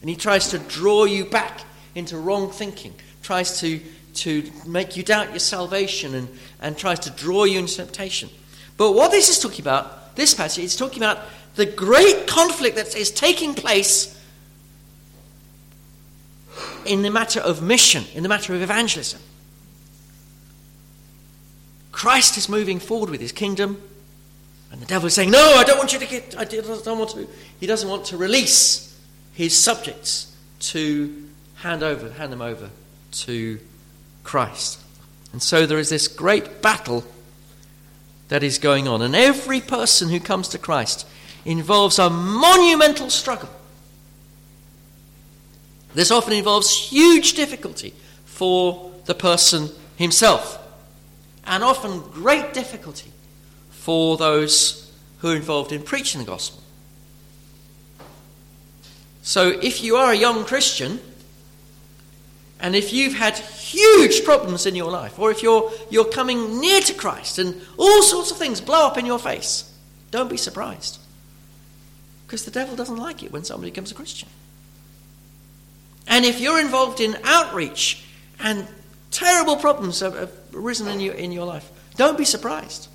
And 0.01 0.09
he 0.09 0.15
tries 0.15 0.49
to 0.49 0.59
draw 0.59 1.05
you 1.05 1.25
back 1.25 1.61
into 1.95 2.17
wrong 2.17 2.49
thinking, 2.49 2.93
tries 3.23 3.59
to, 3.61 3.79
to 4.15 4.43
make 4.65 4.97
you 4.97 5.03
doubt 5.03 5.29
your 5.29 5.39
salvation, 5.39 6.15
and, 6.15 6.27
and 6.61 6.77
tries 6.77 6.99
to 6.99 7.11
draw 7.11 7.43
you 7.43 7.59
into 7.59 7.75
temptation. 7.77 8.29
But 8.75 8.93
what 8.93 9.11
this 9.11 9.29
is 9.29 9.39
talking 9.39 9.61
about, 9.61 10.15
this 10.15 10.33
passage, 10.33 10.63
is 10.63 10.75
talking 10.75 11.01
about 11.01 11.19
the 11.55 11.65
great 11.65 12.27
conflict 12.27 12.75
that 12.75 12.95
is 12.95 13.09
taking 13.09 13.53
place 13.53 14.16
in 16.87 17.01
the 17.01 17.09
matter 17.09 17.39
of 17.39 17.61
mission, 17.61 18.05
in 18.13 18.23
the 18.23 18.29
matter 18.29 18.55
of 18.55 18.61
evangelism. 18.61 19.19
Christ 21.91 22.37
is 22.37 22.47
moving 22.47 22.79
forward 22.79 23.09
with 23.09 23.21
his 23.21 23.31
kingdom. 23.31 23.81
And 24.71 24.81
the 24.81 24.85
devil 24.85 25.07
is 25.07 25.13
saying, 25.13 25.31
No, 25.31 25.55
I 25.55 25.63
don't 25.63 25.77
want 25.77 25.93
you 25.93 25.99
to 25.99 26.05
get, 26.05 26.37
I 26.37 26.43
don't 26.43 26.85
want 26.85 27.11
to. 27.11 27.27
He 27.59 27.67
doesn't 27.67 27.89
want 27.89 28.05
to 28.05 28.17
release 28.17 28.99
his 29.33 29.57
subjects 29.57 30.35
to 30.59 31.27
hand 31.55 31.83
over, 31.83 32.11
hand 32.11 32.31
them 32.31 32.41
over 32.41 32.69
to 33.11 33.59
Christ. 34.23 34.79
And 35.31 35.41
so 35.41 35.65
there 35.65 35.79
is 35.79 35.89
this 35.89 36.07
great 36.07 36.61
battle 36.61 37.03
that 38.27 38.43
is 38.43 38.57
going 38.57 38.87
on. 38.87 39.01
And 39.01 39.15
every 39.15 39.61
person 39.61 40.09
who 40.09 40.19
comes 40.19 40.49
to 40.49 40.57
Christ 40.57 41.07
involves 41.45 41.97
a 41.97 42.09
monumental 42.09 43.09
struggle. 43.09 43.49
This 45.93 46.11
often 46.11 46.33
involves 46.33 46.91
huge 46.91 47.33
difficulty 47.33 47.93
for 48.25 48.91
the 49.05 49.15
person 49.15 49.69
himself, 49.95 50.59
and 51.45 51.63
often 51.63 52.01
great 52.11 52.53
difficulty 52.53 53.11
for 53.69 54.17
those 54.17 54.91
who 55.19 55.29
are 55.29 55.35
involved 55.35 55.71
in 55.71 55.81
preaching 55.81 56.19
the 56.19 56.27
gospel. 56.27 56.61
So, 59.23 59.49
if 59.61 59.83
you 59.83 59.95
are 59.95 60.11
a 60.11 60.15
young 60.15 60.45
Christian, 60.45 60.99
and 62.59 62.75
if 62.75 62.93
you've 62.93 63.13
had 63.13 63.37
huge 63.37 64.23
problems 64.23 64.65
in 64.65 64.75
your 64.75 64.91
life, 64.91 65.19
or 65.19 65.31
if 65.31 65.43
you're, 65.43 65.71
you're 65.89 66.05
coming 66.05 66.59
near 66.59 66.81
to 66.81 66.93
Christ 66.93 67.37
and 67.37 67.61
all 67.77 68.01
sorts 68.01 68.31
of 68.31 68.37
things 68.37 68.61
blow 68.61 68.87
up 68.87 68.97
in 68.97 69.05
your 69.05 69.19
face, 69.19 69.71
don't 70.11 70.29
be 70.29 70.37
surprised. 70.37 70.99
Because 72.25 72.45
the 72.45 72.51
devil 72.51 72.75
doesn't 72.75 72.97
like 72.97 73.23
it 73.23 73.31
when 73.31 73.43
somebody 73.43 73.71
becomes 73.71 73.91
a 73.91 73.95
Christian. 73.95 74.29
And 76.07 76.25
if 76.25 76.39
you're 76.39 76.59
involved 76.59 76.99
in 77.01 77.17
outreach 77.23 78.03
and 78.39 78.67
terrible 79.11 79.57
problems 79.57 79.99
have, 79.99 80.31
arisen 80.53 80.87
in 80.87 80.99
your, 80.99 81.13
in 81.13 81.31
your 81.31 81.45
life, 81.45 81.69
don't 81.95 82.17
be 82.17 82.25
surprised 82.25 82.87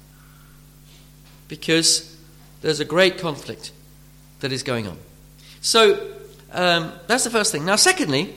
because 1.48 2.16
there's 2.62 2.81
a 2.81 2.85
great 2.85 3.18
conflict 3.18 3.72
that 4.40 4.53
is 4.53 4.62
going 4.62 4.87
on. 4.87 4.96
So 5.61 6.12
um, 6.53 6.92
that's 7.07 7.25
the 7.25 7.31
first 7.31 7.53
thing. 7.53 7.64
Now, 7.64 7.77
secondly, 7.77 8.35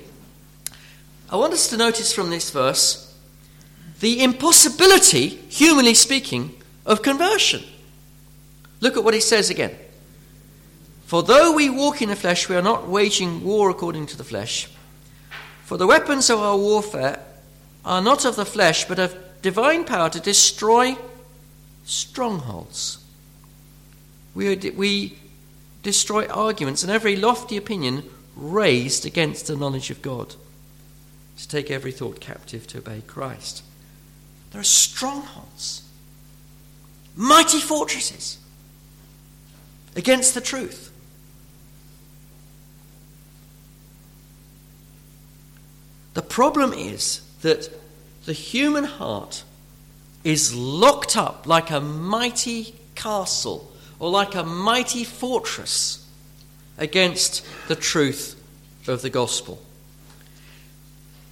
I 1.29 1.37
want 1.37 1.53
us 1.53 1.69
to 1.69 1.77
notice 1.77 2.13
from 2.13 2.29
this 2.29 2.49
verse 2.49 3.01
the 3.99 4.23
impossibility, 4.23 5.27
humanly 5.27 5.93
speaking, 5.93 6.51
of 6.85 7.01
conversion. 7.01 7.63
Look 8.81 8.97
at 8.97 9.03
what 9.03 9.13
he 9.13 9.21
says 9.21 9.49
again. 9.49 9.75
For 11.05 11.21
though 11.21 11.53
we 11.53 11.69
walk 11.69 12.01
in 12.01 12.09
the 12.09 12.15
flesh, 12.15 12.49
we 12.49 12.55
are 12.55 12.61
not 12.61 12.87
waging 12.87 13.43
war 13.43 13.69
according 13.69 14.07
to 14.07 14.17
the 14.17 14.23
flesh. 14.23 14.67
For 15.63 15.77
the 15.77 15.87
weapons 15.87 16.29
of 16.29 16.39
our 16.39 16.57
warfare 16.57 17.19
are 17.83 18.01
not 18.01 18.25
of 18.25 18.35
the 18.35 18.45
flesh, 18.45 18.85
but 18.85 18.97
of 18.97 19.15
divine 19.41 19.85
power 19.85 20.09
to 20.09 20.19
destroy 20.19 20.97
strongholds. 21.85 22.97
We, 24.33 24.55
we 24.71 25.17
destroy 25.83 26.25
arguments 26.25 26.81
and 26.81 26.91
every 26.91 27.15
lofty 27.15 27.55
opinion 27.55 28.03
raised 28.35 29.05
against 29.05 29.47
the 29.47 29.55
knowledge 29.55 29.91
of 29.91 30.01
God, 30.01 30.35
to 31.37 31.47
take 31.47 31.69
every 31.69 31.91
thought 31.91 32.19
captive 32.19 32.65
to 32.67 32.79
obey 32.79 33.01
Christ. 33.05 33.63
There 34.51 34.59
are 34.59 34.63
strongholds, 34.63 35.83
mighty 37.15 37.59
fortresses 37.59 38.39
against 39.95 40.33
the 40.33 40.41
truth. 40.41 40.91
The 46.15 46.21
problem 46.21 46.73
is 46.73 47.21
that 47.41 47.69
the 48.25 48.33
human 48.33 48.85
heart 48.85 49.43
is 50.23 50.55
locked 50.55 51.15
up 51.15 51.45
like 51.45 51.69
a 51.69 51.79
mighty 51.79 52.73
castle 52.95 53.71
or 53.99 54.09
like 54.09 54.33
a 54.33 54.43
mighty 54.43 55.03
fortress 55.03 56.05
against 56.77 57.45
the 57.67 57.75
truth 57.75 58.41
of 58.87 59.01
the 59.01 59.09
gospel. 59.09 59.61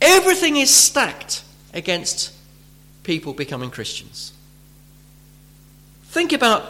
Everything 0.01 0.57
is 0.57 0.69
stacked 0.69 1.43
against 1.73 2.33
people 3.03 3.33
becoming 3.33 3.71
Christians. 3.71 4.33
Think 6.05 6.33
about 6.33 6.69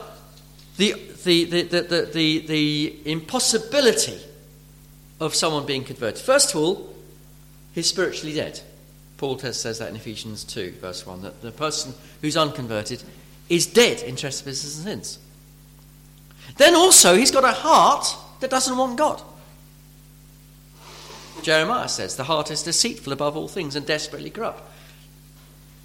the, 0.78 0.93
the, 1.23 1.43
the, 1.45 1.62
the, 1.63 2.10
the, 2.13 2.39
the, 2.39 2.95
impossibility 3.06 4.19
of 5.19 5.36
someone 5.36 5.65
being 5.65 5.84
converted. 5.84 6.21
First 6.21 6.52
of 6.52 6.62
all, 6.62 6.92
he's 7.73 7.88
spiritually 7.88 8.36
dead. 8.36 8.59
Paul 9.17 9.38
says 9.39 9.79
that 9.79 9.89
in 9.89 9.95
Ephesians 9.95 10.43
2, 10.43 10.77
verse 10.81 11.05
1, 11.05 11.21
that 11.21 11.41
the 11.41 11.51
person 11.51 11.93
who's 12.21 12.36
unconverted 12.36 13.03
is 13.49 13.65
dead 13.65 14.01
in 14.01 14.15
trespasses 14.15 14.77
and 14.77 14.86
sins. 14.86 15.19
Then 16.57 16.75
also, 16.75 17.15
he's 17.15 17.31
got 17.31 17.43
a 17.43 17.51
heart 17.51 18.05
that 18.39 18.49
doesn't 18.49 18.77
want 18.77 18.97
God. 18.97 19.21
Jeremiah 21.41 21.89
says, 21.89 22.15
the 22.15 22.23
heart 22.23 22.51
is 22.51 22.63
deceitful 22.63 23.13
above 23.13 23.36
all 23.36 23.47
things 23.47 23.75
and 23.75 23.86
desperately 23.86 24.29
corrupt. 24.29 24.62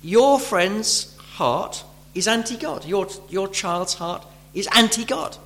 Your 0.03 0.39
friend's 0.39 1.17
heart 1.17 1.85
is 2.15 2.29
anti 2.29 2.57
God. 2.57 2.85
Your, 2.85 3.09
your 3.29 3.49
child's 3.49 3.95
heart 3.95 4.25
is 4.55 4.69
anti 4.73 5.05
God. 5.05 5.37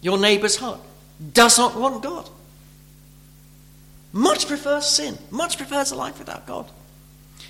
Your 0.00 0.18
neighbour's 0.18 0.56
heart 0.56 0.80
does 1.32 1.58
not 1.58 1.76
want 1.76 2.02
God. 2.02 2.28
Much 4.14 4.46
prefers 4.46 4.86
sin, 4.86 5.18
much 5.32 5.56
prefers 5.56 5.90
a 5.90 5.96
life 5.96 6.20
without 6.20 6.46
God. 6.46 6.70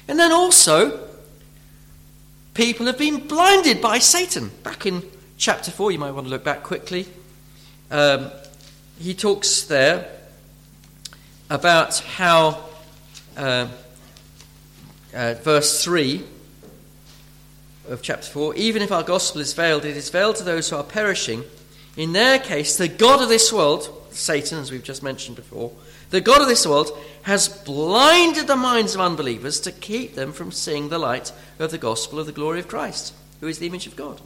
And 0.09 0.19
then 0.19 0.33
also, 0.33 1.07
people 2.55 2.87
have 2.87 2.97
been 2.97 3.29
blinded 3.29 3.83
by 3.83 3.99
Satan. 3.99 4.51
Back 4.63 4.87
in 4.87 5.03
chapter 5.37 5.71
4, 5.71 5.93
you 5.93 5.99
might 5.99 6.13
want 6.13 6.27
to 6.27 6.31
look 6.31 6.43
back 6.43 6.63
quickly. 6.63 7.07
Um, 7.91 8.31
he 8.99 9.13
talks 9.13 9.65
there 9.65 10.11
about 11.51 11.99
how, 11.99 12.65
uh, 13.37 13.69
uh, 15.13 15.35
verse 15.43 15.85
3 15.85 16.25
of 17.91 18.01
chapter 18.01 18.27
4 18.31 18.55
even 18.55 18.81
if 18.81 18.91
our 18.91 19.03
gospel 19.03 19.43
is 19.43 19.53
veiled, 19.53 19.85
it 19.85 19.99
is 19.99 20.09
veiled 20.09 20.37
to 20.37 20.45
those 20.45 20.71
who 20.71 20.77
are 20.77 20.83
perishing. 20.83 21.45
In 21.95 22.15
their 22.15 22.39
case, 22.39 22.79
the 22.79 22.89
God 22.89 23.23
of 23.23 23.29
this 23.29 23.53
world, 23.53 23.91
Satan, 24.13 24.59
as 24.59 24.73
we've 24.73 24.83
just 24.83 25.03
mentioned 25.03 25.37
before, 25.37 25.71
the 26.15 26.21
God 26.21 26.41
of 26.41 26.47
this 26.47 26.65
world 26.65 26.97
has 27.23 27.49
blinded 27.49 28.47
the 28.47 28.55
minds 28.55 28.95
of 28.95 29.01
unbelievers 29.01 29.59
to 29.59 29.73
keep 29.73 30.15
them 30.15 30.33
from 30.33 30.53
seeing 30.53 30.89
the 30.89 30.99
light 30.99 31.33
of 31.59 31.73
the 31.73 31.79
gospel 31.79 32.21
of 32.21 32.27
the 32.27 32.33
glory 32.33 32.61
of 32.61 32.69
Christ, 32.69 33.13
who 33.41 33.49
is 33.49 33.59
the 33.59 33.67
image 33.67 33.89
of 33.89 33.97
God. 33.97 34.21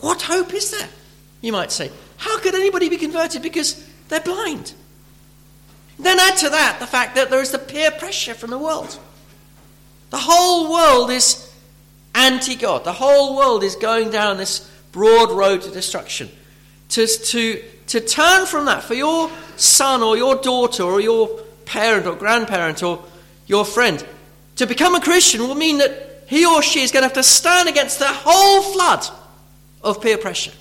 What 0.00 0.20
hope 0.20 0.52
is 0.52 0.70
there? 0.72 0.90
You 1.40 1.52
might 1.52 1.72
say. 1.72 1.90
How 2.18 2.38
could 2.40 2.54
anybody 2.54 2.90
be 2.90 2.98
converted? 2.98 3.40
Because 3.40 3.82
they're 4.08 4.20
blind. 4.20 4.74
Then 5.98 6.20
add 6.20 6.36
to 6.36 6.50
that 6.50 6.80
the 6.80 6.86
fact 6.86 7.14
that 7.14 7.30
there 7.30 7.40
is 7.40 7.52
the 7.52 7.58
peer 7.58 7.90
pressure 7.90 8.34
from 8.34 8.50
the 8.50 8.58
world. 8.58 8.98
The 10.10 10.18
whole 10.18 10.70
world 10.70 11.10
is 11.10 11.50
anti 12.14 12.56
God. 12.56 12.84
The 12.84 12.92
whole 12.92 13.38
world 13.38 13.64
is 13.64 13.74
going 13.76 14.10
down 14.10 14.36
this 14.36 14.70
broad 14.92 15.30
road 15.30 15.62
to 15.62 15.70
destruction. 15.70 16.28
To, 16.90 17.06
to, 17.06 17.64
to 17.88 18.00
turn 18.00 18.46
from 18.46 18.66
that 18.66 18.82
for 18.82 18.94
your 18.94 19.30
son 19.56 20.02
or 20.02 20.16
your 20.16 20.36
daughter 20.36 20.82
or 20.82 21.00
your 21.00 21.28
parent 21.64 22.06
or 22.06 22.14
grandparent 22.14 22.82
or 22.82 23.02
your 23.46 23.64
friend 23.64 24.04
to 24.56 24.66
become 24.66 24.94
a 24.94 25.00
Christian 25.00 25.40
will 25.40 25.54
mean 25.54 25.78
that 25.78 26.24
he 26.26 26.46
or 26.46 26.62
she 26.62 26.80
is 26.80 26.92
going 26.92 27.02
to 27.02 27.06
have 27.06 27.14
to 27.14 27.22
stand 27.22 27.68
against 27.68 27.98
the 27.98 28.08
whole 28.08 28.62
flood 28.62 29.04
of 29.82 30.00
peer 30.00 30.16
pressure. 30.16 30.52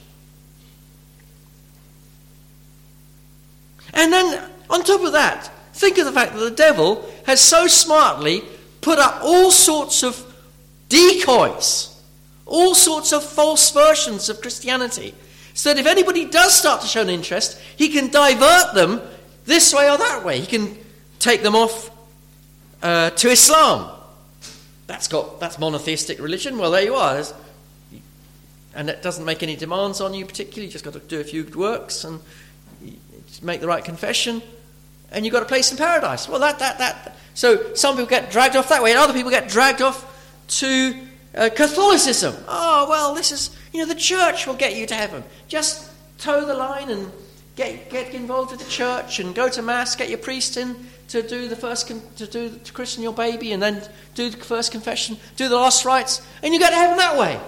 And 3.94 4.12
then, 4.12 4.50
on 4.70 4.84
top 4.84 5.02
of 5.04 5.14
that, 5.14 5.52
think 5.74 5.98
of 5.98 6.06
the 6.06 6.12
fact 6.12 6.34
that 6.34 6.40
the 6.40 6.52
devil 6.52 7.08
has 7.26 7.40
so 7.40 7.68
smartly 7.68 8.44
put 8.82 9.00
up 9.00 9.24
all 9.24 9.52
sorts 9.52 10.04
of 10.04 10.26
decoys, 10.90 12.02
all 12.46 12.76
sorts 12.76 13.14
of 13.14 13.24
false 13.24 13.72
versions 13.72 14.30
of 14.30 14.42
Christianity 14.42 15.14
so 15.54 15.74
that 15.74 15.80
if 15.80 15.86
anybody 15.86 16.26
does 16.26 16.54
start 16.58 16.82
to 16.82 16.88
show 16.88 17.02
an 17.02 17.10
interest, 17.10 17.60
he 17.76 17.89
can 17.89 18.10
divert 18.10 18.74
them 18.74 19.02
this 19.46 19.74
way 19.74 19.89
or 19.89 19.98
that 19.98 20.24
way. 20.26 20.39
He 20.39 20.48
can 20.48 20.78
take 21.20 21.44
them 21.44 21.56
off 21.56 21.92
uh, 22.82 23.12
to 23.12 23.30
Islam. 23.30 23.89
That's 24.88 25.08
got 25.08 25.39
that's 25.39 25.58
monotheistic 25.60 26.20
religion. 26.20 26.58
Well, 26.58 26.72
there 26.72 26.84
you 26.84 26.96
are. 26.96 27.13
There's, 27.13 27.34
and 28.76 28.89
it 28.89 29.02
doesn't 29.04 29.24
make 29.24 29.44
any 29.44 29.56
demands 29.56 30.02
on 30.02 30.13
you 30.13 30.26
particularly. 30.26 30.66
You 30.66 30.72
just 30.72 30.84
got 30.84 30.94
to 30.94 31.00
do 31.00 31.20
a 31.20 31.24
few 31.24 31.44
good 31.44 31.56
works 31.56 32.04
and 32.04 32.20
make 33.42 33.62
the 33.62 33.68
right 33.68 33.84
confession, 33.84 34.42
and 35.12 35.26
you've 35.26 35.34
got 35.34 35.44
a 35.44 35.48
place 35.48 35.72
in 35.72 35.78
paradise. 35.78 36.28
Well, 36.28 36.39
that 36.39 36.60
that 36.60 36.80
that. 36.80 37.18
So 37.36 37.74
some 37.76 37.96
people 37.96 38.10
get 38.10 38.32
dragged 38.32 38.56
off 38.56 38.70
that 38.70 38.84
way, 38.84 38.92
and 38.92 39.00
other 39.00 39.13
people 39.13 39.32
get 39.32 39.48
dragged 39.48 39.82
off 39.82 40.10
to 40.60 40.96
uh, 41.36 41.50
Catholicism. 41.56 42.36
Oh 42.48 42.88
well, 42.89 43.16
this 43.16 43.32
is 43.32 43.56
you 43.74 43.80
know, 43.80 43.86
the 43.86 43.96
church 43.96 44.48
will 44.48 44.54
get 44.54 44.76
you 44.76 44.86
to 44.86 44.94
heaven. 44.94 45.24
Just 45.48 45.92
toe 46.20 46.46
the 46.46 46.54
line 46.54 46.90
and 46.90 47.12
get, 47.56 47.90
get 47.90 48.14
involved 48.14 48.52
with 48.52 48.60
the 48.64 48.70
church 48.70 49.20
and 49.20 49.34
go 49.34 49.50
to 49.50 49.62
Mass, 49.62 49.96
get 49.96 50.10
your 50.10 50.20
priest 50.20 50.58
in 50.58 50.76
to 51.10 51.22
do 51.22 51.48
the 51.48 51.56
first, 51.56 51.88
to 51.88 52.28
do, 52.28 52.50
to 52.50 52.74
christen 52.74 53.04
your 53.04 53.14
baby 53.14 53.52
and 53.52 53.62
then 53.62 53.84
do 54.16 54.30
the 54.30 54.38
first 54.38 54.72
confession, 54.72 55.18
do 55.36 55.50
the 55.50 55.56
last 55.56 55.86
rites, 55.86 56.22
and 56.42 56.54
you 56.54 56.60
get 56.60 56.70
to 56.70 56.76
heaven 56.76 56.98
that 56.98 57.18
way. 57.18 57.40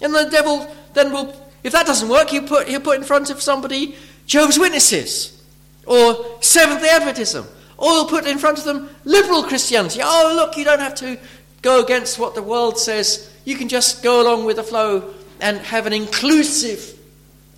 And 0.00 0.14
the 0.14 0.28
devil 0.30 0.70
then 0.94 1.12
will, 1.12 1.34
if 1.64 1.72
that 1.72 1.86
doesn't 1.86 2.08
work, 2.08 2.28
he'll 2.30 2.46
put, 2.46 2.68
he'll 2.68 2.80
put 2.80 2.98
in 2.98 3.04
front 3.04 3.30
of 3.30 3.40
somebody 3.40 3.96
Jehovah's 4.26 4.58
Witnesses 4.58 5.42
or 5.86 6.42
Seventh 6.42 6.82
day 6.82 6.88
Adventism. 6.88 7.46
Or 7.78 7.90
he'll 7.90 8.08
put 8.08 8.26
in 8.26 8.38
front 8.38 8.58
of 8.58 8.64
them 8.64 8.90
liberal 9.04 9.42
Christianity. 9.44 10.00
Oh, 10.02 10.32
look, 10.36 10.56
you 10.56 10.64
don't 10.64 10.80
have 10.80 10.94
to 10.96 11.18
go 11.62 11.82
against 11.82 12.18
what 12.18 12.34
the 12.34 12.42
world 12.42 12.78
says. 12.78 13.32
You 13.44 13.56
can 13.56 13.68
just 13.68 14.02
go 14.02 14.22
along 14.22 14.44
with 14.44 14.56
the 14.56 14.62
flow 14.62 15.14
and 15.40 15.58
have 15.58 15.86
an 15.86 15.92
inclusive 15.92 16.98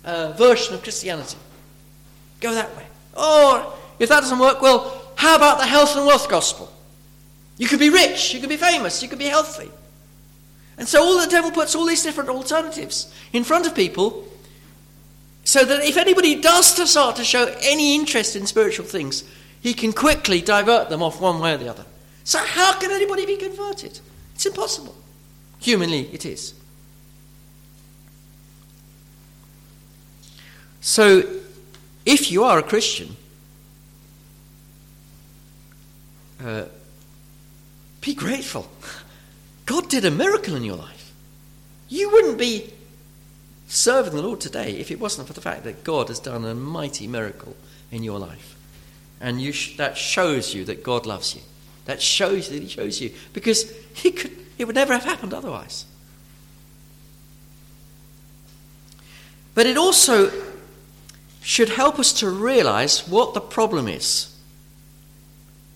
uh, 0.03 0.31
version 0.33 0.73
of 0.73 0.83
Christianity. 0.83 1.37
Go 2.39 2.53
that 2.53 2.75
way. 2.75 2.85
Or, 3.15 3.73
if 3.99 4.09
that 4.09 4.21
doesn't 4.21 4.39
work, 4.39 4.61
well, 4.61 5.01
how 5.15 5.35
about 5.35 5.59
the 5.59 5.65
health 5.65 5.95
and 5.95 6.05
wealth 6.05 6.29
gospel? 6.29 6.71
You 7.57 7.67
could 7.67 7.79
be 7.79 7.89
rich, 7.89 8.33
you 8.33 8.39
could 8.39 8.49
be 8.49 8.57
famous, 8.57 9.03
you 9.03 9.09
could 9.09 9.19
be 9.19 9.25
healthy. 9.25 9.69
And 10.77 10.87
so 10.87 11.03
all 11.03 11.19
the 11.19 11.27
devil 11.27 11.51
puts 11.51 11.75
all 11.75 11.85
these 11.85 12.01
different 12.01 12.29
alternatives 12.29 13.13
in 13.33 13.43
front 13.43 13.67
of 13.67 13.75
people 13.75 14.27
so 15.43 15.63
that 15.63 15.83
if 15.83 15.97
anybody 15.97 16.41
does 16.41 16.67
start 16.89 17.17
to 17.17 17.23
show 17.23 17.53
any 17.61 17.95
interest 17.95 18.35
in 18.35 18.47
spiritual 18.47 18.85
things, 18.85 19.23
he 19.61 19.73
can 19.73 19.93
quickly 19.93 20.41
divert 20.41 20.89
them 20.89 21.03
off 21.03 21.21
one 21.21 21.39
way 21.39 21.53
or 21.53 21.57
the 21.57 21.69
other. 21.69 21.85
So 22.23 22.39
how 22.39 22.79
can 22.79 22.91
anybody 22.91 23.25
be 23.25 23.37
converted? 23.37 23.99
It's 24.33 24.45
impossible. 24.45 24.95
Humanly, 25.59 26.09
it 26.11 26.25
is. 26.25 26.55
So, 30.81 31.23
if 32.05 32.31
you 32.31 32.43
are 32.43 32.57
a 32.57 32.63
Christian, 32.63 33.15
uh, 36.43 36.65
be 38.01 38.15
grateful. 38.15 38.67
God 39.67 39.89
did 39.89 40.05
a 40.05 40.11
miracle 40.11 40.55
in 40.55 40.63
your 40.63 40.75
life. 40.75 41.13
You 41.87 42.09
wouldn't 42.09 42.39
be 42.39 42.73
serving 43.67 44.13
the 44.13 44.21
Lord 44.23 44.41
today 44.41 44.71
if 44.71 44.89
it 44.89 44.99
wasn't 44.99 45.27
for 45.27 45.33
the 45.33 45.41
fact 45.41 45.63
that 45.65 45.83
God 45.83 46.07
has 46.07 46.19
done 46.19 46.43
a 46.45 46.55
mighty 46.55 47.07
miracle 47.07 47.55
in 47.91 48.03
your 48.03 48.17
life. 48.17 48.55
And 49.21 49.39
you 49.39 49.51
sh- 49.51 49.77
that 49.77 49.97
shows 49.97 50.53
you 50.55 50.65
that 50.65 50.83
God 50.83 51.05
loves 51.05 51.35
you. 51.35 51.41
That 51.85 52.01
shows 52.01 52.49
that 52.49 52.61
He 52.61 52.67
shows 52.67 52.99
you. 52.99 53.13
Because 53.33 53.71
he 53.93 54.11
could, 54.11 54.35
it 54.57 54.65
would 54.65 54.75
never 54.75 54.93
have 54.93 55.03
happened 55.03 55.33
otherwise. 55.33 55.85
But 59.53 59.67
it 59.67 59.77
also 59.77 60.31
should 61.51 61.67
help 61.67 61.99
us 61.99 62.13
to 62.13 62.29
realize 62.29 63.05
what 63.09 63.33
the 63.33 63.41
problem 63.41 63.89
is 63.89 64.33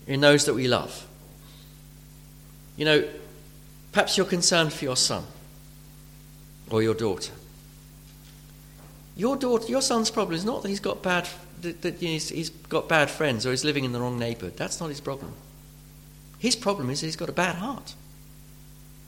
in 0.06 0.22
those 0.22 0.46
that 0.46 0.54
we 0.54 0.66
love. 0.66 1.06
You 2.78 2.86
know, 2.86 3.04
perhaps 3.92 4.16
you're 4.16 4.24
concerned 4.24 4.72
for 4.72 4.86
your 4.86 4.96
son 4.96 5.24
or 6.70 6.82
your 6.82 6.94
daughter. 6.94 7.30
Your 9.16 9.36
daughter, 9.36 9.66
your 9.66 9.82
son's 9.82 10.10
problem 10.10 10.34
is 10.34 10.46
not 10.46 10.62
that 10.62 10.70
he's 10.70 10.80
got 10.80 11.02
bad 11.02 11.28
that, 11.60 11.96
he's, 12.00 12.30
he's 12.30 12.48
got 12.48 12.88
bad 12.88 13.10
friends 13.10 13.44
or 13.44 13.50
he's 13.50 13.64
living 13.64 13.84
in 13.84 13.92
the 13.92 14.00
wrong 14.00 14.18
neighborhood. 14.18 14.56
That's 14.56 14.80
not 14.80 14.88
his 14.88 15.02
problem. 15.02 15.34
His 16.38 16.56
problem 16.56 16.88
is 16.88 17.02
he's 17.02 17.16
got 17.16 17.28
a 17.28 17.32
bad 17.32 17.56
heart. 17.56 17.94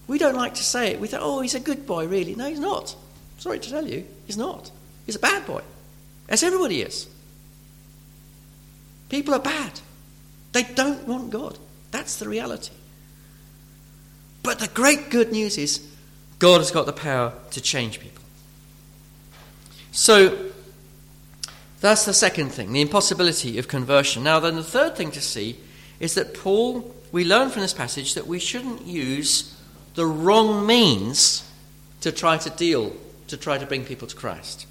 We 0.07 0.19
don't 0.19 0.37
like 0.37 0.53
to 0.57 0.63
say 0.63 0.89
it. 0.89 1.01
We 1.01 1.09
think, 1.09 1.23
oh, 1.25 1.41
he's 1.41 1.55
a 1.55 1.61
good 1.61 1.87
boy, 1.87 2.07
really. 2.07 2.35
No, 2.35 2.47
he's 2.47 2.61
not. 2.61 2.95
Sorry 3.39 3.59
to 3.59 3.71
tell 3.71 3.87
you, 3.87 4.07
he's 4.27 4.37
not. 4.37 4.71
He's 5.07 5.17
a 5.17 5.19
bad 5.19 5.47
boy 5.47 5.63
as 6.29 6.43
everybody 6.43 6.83
is. 6.83 7.07
People 9.09 9.35
are 9.35 9.41
bad. 9.41 9.81
They 10.53 10.63
don't 10.63 11.07
want 11.07 11.31
God. 11.31 11.59
That's 11.91 12.17
the 12.17 12.29
reality. 12.29 12.73
But 14.43 14.59
the 14.59 14.69
great 14.69 15.11
good 15.11 15.33
news 15.33 15.59
is 15.59 15.87
God 16.39 16.59
has 16.59 16.71
got 16.71 16.87
the 16.87 16.93
power 16.93 17.33
to 17.51 17.61
change 17.61 18.01
people. 18.01 18.23
So 19.93 20.51
that's 21.81 22.05
the 22.05 22.15
second 22.15 22.51
thing, 22.51 22.73
the 22.73 22.81
impossibility 22.81 23.59
of 23.59 23.69
conversion. 23.69 24.23
Now, 24.23 24.41
then, 24.41 24.57
the 24.57 24.63
third 24.63 24.97
thing 24.97 25.11
to 25.13 25.21
see 25.21 25.59
is 25.99 26.15
that 26.15 26.35
Paul, 26.35 26.95
we 27.11 27.25
learn 27.25 27.51
from 27.51 27.63
this 27.63 27.73
passage 27.73 28.15
that 28.15 28.27
we 28.27 28.39
shouldn't 28.39 28.87
use 28.87 29.57
the 29.95 30.07
wrong 30.07 30.67
means 30.67 31.51
to 32.03 32.13
try 32.13 32.37
to 32.39 32.51
deal, 32.51 32.93
to 33.27 33.37
try 33.37 33.59
to 33.59 33.67
bring 33.67 33.85
people 33.85 34.07
to 34.07 34.15
Christ. 34.15 34.68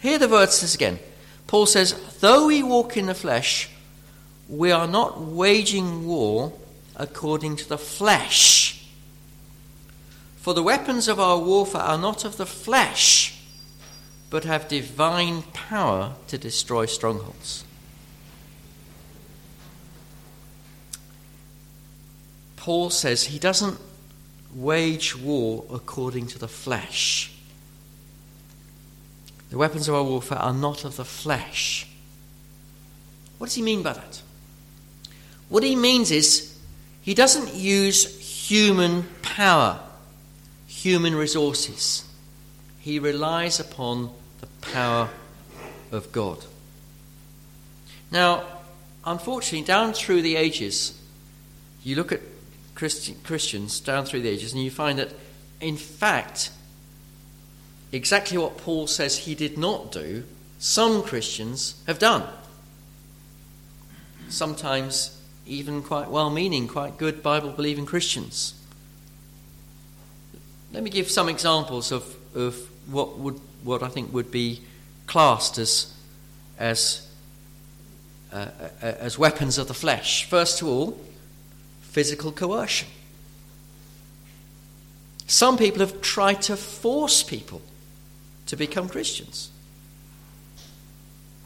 Hear 0.00 0.18
the 0.18 0.28
verses 0.28 0.74
again. 0.74 0.98
Paul 1.46 1.66
says, 1.66 1.94
Though 2.20 2.46
we 2.46 2.62
walk 2.62 2.96
in 2.96 3.06
the 3.06 3.14
flesh, 3.14 3.70
we 4.48 4.70
are 4.70 4.86
not 4.86 5.20
waging 5.20 6.06
war 6.06 6.52
according 6.96 7.56
to 7.56 7.68
the 7.68 7.78
flesh. 7.78 8.86
For 10.36 10.54
the 10.54 10.62
weapons 10.62 11.08
of 11.08 11.18
our 11.20 11.38
warfare 11.38 11.82
are 11.82 11.98
not 11.98 12.24
of 12.24 12.36
the 12.36 12.46
flesh, 12.46 13.40
but 14.30 14.44
have 14.44 14.68
divine 14.68 15.42
power 15.52 16.14
to 16.28 16.38
destroy 16.38 16.86
strongholds. 16.86 17.64
Paul 22.56 22.90
says 22.90 23.24
he 23.24 23.38
doesn't 23.38 23.78
wage 24.54 25.16
war 25.16 25.64
according 25.70 26.26
to 26.28 26.38
the 26.38 26.48
flesh. 26.48 27.32
The 29.50 29.58
weapons 29.58 29.88
of 29.88 29.94
our 29.94 30.02
warfare 30.02 30.38
are 30.38 30.52
not 30.52 30.84
of 30.84 30.96
the 30.96 31.04
flesh. 31.04 31.86
What 33.38 33.46
does 33.46 33.54
he 33.54 33.62
mean 33.62 33.82
by 33.82 33.94
that? 33.94 34.22
What 35.48 35.62
he 35.62 35.76
means 35.76 36.10
is 36.10 36.58
he 37.00 37.14
doesn't 37.14 37.54
use 37.54 38.48
human 38.48 39.04
power, 39.22 39.80
human 40.66 41.14
resources. 41.14 42.04
He 42.80 42.98
relies 42.98 43.58
upon 43.58 44.10
the 44.40 44.46
power 44.72 45.08
of 45.90 46.12
God. 46.12 46.44
Now, 48.10 48.44
unfortunately, 49.04 49.66
down 49.66 49.92
through 49.92 50.22
the 50.22 50.36
ages, 50.36 50.98
you 51.82 51.96
look 51.96 52.12
at 52.12 52.20
Christi- 52.74 53.16
Christians 53.24 53.80
down 53.80 54.04
through 54.04 54.22
the 54.22 54.28
ages 54.28 54.52
and 54.52 54.62
you 54.62 54.70
find 54.70 54.98
that, 54.98 55.12
in 55.60 55.76
fact, 55.76 56.50
exactly 57.92 58.38
what 58.38 58.58
Paul 58.58 58.86
says 58.86 59.18
he 59.18 59.34
did 59.34 59.56
not 59.56 59.92
do, 59.92 60.24
some 60.58 61.02
Christians 61.02 61.82
have 61.86 61.98
done. 61.98 62.24
Sometimes 64.28 65.20
even 65.46 65.82
quite 65.82 66.10
well 66.10 66.30
meaning, 66.30 66.68
quite 66.68 66.98
good 66.98 67.22
Bible 67.22 67.50
believing 67.50 67.86
Christians. 67.86 68.54
Let 70.72 70.82
me 70.82 70.90
give 70.90 71.10
some 71.10 71.28
examples 71.28 71.92
of, 71.92 72.04
of 72.34 72.56
what, 72.90 73.18
would, 73.18 73.40
what 73.62 73.82
I 73.82 73.88
think 73.88 74.12
would 74.12 74.30
be 74.30 74.60
classed 75.06 75.56
as, 75.56 75.94
as, 76.58 77.08
uh, 78.32 78.48
uh, 78.82 78.86
as 78.98 79.18
weapons 79.18 79.56
of 79.56 79.68
the 79.68 79.74
flesh. 79.74 80.24
First 80.24 80.60
of 80.60 80.68
all, 80.68 81.00
physical 81.80 82.32
coercion. 82.32 82.88
Some 85.26 85.56
people 85.56 85.80
have 85.80 86.00
tried 86.02 86.42
to 86.42 86.56
force 86.56 87.22
people 87.22 87.62
to 88.48 88.56
become 88.56 88.88
Christians. 88.88 89.50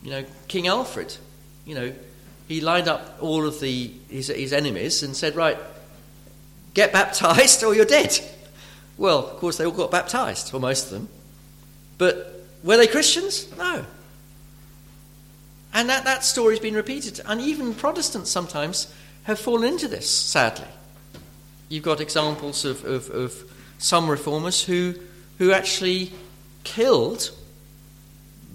You 0.03 0.11
know, 0.11 0.24
King 0.48 0.66
Alfred, 0.66 1.16
you 1.64 1.74
know, 1.74 1.92
he 2.48 2.61
lined 2.61 2.88
up 2.88 3.18
all 3.20 3.46
of 3.46 3.61
the, 3.61 3.92
his, 4.09 4.28
his 4.28 4.53
enemies 4.53 5.03
and 5.03 5.14
said, 5.14 5.36
Right, 5.36 5.59
get 6.74 6.92
baptized 6.92 7.62
or 7.62 7.74
you're 7.74 7.84
dead. 7.84 8.18
Well, 8.98 9.18
of 9.18 9.36
course, 9.36 9.57
they 9.57 9.64
all 9.64 9.72
got 9.72 9.90
baptized, 9.90 10.53
or 10.55 10.61
most 10.61 10.86
of 10.86 10.90
them. 10.90 11.09
But 11.98 12.44
were 12.62 12.76
they 12.76 12.86
Christians? 12.86 13.48
No. 13.57 13.84
And 15.72 15.88
that, 15.88 16.05
that 16.05 16.24
story's 16.24 16.61
been 16.61 16.74
repeated. 16.74 17.20
And 17.24 17.40
even 17.40 17.74
Protestants 17.74 18.30
sometimes 18.30 18.92
have 19.24 19.38
fallen 19.38 19.66
into 19.66 19.88
this, 19.88 20.09
sadly. 20.09 20.68
You've 21.68 21.84
got 21.84 22.00
examples 22.00 22.64
of, 22.64 22.84
of, 22.84 23.09
of 23.11 23.34
some 23.78 24.11
reformers 24.11 24.62
who, 24.62 24.94
who 25.38 25.53
actually 25.53 26.12
killed 26.65 27.31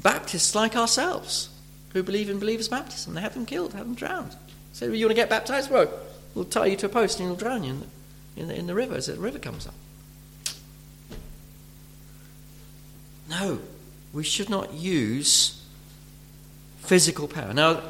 Baptists 0.01 0.53
like 0.53 0.75
ourselves 0.75 1.49
who 1.93 2.03
believe 2.03 2.29
in 2.29 2.39
believers' 2.39 2.67
baptism. 2.67 3.13
They 3.15 3.21
have 3.21 3.33
them 3.33 3.45
killed, 3.45 3.73
have 3.73 3.85
them 3.85 3.95
drowned. 3.95 4.35
So, 4.73 4.85
you 4.85 5.05
want 5.05 5.17
to 5.17 5.21
get 5.21 5.29
baptized? 5.29 5.71
Well, 5.71 5.91
we'll 6.35 6.45
tie 6.45 6.67
you 6.67 6.75
to 6.77 6.85
a 6.85 6.89
post 6.89 7.19
and 7.19 7.27
you'll 7.27 7.37
drown 7.37 7.63
you 7.63 7.71
in 7.71 7.79
the, 7.79 7.87
in 8.41 8.47
the, 8.47 8.55
in 8.55 8.67
the 8.67 8.75
river 8.75 8.95
as 8.95 9.07
the 9.07 9.15
river 9.15 9.39
comes 9.39 9.67
up. 9.67 9.73
No, 13.29 13.59
we 14.13 14.23
should 14.23 14.49
not 14.49 14.73
use 14.73 15.61
physical 16.79 17.27
power. 17.27 17.53
Now, 17.53 17.81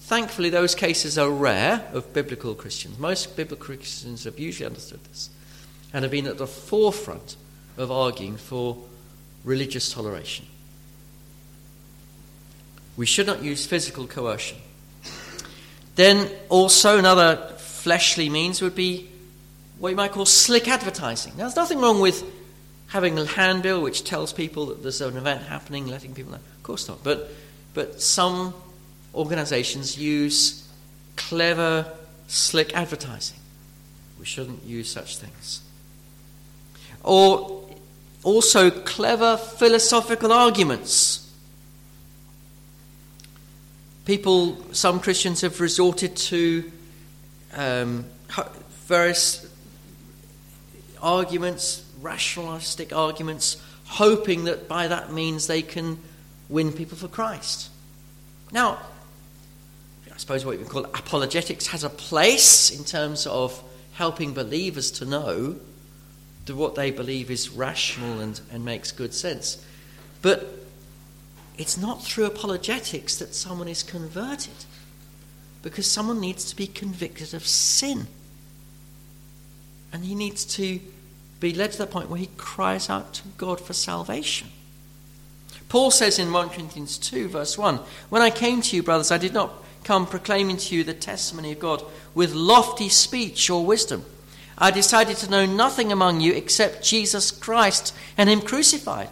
thankfully, 0.00 0.50
those 0.50 0.74
cases 0.74 1.18
are 1.18 1.30
rare 1.30 1.88
of 1.92 2.12
biblical 2.12 2.54
Christians. 2.54 2.98
Most 2.98 3.36
biblical 3.36 3.64
Christians 3.64 4.24
have 4.24 4.38
usually 4.38 4.66
understood 4.66 5.02
this 5.04 5.30
and 5.92 6.04
have 6.04 6.12
been 6.12 6.26
at 6.26 6.38
the 6.38 6.46
forefront 6.46 7.36
of 7.76 7.90
arguing 7.90 8.36
for 8.36 8.76
religious 9.44 9.92
toleration. 9.92 10.46
We 12.96 13.06
should 13.06 13.26
not 13.26 13.42
use 13.42 13.66
physical 13.66 14.06
coercion. 14.06 14.58
Then, 15.96 16.30
also, 16.48 16.98
another 16.98 17.54
fleshly 17.58 18.28
means 18.28 18.62
would 18.62 18.74
be 18.74 19.08
what 19.78 19.90
you 19.90 19.96
might 19.96 20.12
call 20.12 20.26
slick 20.26 20.68
advertising. 20.68 21.32
Now, 21.32 21.44
there's 21.44 21.56
nothing 21.56 21.80
wrong 21.80 22.00
with 22.00 22.24
having 22.88 23.18
a 23.18 23.24
handbill 23.24 23.82
which 23.82 24.04
tells 24.04 24.32
people 24.32 24.66
that 24.66 24.82
there's 24.82 25.00
an 25.00 25.16
event 25.16 25.42
happening, 25.42 25.86
letting 25.86 26.14
people 26.14 26.32
know. 26.32 26.38
Of 26.38 26.62
course 26.62 26.88
not. 26.88 27.02
But, 27.02 27.30
but 27.74 28.00
some 28.00 28.54
organizations 29.14 29.98
use 29.98 30.68
clever, 31.16 31.86
slick 32.28 32.74
advertising. 32.74 33.38
We 34.18 34.24
shouldn't 34.24 34.64
use 34.64 34.90
such 34.90 35.18
things. 35.18 35.60
Or 37.02 37.63
also 38.24 38.70
clever 38.70 39.36
philosophical 39.36 40.32
arguments 40.32 41.24
people, 44.04 44.58
some 44.72 45.00
Christians 45.00 45.40
have 45.40 45.60
resorted 45.60 46.16
to 46.16 46.70
um, 47.54 48.04
various 48.86 49.48
arguments, 51.00 51.84
rationalistic 52.00 52.94
arguments, 52.94 53.62
hoping 53.86 54.44
that 54.44 54.68
by 54.68 54.88
that 54.88 55.12
means 55.12 55.46
they 55.46 55.62
can 55.62 55.98
win 56.48 56.72
people 56.72 56.96
for 56.96 57.08
Christ. 57.08 57.70
Now, 58.52 58.78
I 60.12 60.16
suppose 60.16 60.44
what 60.44 60.58
we 60.58 60.64
call 60.64 60.84
apologetics 60.84 61.66
has 61.68 61.82
a 61.82 61.90
place 61.90 62.70
in 62.70 62.84
terms 62.84 63.26
of 63.26 63.60
helping 63.94 64.32
believers 64.32 64.90
to 64.92 65.04
know 65.04 65.56
that 66.46 66.56
what 66.56 66.74
they 66.74 66.90
believe 66.90 67.30
is 67.30 67.50
rational 67.50 68.20
and, 68.20 68.40
and 68.52 68.64
makes 68.64 68.92
good 68.92 69.14
sense. 69.14 69.64
But 70.22 70.46
it's 71.56 71.76
not 71.76 72.02
through 72.02 72.26
apologetics 72.26 73.16
that 73.16 73.34
someone 73.34 73.68
is 73.68 73.82
converted, 73.82 74.64
because 75.62 75.90
someone 75.90 76.20
needs 76.20 76.44
to 76.50 76.56
be 76.56 76.66
convicted 76.66 77.32
of 77.32 77.46
sin. 77.46 78.06
And 79.92 80.04
he 80.04 80.14
needs 80.14 80.44
to 80.56 80.80
be 81.40 81.54
led 81.54 81.72
to 81.72 81.78
the 81.78 81.86
point 81.86 82.10
where 82.10 82.18
he 82.18 82.28
cries 82.36 82.90
out 82.90 83.14
to 83.14 83.22
God 83.38 83.60
for 83.60 83.72
salvation. 83.72 84.48
Paul 85.68 85.90
says 85.90 86.18
in 86.18 86.32
1 86.32 86.50
Corinthians 86.50 86.98
2, 86.98 87.28
verse 87.28 87.56
1 87.56 87.80
When 88.08 88.22
I 88.22 88.30
came 88.30 88.60
to 88.62 88.76
you, 88.76 88.82
brothers, 88.82 89.10
I 89.10 89.18
did 89.18 89.32
not 89.32 89.52
come 89.84 90.06
proclaiming 90.06 90.56
to 90.56 90.74
you 90.74 90.84
the 90.84 90.94
testimony 90.94 91.52
of 91.52 91.58
God 91.58 91.82
with 92.14 92.32
lofty 92.32 92.88
speech 92.88 93.50
or 93.50 93.64
wisdom. 93.64 94.04
I 94.56 94.70
decided 94.70 95.16
to 95.18 95.30
know 95.30 95.46
nothing 95.46 95.90
among 95.90 96.20
you 96.20 96.32
except 96.32 96.84
Jesus 96.84 97.30
Christ 97.30 97.94
and 98.16 98.28
Him 98.28 98.40
crucified. 98.40 99.08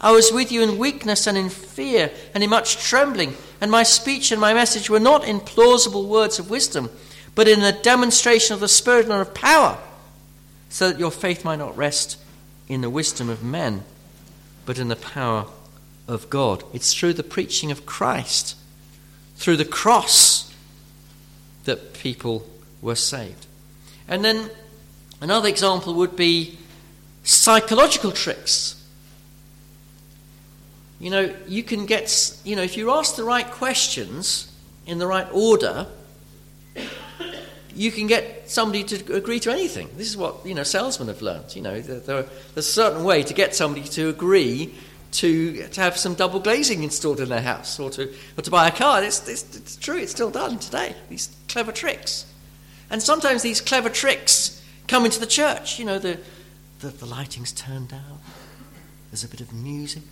I 0.00 0.10
was 0.10 0.32
with 0.32 0.52
you 0.52 0.62
in 0.62 0.78
weakness 0.78 1.26
and 1.26 1.38
in 1.38 1.48
fear 1.48 2.10
and 2.34 2.44
in 2.44 2.50
much 2.50 2.76
trembling, 2.76 3.34
and 3.60 3.70
my 3.70 3.84
speech 3.84 4.32
and 4.32 4.40
my 4.40 4.52
message 4.52 4.90
were 4.90 5.00
not 5.00 5.24
in 5.24 5.40
plausible 5.40 6.06
words 6.06 6.38
of 6.38 6.50
wisdom, 6.50 6.90
but 7.34 7.48
in 7.48 7.62
a 7.62 7.80
demonstration 7.82 8.54
of 8.54 8.60
the 8.60 8.68
Spirit 8.68 9.04
and 9.04 9.14
of 9.14 9.32
power, 9.32 9.78
so 10.68 10.90
that 10.90 10.98
your 10.98 11.10
faith 11.10 11.44
might 11.44 11.58
not 11.58 11.76
rest 11.76 12.18
in 12.68 12.80
the 12.80 12.90
wisdom 12.90 13.28
of 13.28 13.42
men, 13.42 13.84
but 14.66 14.78
in 14.78 14.88
the 14.88 14.96
power 14.96 15.46
of 16.06 16.28
God. 16.28 16.64
It's 16.72 16.92
through 16.92 17.14
the 17.14 17.22
preaching 17.22 17.70
of 17.70 17.86
Christ, 17.86 18.56
through 19.36 19.56
the 19.56 19.64
cross, 19.64 20.54
that 21.64 21.94
people 21.94 22.46
were 22.82 22.94
saved. 22.94 23.46
And 24.06 24.24
then 24.24 24.50
another 25.24 25.48
example 25.48 25.94
would 25.94 26.14
be 26.14 26.58
psychological 27.24 28.12
tricks 28.12 28.74
you 31.04 31.10
know, 31.10 31.34
you 31.46 31.62
can 31.62 31.84
get, 31.84 32.40
you 32.44 32.56
know, 32.56 32.62
if 32.62 32.78
you 32.78 32.90
ask 32.90 33.16
the 33.16 33.24
right 33.24 33.46
questions 33.46 34.50
in 34.86 34.96
the 34.96 35.06
right 35.06 35.28
order, 35.32 35.86
you 37.74 37.90
can 37.90 38.06
get 38.06 38.48
somebody 38.48 38.84
to 38.84 39.14
agree 39.14 39.38
to 39.40 39.52
anything. 39.52 39.90
This 39.98 40.08
is 40.08 40.16
what, 40.16 40.46
you 40.46 40.54
know, 40.54 40.62
salesmen 40.62 41.08
have 41.08 41.20
learned. 41.20 41.54
You 41.54 41.60
know, 41.60 41.78
there, 41.78 42.22
there's 42.22 42.28
a 42.56 42.62
certain 42.62 43.04
way 43.04 43.22
to 43.22 43.34
get 43.34 43.54
somebody 43.54 43.86
to 43.88 44.08
agree 44.08 44.74
to, 45.12 45.68
to 45.68 45.80
have 45.82 45.98
some 45.98 46.14
double 46.14 46.40
glazing 46.40 46.82
installed 46.82 47.20
in 47.20 47.28
their 47.28 47.42
house 47.42 47.78
or 47.78 47.90
to, 47.90 48.10
or 48.38 48.42
to 48.42 48.50
buy 48.50 48.68
a 48.68 48.72
car. 48.72 49.02
It's, 49.04 49.28
it's, 49.28 49.56
it's 49.56 49.76
true, 49.76 49.98
it's 49.98 50.12
still 50.12 50.30
done 50.30 50.58
today, 50.58 50.96
these 51.10 51.36
clever 51.48 51.70
tricks. 51.70 52.24
And 52.88 53.02
sometimes 53.02 53.42
these 53.42 53.60
clever 53.60 53.90
tricks 53.90 54.63
come 54.88 55.04
into 55.04 55.20
the 55.20 55.26
church. 55.26 55.78
You 55.78 55.84
know, 55.84 55.98
the, 55.98 56.18
the, 56.80 56.88
the 56.88 57.06
lighting's 57.06 57.52
turned 57.52 57.88
down, 57.88 58.18
there's 59.10 59.24
a 59.24 59.28
bit 59.28 59.40
of 59.40 59.52
music, 59.52 60.02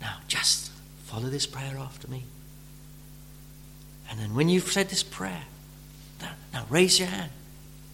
now, 0.00 0.16
just 0.28 0.70
follow 1.04 1.28
this 1.28 1.46
prayer 1.46 1.76
after 1.78 2.08
me. 2.08 2.24
And 4.10 4.18
then 4.18 4.34
when 4.34 4.48
you've 4.48 4.72
said 4.72 4.88
this 4.88 5.02
prayer, 5.02 5.42
now, 6.20 6.32
now 6.52 6.66
raise 6.70 6.98
your 6.98 7.08
hand. 7.08 7.30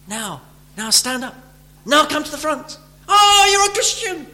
Now, 0.09 0.43
now 0.77 0.91
stand 0.91 1.25
up. 1.25 1.35
Now 1.85 2.07
come 2.07 2.25
to 2.25 2.31
the 2.31 2.39
front. 2.39 2.79
Oh, 3.09 3.49
you're 3.51 3.71
a 3.71 3.75
Christian. 3.75 4.27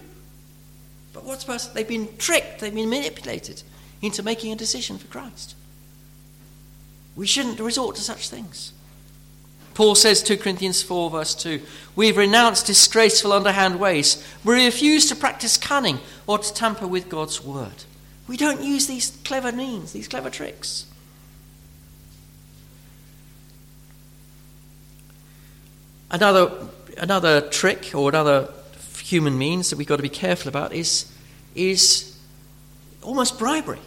But 1.12 1.24
what's 1.24 1.46
worse, 1.48 1.66
they've 1.66 1.88
been 1.88 2.08
tricked, 2.18 2.60
they've 2.60 2.74
been 2.74 2.90
manipulated 2.90 3.62
into 4.00 4.22
making 4.22 4.52
a 4.52 4.56
decision 4.56 4.98
for 4.98 5.06
Christ. 5.08 5.54
We 7.16 7.26
shouldn't 7.26 7.60
resort 7.60 7.96
to 7.96 8.02
such 8.02 8.28
things. 8.28 8.72
Paul 9.74 9.94
says 9.94 10.22
2 10.22 10.36
Corinthians 10.36 10.82
4, 10.82 11.10
verse 11.10 11.34
2 11.34 11.62
We've 11.96 12.16
renounced 12.16 12.66
disgraceful 12.66 13.32
underhand 13.32 13.80
ways. 13.80 14.26
We 14.44 14.64
refuse 14.64 15.08
to 15.08 15.16
practice 15.16 15.56
cunning 15.56 16.00
or 16.26 16.38
to 16.38 16.54
tamper 16.54 16.86
with 16.86 17.08
God's 17.08 17.42
word. 17.42 17.84
We 18.28 18.36
don't 18.36 18.62
use 18.62 18.86
these 18.86 19.16
clever 19.24 19.52
means, 19.52 19.92
these 19.92 20.08
clever 20.08 20.30
tricks. 20.30 20.86
Another, 26.10 26.50
another 26.98 27.40
trick 27.40 27.94
or 27.94 28.08
another 28.08 28.52
human 28.98 29.36
means 29.36 29.70
that 29.70 29.76
we've 29.76 29.86
got 29.86 29.96
to 29.96 30.02
be 30.02 30.08
careful 30.08 30.48
about 30.48 30.72
is, 30.72 31.10
is 31.54 32.18
almost 33.02 33.38
bribery. 33.38 33.80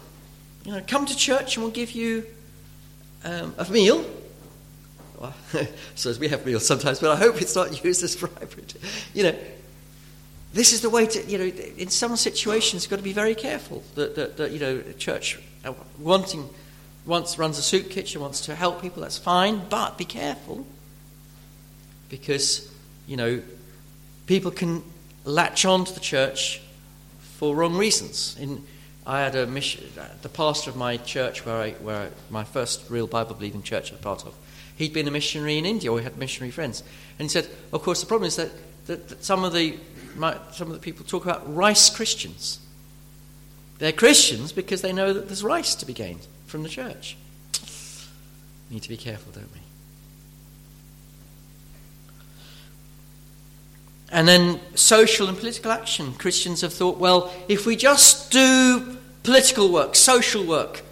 You 0.65 0.73
know, 0.73 0.83
come 0.87 1.05
to 1.05 1.15
church 1.15 1.55
and 1.55 1.63
we'll 1.63 1.73
give 1.73 1.91
you 1.91 2.25
um, 3.23 3.53
a 3.57 3.69
meal. 3.69 4.03
So 5.95 6.13
we 6.19 6.27
have 6.29 6.45
meals 6.45 6.65
sometimes, 6.65 6.99
but 6.99 7.11
I 7.11 7.15
hope 7.15 7.41
it's 7.41 7.55
not 7.55 7.83
used 7.83 8.03
as 8.03 8.15
bribery. 8.15 8.63
You 9.13 9.23
know, 9.23 9.35
this 10.53 10.73
is 10.73 10.81
the 10.81 10.89
way 10.89 11.05
to, 11.05 11.23
you 11.25 11.37
know, 11.37 11.45
in 11.77 11.89
some 11.89 12.15
situations 12.15 12.83
you've 12.83 12.89
got 12.89 12.97
to 12.97 13.03
be 13.03 13.13
very 13.13 13.35
careful 13.35 13.83
that, 13.95 14.15
that, 14.15 14.37
that 14.37 14.51
you 14.51 14.59
know, 14.59 14.81
church 14.97 15.39
uh, 15.65 15.73
wanting, 15.99 16.49
wants, 17.05 17.37
runs 17.37 17.57
a 17.57 17.61
soup 17.61 17.89
kitchen, 17.89 18.21
wants 18.21 18.41
to 18.41 18.55
help 18.55 18.81
people, 18.81 19.01
that's 19.01 19.17
fine, 19.17 19.61
but 19.69 19.97
be 19.97 20.05
careful 20.05 20.65
because, 22.09 22.71
you 23.07 23.17
know, 23.17 23.41
people 24.27 24.51
can 24.51 24.83
latch 25.25 25.65
on 25.65 25.85
to 25.85 25.93
the 25.93 25.99
church 25.99 26.61
for 27.37 27.55
wrong 27.55 27.75
reasons. 27.75 28.37
In, 28.39 28.63
I 29.05 29.19
had 29.19 29.35
a 29.35 29.45
mission, 29.45 29.83
the 30.21 30.29
pastor 30.29 30.69
of 30.69 30.77
my 30.77 30.97
church, 30.97 31.45
where, 31.45 31.57
I, 31.57 31.71
where 31.73 32.11
my 32.29 32.43
first 32.43 32.89
real 32.89 33.07
Bible 33.07 33.35
believing 33.35 33.61
church 33.61 33.91
I 33.91 33.95
was 33.95 34.01
part 34.01 34.25
of, 34.25 34.33
he'd 34.75 34.93
been 34.93 35.07
a 35.07 35.11
missionary 35.11 35.57
in 35.57 35.65
India, 35.65 35.91
or 35.91 35.99
he 35.99 36.03
had 36.03 36.17
missionary 36.17 36.51
friends. 36.51 36.83
And 37.17 37.25
he 37.25 37.29
said, 37.29 37.47
of 37.71 37.81
course, 37.81 38.01
the 38.01 38.07
problem 38.07 38.27
is 38.27 38.35
that, 38.35 38.51
that, 38.87 39.07
that 39.09 39.23
some, 39.23 39.43
of 39.43 39.53
the, 39.53 39.77
my, 40.15 40.37
some 40.51 40.67
of 40.67 40.73
the 40.73 40.79
people 40.79 41.05
talk 41.05 41.23
about 41.25 41.53
rice 41.53 41.89
Christians. 41.89 42.59
They're 43.79 43.91
Christians 43.91 44.51
because 44.51 44.81
they 44.81 44.93
know 44.93 45.13
that 45.13 45.27
there's 45.27 45.43
rice 45.43 45.75
to 45.75 45.85
be 45.85 45.93
gained 45.93 46.27
from 46.47 46.63
the 46.63 46.69
church. 46.69 47.17
We 48.69 48.75
need 48.75 48.83
to 48.83 48.89
be 48.89 48.97
careful, 48.97 49.31
don't 49.31 49.53
we? 49.53 49.59
And 54.11 54.27
then 54.27 54.59
social 54.75 55.27
and 55.27 55.37
political 55.37 55.71
action. 55.71 56.13
Christians 56.13 56.61
have 56.61 56.73
thought, 56.73 56.97
well, 56.97 57.33
if 57.49 57.65
we 57.65 57.75
just 57.75 58.31
do 58.31 58.97
political 59.23 59.71
work, 59.71 59.95
social 59.95 60.45
work, 60.45 60.83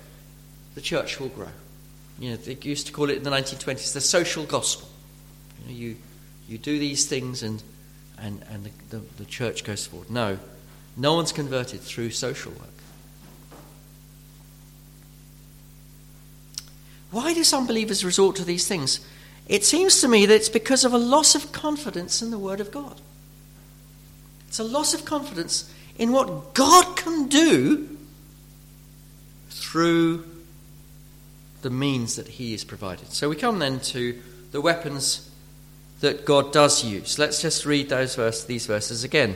the 0.75 0.81
church 0.81 1.19
will 1.19 1.29
grow. 1.29 1.47
You 2.23 2.29
know, 2.29 2.35
they 2.37 2.57
used 2.61 2.87
to 2.87 2.93
call 2.93 3.09
it 3.09 3.17
in 3.17 3.23
the 3.23 3.29
1920s 3.29 3.91
the 3.91 3.99
social 3.99 4.45
gospel. 4.45 4.87
You, 5.59 5.67
know, 5.67 5.77
you, 5.77 5.95
you 6.47 6.57
do 6.57 6.79
these 6.79 7.05
things 7.05 7.43
and, 7.43 7.61
and, 8.17 8.41
and 8.49 8.63
the, 8.63 8.97
the, 8.97 9.03
the 9.17 9.25
church 9.25 9.65
goes 9.65 9.85
forward. 9.85 10.09
No, 10.09 10.39
no 10.95 11.15
one's 11.15 11.33
converted 11.33 11.81
through 11.81 12.11
social 12.11 12.53
work. 12.53 12.69
Why 17.11 17.33
do 17.33 17.43
some 17.43 17.67
believers 17.67 18.05
resort 18.05 18.37
to 18.37 18.45
these 18.45 18.69
things? 18.69 19.05
It 19.49 19.65
seems 19.65 19.99
to 19.99 20.07
me 20.07 20.25
that 20.25 20.33
it's 20.33 20.47
because 20.47 20.85
of 20.85 20.93
a 20.93 20.97
loss 20.97 21.35
of 21.35 21.51
confidence 21.51 22.21
in 22.21 22.31
the 22.31 22.39
Word 22.39 22.61
of 22.61 22.71
God. 22.71 23.01
It's 24.47 24.59
a 24.59 24.63
loss 24.63 24.93
of 24.93 25.03
confidence 25.03 25.69
in 25.97 26.13
what 26.13 26.53
God 26.53 26.95
can 26.95 27.27
do 27.27 27.97
through 29.49 30.32
the 31.63 31.69
means 31.69 32.15
that 32.15 32.27
He 32.27 32.51
has 32.51 32.63
provided. 32.63 33.11
So 33.11 33.29
we 33.29 33.35
come 33.35 33.59
then 33.59 33.79
to 33.79 34.19
the 34.51 34.61
weapons 34.61 35.29
that 36.01 36.25
God 36.25 36.53
does 36.53 36.83
use. 36.83 37.17
Let's 37.17 37.41
just 37.41 37.65
read 37.65 37.89
those 37.89 38.15
verse, 38.15 38.43
these 38.43 38.65
verses 38.65 39.03
again. 39.03 39.35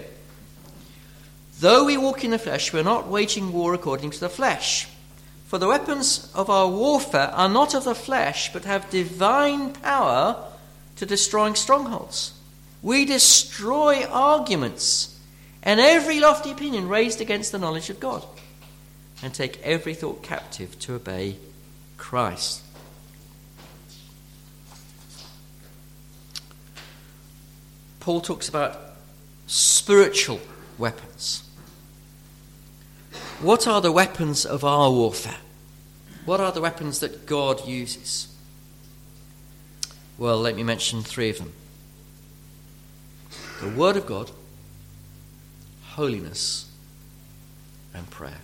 Though 1.59 1.85
we 1.85 1.97
walk 1.97 2.23
in 2.23 2.31
the 2.31 2.37
flesh, 2.37 2.71
we're 2.71 2.83
not 2.83 3.07
waging 3.07 3.51
war 3.51 3.73
according 3.73 4.11
to 4.11 4.19
the 4.19 4.29
flesh. 4.29 4.87
For 5.47 5.57
the 5.57 5.67
weapons 5.67 6.31
of 6.35 6.49
our 6.49 6.67
warfare 6.67 7.31
are 7.33 7.49
not 7.49 7.73
of 7.73 7.85
the 7.85 7.95
flesh, 7.95 8.53
but 8.53 8.65
have 8.65 8.89
divine 8.89 9.73
power 9.73 10.43
to 10.97 11.05
destroying 11.05 11.55
strongholds. 11.55 12.33
We 12.83 13.05
destroy 13.05 14.03
arguments 14.05 15.17
and 15.63 15.79
every 15.79 16.19
lofty 16.19 16.51
opinion 16.51 16.87
raised 16.87 17.21
against 17.21 17.51
the 17.51 17.59
knowledge 17.59 17.89
of 17.89 17.99
God, 17.99 18.25
and 19.21 19.33
take 19.33 19.61
every 19.63 19.93
thought 19.93 20.23
captive 20.23 20.77
to 20.79 20.95
obey 20.95 21.37
Christ. 21.97 22.63
Paul 27.99 28.21
talks 28.21 28.47
about 28.47 28.79
spiritual 29.47 30.39
weapons. 30.77 31.43
What 33.41 33.67
are 33.67 33.81
the 33.81 33.91
weapons 33.91 34.45
of 34.45 34.63
our 34.63 34.89
warfare? 34.89 35.37
What 36.25 36.39
are 36.39 36.51
the 36.51 36.61
weapons 36.61 36.99
that 36.99 37.25
God 37.25 37.67
uses? 37.67 38.33
Well, 40.17 40.39
let 40.39 40.55
me 40.55 40.63
mention 40.63 41.03
three 41.03 41.29
of 41.29 41.37
them 41.37 41.53
the 43.61 43.69
Word 43.69 43.97
of 43.97 44.05
God, 44.05 44.31
holiness, 45.89 46.69
and 47.93 48.09
prayer. 48.09 48.41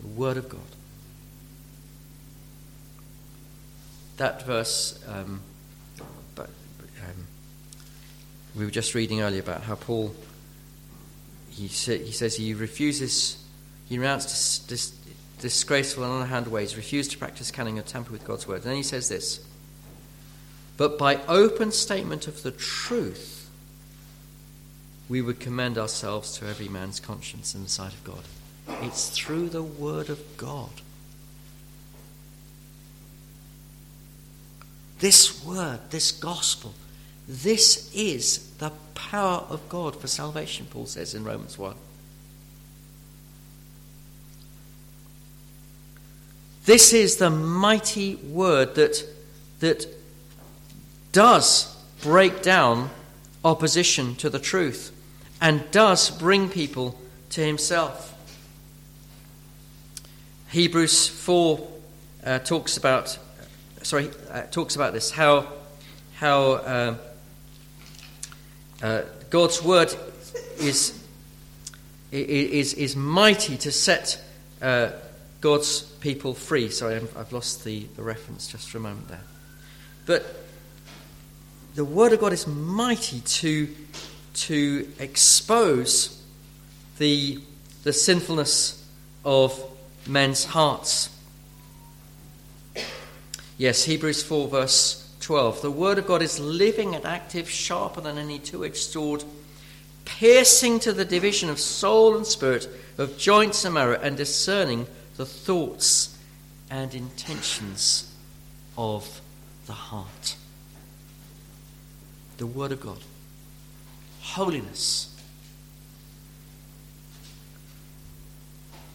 The 0.00 0.08
Word 0.08 0.36
of 0.36 0.48
God. 0.48 0.60
That 4.16 4.44
verse, 4.46 5.02
um, 5.08 5.40
but, 6.34 6.50
um, 7.02 7.26
we 8.54 8.64
were 8.64 8.70
just 8.70 8.94
reading 8.94 9.22
earlier 9.22 9.40
about 9.40 9.62
how 9.62 9.74
Paul, 9.74 10.14
he, 11.50 11.68
sa- 11.68 11.92
he 11.92 12.12
says 12.12 12.36
he 12.36 12.54
refuses 12.54 13.44
he 13.88 13.98
renounced 13.98 14.28
dis- 14.28 14.58
dis- 14.60 14.92
disgraceful 15.40 16.04
and 16.04 16.12
underhand 16.12 16.48
ways, 16.48 16.76
refused 16.76 17.10
to 17.12 17.18
practice 17.18 17.50
cunning 17.50 17.78
or 17.78 17.82
tamper 17.82 18.12
with 18.12 18.24
God's 18.24 18.48
word. 18.48 18.62
And 18.62 18.64
then 18.64 18.76
he 18.76 18.82
says 18.82 19.08
this 19.08 19.44
But 20.76 20.98
by 20.98 21.20
open 21.28 21.72
statement 21.72 22.26
of 22.26 22.42
the 22.42 22.50
truth, 22.50 23.50
we 25.08 25.20
would 25.20 25.38
commend 25.38 25.76
ourselves 25.76 26.38
to 26.38 26.46
every 26.46 26.68
man's 26.68 26.98
conscience 26.98 27.54
in 27.54 27.62
the 27.62 27.68
sight 27.68 27.92
of 27.92 28.04
God. 28.04 28.24
It's 28.82 29.10
through 29.10 29.50
the 29.50 29.62
word 29.62 30.08
of 30.08 30.36
God. 30.38 30.70
This 35.04 35.44
word, 35.44 35.80
this 35.90 36.12
gospel, 36.12 36.72
this 37.28 37.94
is 37.94 38.48
the 38.52 38.72
power 38.94 39.44
of 39.50 39.68
God 39.68 40.00
for 40.00 40.06
salvation, 40.06 40.66
Paul 40.70 40.86
says 40.86 41.12
in 41.12 41.24
Romans 41.24 41.58
1. 41.58 41.74
This 46.64 46.94
is 46.94 47.18
the 47.18 47.28
mighty 47.28 48.14
word 48.14 48.76
that, 48.76 49.04
that 49.60 49.86
does 51.12 51.76
break 52.00 52.40
down 52.40 52.88
opposition 53.44 54.14
to 54.14 54.30
the 54.30 54.38
truth 54.38 54.90
and 55.38 55.70
does 55.70 56.08
bring 56.08 56.48
people 56.48 56.98
to 57.28 57.42
himself. 57.42 58.14
Hebrews 60.48 61.08
4 61.08 61.68
uh, 62.24 62.38
talks 62.38 62.78
about 62.78 63.18
sorry 63.84 64.10
uh, 64.30 64.42
talks 64.50 64.74
about 64.74 64.92
this 64.92 65.10
how 65.10 65.46
how 66.14 66.52
uh, 66.52 66.96
uh 68.82 69.02
God's 69.30 69.62
word 69.62 69.94
is 70.58 71.00
is 72.10 72.74
is 72.74 72.96
mighty 72.96 73.56
to 73.58 73.70
set 73.70 74.22
uh, 74.62 74.90
God's 75.44 75.82
people 75.82 76.32
free. 76.32 76.70
Sorry, 76.70 76.96
I've 76.96 77.32
lost 77.32 77.64
the, 77.64 77.84
the 77.96 78.02
reference 78.02 78.48
just 78.48 78.70
for 78.70 78.78
a 78.78 78.80
moment 78.80 79.08
there. 79.08 79.20
But 80.06 80.24
the 81.74 81.84
Word 81.84 82.14
of 82.14 82.20
God 82.20 82.32
is 82.32 82.46
mighty 82.46 83.20
to, 83.20 83.68
to 84.34 84.88
expose 84.98 86.22
the, 86.96 87.40
the 87.82 87.92
sinfulness 87.92 88.88
of 89.22 89.62
men's 90.06 90.46
hearts. 90.46 91.13
Yes, 93.56 93.84
Hebrews 93.84 94.22
4, 94.22 94.48
verse 94.48 95.10
12. 95.20 95.62
The 95.62 95.70
Word 95.70 95.98
of 95.98 96.06
God 96.06 96.22
is 96.22 96.40
living 96.40 96.94
and 96.94 97.04
active, 97.04 97.48
sharper 97.48 98.00
than 98.00 98.18
any 98.18 98.38
two 98.38 98.64
edged 98.64 98.76
sword, 98.76 99.24
piercing 100.04 100.80
to 100.80 100.92
the 100.92 101.04
division 101.04 101.48
of 101.48 101.60
soul 101.60 102.16
and 102.16 102.26
spirit, 102.26 102.68
of 102.98 103.16
joints 103.16 103.64
and 103.64 103.74
marrow, 103.74 103.98
and 104.00 104.16
discerning 104.16 104.86
the 105.16 105.26
thoughts 105.26 106.18
and 106.70 106.94
intentions 106.94 108.12
of 108.76 109.20
the 109.66 109.72
heart. 109.72 110.36
The 112.38 112.46
Word 112.46 112.72
of 112.72 112.80
God. 112.80 112.98
Holiness. 114.20 115.14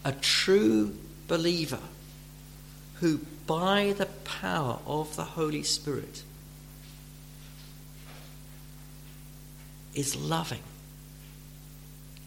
a 0.04 0.12
true 0.12 0.96
believer 1.28 1.80
who, 2.96 3.20
by 3.50 3.92
the 3.98 4.06
power 4.06 4.78
of 4.86 5.16
the 5.16 5.24
Holy 5.24 5.64
Spirit, 5.64 6.22
is 9.92 10.14
loving, 10.14 10.62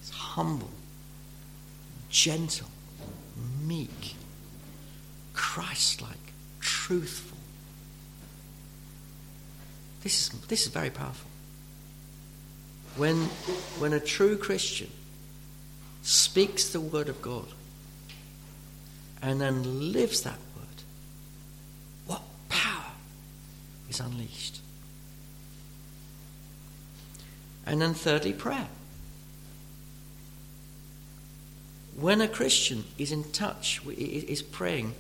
is 0.02 0.10
humble, 0.10 0.70
gentle, 2.10 2.68
meek, 3.66 4.16
Christ 5.34 6.02
like, 6.02 6.18
truthful. 6.60 7.38
This 10.02 10.28
is, 10.28 10.40
this 10.48 10.66
is 10.66 10.74
very 10.74 10.90
powerful. 10.90 11.30
When, 12.98 13.16
when 13.80 13.94
a 13.94 14.00
true 14.02 14.36
Christian 14.36 14.90
speaks 16.02 16.68
the 16.68 16.82
word 16.82 17.08
of 17.08 17.22
God 17.22 17.48
and 19.22 19.40
then 19.40 19.94
lives 19.94 20.24
that 20.24 20.34
word, 20.34 20.64
what 22.06 22.22
power 22.50 22.92
is 23.94 24.00
unleashed? 24.00 24.60
And 27.66 27.82
then, 27.82 27.94
thirdly, 27.94 28.34
prayer. 28.34 28.68
When 31.96 32.22
a 32.22 32.28
Christian 32.28 32.86
is 32.98 33.12
in 33.12 33.24
touch, 33.32 33.82
is 33.88 34.42
praying, 34.42 34.96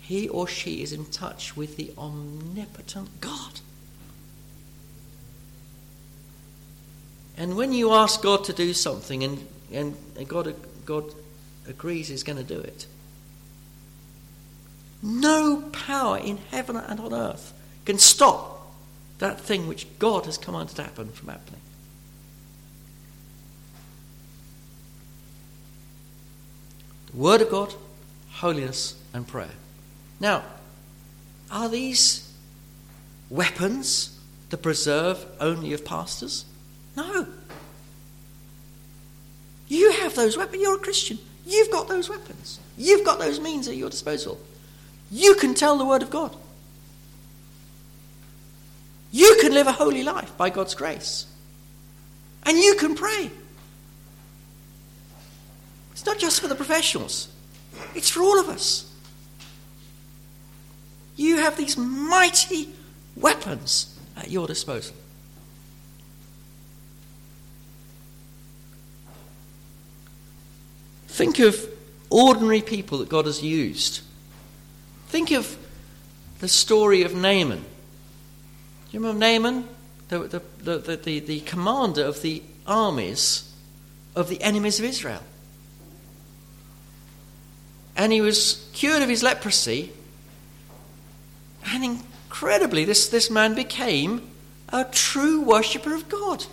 he 0.00 0.28
or 0.28 0.48
she 0.48 0.82
is 0.82 0.92
in 0.92 1.04
touch 1.06 1.56
with 1.56 1.76
the 1.76 1.92
omnipotent 1.96 3.20
God. 3.20 3.60
And 7.36 7.56
when 7.56 7.72
you 7.72 7.92
ask 7.92 8.22
God 8.22 8.44
to 8.44 8.52
do 8.52 8.72
something 8.72 9.22
and, 9.22 9.46
and 9.70 9.96
God, 10.26 10.54
God 10.84 11.04
agrees 11.68 12.08
he's 12.08 12.22
going 12.22 12.38
to 12.38 12.44
do 12.44 12.58
it, 12.58 12.86
no 15.02 15.62
power 15.72 16.18
in 16.18 16.38
heaven 16.50 16.76
and 16.76 17.00
on 17.00 17.12
earth 17.12 17.52
can 17.84 17.98
stop 17.98 18.72
that 19.18 19.40
thing 19.40 19.68
which 19.68 19.86
God 19.98 20.26
has 20.26 20.38
commanded 20.38 20.76
to 20.76 20.82
happen 20.82 21.10
from 21.12 21.28
happening. 21.28 21.60
The 27.12 27.16
Word 27.16 27.40
of 27.42 27.50
God, 27.50 27.74
holiness, 28.30 29.00
and 29.12 29.26
prayer. 29.26 29.50
Now, 30.18 30.42
are 31.50 31.68
these 31.68 32.32
weapons 33.28 34.18
the 34.50 34.56
preserve 34.56 35.24
only 35.40 35.72
of 35.72 35.84
pastors? 35.84 36.44
No. 36.96 37.26
You 39.68 39.92
have 39.92 40.14
those 40.14 40.36
weapons. 40.36 40.62
You're 40.62 40.76
a 40.76 40.78
Christian. 40.78 41.18
You've 41.46 41.70
got 41.70 41.88
those 41.88 42.08
weapons. 42.08 42.60
You've 42.76 43.04
got 43.04 43.18
those 43.18 43.40
means 43.40 43.68
at 43.68 43.76
your 43.76 43.90
disposal. 43.90 44.38
You 45.10 45.34
can 45.34 45.54
tell 45.54 45.76
the 45.76 45.84
Word 45.84 46.02
of 46.02 46.10
God. 46.10 46.34
You 49.12 49.36
can 49.40 49.52
live 49.52 49.66
a 49.66 49.72
holy 49.72 50.02
life 50.02 50.36
by 50.36 50.50
God's 50.50 50.74
grace. 50.74 51.26
And 52.44 52.58
you 52.58 52.74
can 52.74 52.94
pray. 52.94 53.30
It's 55.92 56.04
not 56.04 56.18
just 56.18 56.40
for 56.40 56.48
the 56.48 56.54
professionals, 56.56 57.28
it's 57.94 58.08
for 58.08 58.20
all 58.22 58.40
of 58.40 58.48
us. 58.48 58.90
You 61.14 61.36
have 61.36 61.56
these 61.56 61.76
mighty 61.76 62.70
weapons 63.14 63.96
at 64.16 64.30
your 64.30 64.46
disposal. 64.46 64.96
Think 71.06 71.38
of 71.38 71.68
ordinary 72.08 72.62
people 72.62 72.98
that 72.98 73.10
God 73.10 73.26
has 73.26 73.42
used. 73.42 74.00
Think 75.08 75.30
of 75.30 75.56
the 76.40 76.48
story 76.48 77.02
of 77.02 77.14
Naaman. 77.14 77.64
You 78.92 79.00
remember 79.00 79.18
Naaman? 79.18 79.68
The, 80.08 80.18
the, 80.18 80.42
the, 80.78 80.96
the, 80.96 81.20
the 81.20 81.40
commander 81.40 82.04
of 82.04 82.20
the 82.20 82.42
armies 82.66 83.50
of 84.14 84.28
the 84.28 84.40
enemies 84.42 84.78
of 84.78 84.84
Israel. 84.84 85.22
And 87.96 88.12
he 88.12 88.20
was 88.20 88.68
cured 88.74 89.02
of 89.02 89.08
his 89.08 89.22
leprosy. 89.22 89.92
And 91.66 91.82
incredibly, 91.84 92.84
this, 92.84 93.08
this 93.08 93.30
man 93.30 93.54
became 93.54 94.28
a 94.68 94.84
true 94.84 95.40
worshipper 95.40 95.94
of 95.94 96.08
God. 96.08 96.44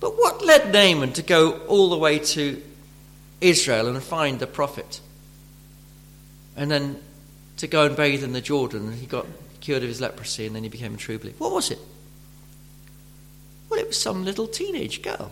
But 0.00 0.16
what 0.16 0.44
led 0.44 0.72
Naaman 0.72 1.12
to 1.14 1.22
go 1.22 1.52
all 1.66 1.90
the 1.90 1.98
way 1.98 2.20
to 2.20 2.62
Israel 3.40 3.88
and 3.88 4.00
find 4.00 4.38
the 4.38 4.46
prophet? 4.46 5.00
And 6.56 6.70
then 6.70 7.00
to 7.58 7.66
go 7.66 7.84
and 7.84 7.96
bathe 7.96 8.24
in 8.24 8.32
the 8.32 8.40
Jordan, 8.40 8.88
and 8.88 8.94
he 8.94 9.06
got 9.06 9.26
cured 9.60 9.82
of 9.82 9.88
his 9.88 10.00
leprosy, 10.00 10.46
and 10.46 10.56
then 10.56 10.62
he 10.62 10.68
became 10.68 10.94
a 10.94 10.98
true 10.98 11.18
believer. 11.18 11.36
What 11.38 11.52
was 11.52 11.70
it? 11.70 11.78
Well, 13.68 13.80
it 13.80 13.88
was 13.88 14.00
some 14.00 14.24
little 14.24 14.46
teenage 14.46 15.02
girl 15.02 15.30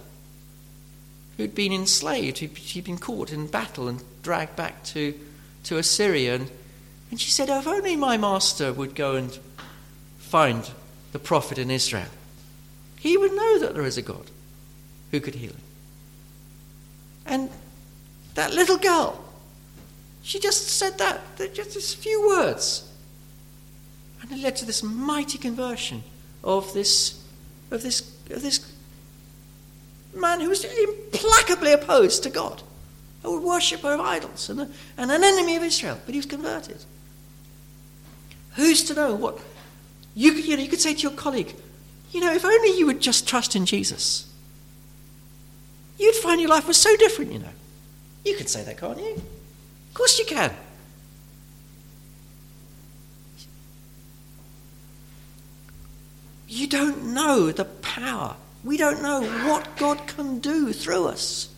who'd 1.36 1.54
been 1.54 1.72
enslaved, 1.72 2.38
who'd, 2.38 2.56
she'd 2.58 2.84
been 2.84 2.98
caught 2.98 3.32
in 3.32 3.46
battle 3.46 3.88
and 3.88 4.02
dragged 4.22 4.56
back 4.56 4.82
to, 4.84 5.18
to 5.64 5.78
Assyria. 5.78 6.34
And, 6.34 6.50
and 7.10 7.20
she 7.20 7.30
said, 7.30 7.50
oh, 7.50 7.58
If 7.58 7.66
only 7.66 7.96
my 7.96 8.16
master 8.16 8.72
would 8.72 8.94
go 8.94 9.14
and 9.14 9.38
find 10.18 10.70
the 11.12 11.18
prophet 11.18 11.58
in 11.58 11.70
Israel, 11.70 12.08
he 12.98 13.16
would 13.16 13.32
know 13.32 13.58
that 13.60 13.74
there 13.74 13.84
is 13.84 13.96
a 13.96 14.02
God 14.02 14.30
who 15.10 15.20
could 15.20 15.36
heal 15.36 15.52
him. 15.52 15.60
And 17.26 17.50
that 18.34 18.52
little 18.52 18.78
girl, 18.78 19.25
she 20.26 20.40
just 20.40 20.66
said 20.66 20.98
that, 20.98 21.20
just 21.54 21.74
these 21.74 21.94
few 21.94 22.26
words. 22.26 22.90
And 24.20 24.32
it 24.32 24.42
led 24.42 24.56
to 24.56 24.64
this 24.64 24.82
mighty 24.82 25.38
conversion 25.38 26.02
of 26.42 26.74
this, 26.74 27.22
of 27.70 27.80
this, 27.80 28.00
of 28.30 28.42
this 28.42 28.74
man 30.16 30.40
who 30.40 30.48
was 30.48 30.64
implacably 30.64 31.70
opposed 31.70 32.24
to 32.24 32.30
God, 32.30 32.64
a 33.22 33.30
worshipper 33.30 33.92
of 33.92 34.00
idols 34.00 34.50
and, 34.50 34.62
a, 34.62 34.68
and 34.98 35.12
an 35.12 35.22
enemy 35.22 35.54
of 35.54 35.62
Israel, 35.62 36.00
but 36.04 36.12
he 36.12 36.18
was 36.18 36.26
converted. 36.26 36.84
Who's 38.56 38.82
to 38.82 38.94
know 38.94 39.14
what? 39.14 39.38
You, 40.16 40.32
you, 40.32 40.56
know, 40.56 40.62
you 40.64 40.68
could 40.68 40.80
say 40.80 40.94
to 40.94 41.00
your 41.02 41.12
colleague, 41.12 41.54
you 42.10 42.18
know, 42.18 42.34
if 42.34 42.44
only 42.44 42.76
you 42.76 42.86
would 42.86 43.00
just 43.00 43.28
trust 43.28 43.54
in 43.54 43.64
Jesus, 43.64 44.28
you'd 46.00 46.16
find 46.16 46.40
your 46.40 46.50
life 46.50 46.66
was 46.66 46.78
so 46.78 46.96
different, 46.96 47.32
you 47.32 47.38
know. 47.38 47.54
You 48.24 48.34
could 48.34 48.48
say 48.48 48.64
that, 48.64 48.76
can't 48.76 48.98
you? 48.98 49.22
Of 49.96 49.98
course 49.98 50.18
you 50.18 50.26
can. 50.26 50.54
You 56.46 56.66
don't 56.66 57.14
know 57.14 57.50
the 57.50 57.64
power. 57.64 58.36
We 58.62 58.76
don't 58.76 59.00
know 59.02 59.22
what 59.48 59.74
God 59.78 60.06
can 60.06 60.40
do 60.40 60.74
through 60.74 61.06
us. 61.06 61.48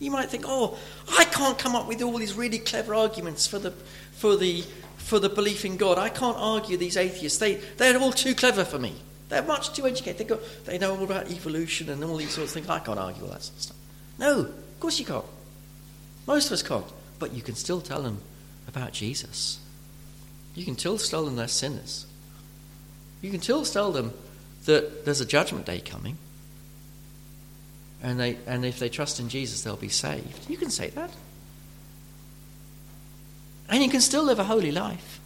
You 0.00 0.10
might 0.10 0.30
think, 0.30 0.44
oh, 0.46 0.78
I 1.18 1.26
can't 1.26 1.58
come 1.58 1.76
up 1.76 1.86
with 1.86 2.00
all 2.00 2.16
these 2.16 2.32
really 2.32 2.58
clever 2.58 2.94
arguments 2.94 3.46
for 3.46 3.58
the, 3.58 3.72
for 4.12 4.34
the, 4.34 4.64
for 4.96 5.18
the 5.18 5.28
belief 5.28 5.66
in 5.66 5.76
God. 5.76 5.98
I 5.98 6.08
can't 6.08 6.38
argue 6.38 6.78
these 6.78 6.96
atheists. 6.96 7.38
They, 7.38 7.56
they're 7.76 8.00
all 8.00 8.12
too 8.12 8.34
clever 8.34 8.64
for 8.64 8.78
me. 8.78 8.94
They're 9.28 9.42
much 9.42 9.74
too 9.74 9.86
educated. 9.86 10.20
They, 10.20 10.24
go, 10.24 10.40
they 10.64 10.78
know 10.78 10.96
all 10.96 11.04
about 11.04 11.30
evolution 11.30 11.90
and 11.90 12.02
all 12.02 12.16
these 12.16 12.30
sorts 12.30 12.52
of 12.52 12.54
things. 12.54 12.70
I 12.70 12.78
can't 12.78 12.98
argue 12.98 13.24
all 13.24 13.30
that 13.32 13.42
sort 13.42 13.56
of 13.56 13.62
stuff. 13.62 13.76
No, 14.18 14.40
of 14.40 14.80
course 14.80 14.98
you 14.98 15.04
can't. 15.04 15.26
Most 16.26 16.46
of 16.46 16.52
us 16.52 16.62
can't. 16.62 16.86
But 17.18 17.32
you 17.32 17.42
can 17.42 17.54
still 17.54 17.80
tell 17.80 18.02
them 18.02 18.18
about 18.68 18.92
Jesus. 18.92 19.58
You 20.54 20.64
can 20.64 20.76
still 20.78 20.98
tell 20.98 21.24
them 21.24 21.36
they're 21.36 21.48
sinners. 21.48 22.06
You 23.22 23.30
can 23.30 23.40
still 23.40 23.64
tell 23.64 23.92
them 23.92 24.12
that 24.66 25.04
there's 25.04 25.20
a 25.20 25.26
judgment 25.26 25.66
day 25.66 25.80
coming. 25.80 26.18
And, 28.02 28.20
they, 28.20 28.36
and 28.46 28.64
if 28.64 28.78
they 28.78 28.88
trust 28.88 29.18
in 29.18 29.28
Jesus, 29.28 29.62
they'll 29.62 29.76
be 29.76 29.88
saved. 29.88 30.48
You 30.48 30.56
can 30.56 30.70
say 30.70 30.90
that. 30.90 31.10
And 33.68 33.82
you 33.82 33.88
can 33.88 34.00
still 34.00 34.24
live 34.24 34.38
a 34.38 34.44
holy 34.44 34.70
life. 34.70 35.20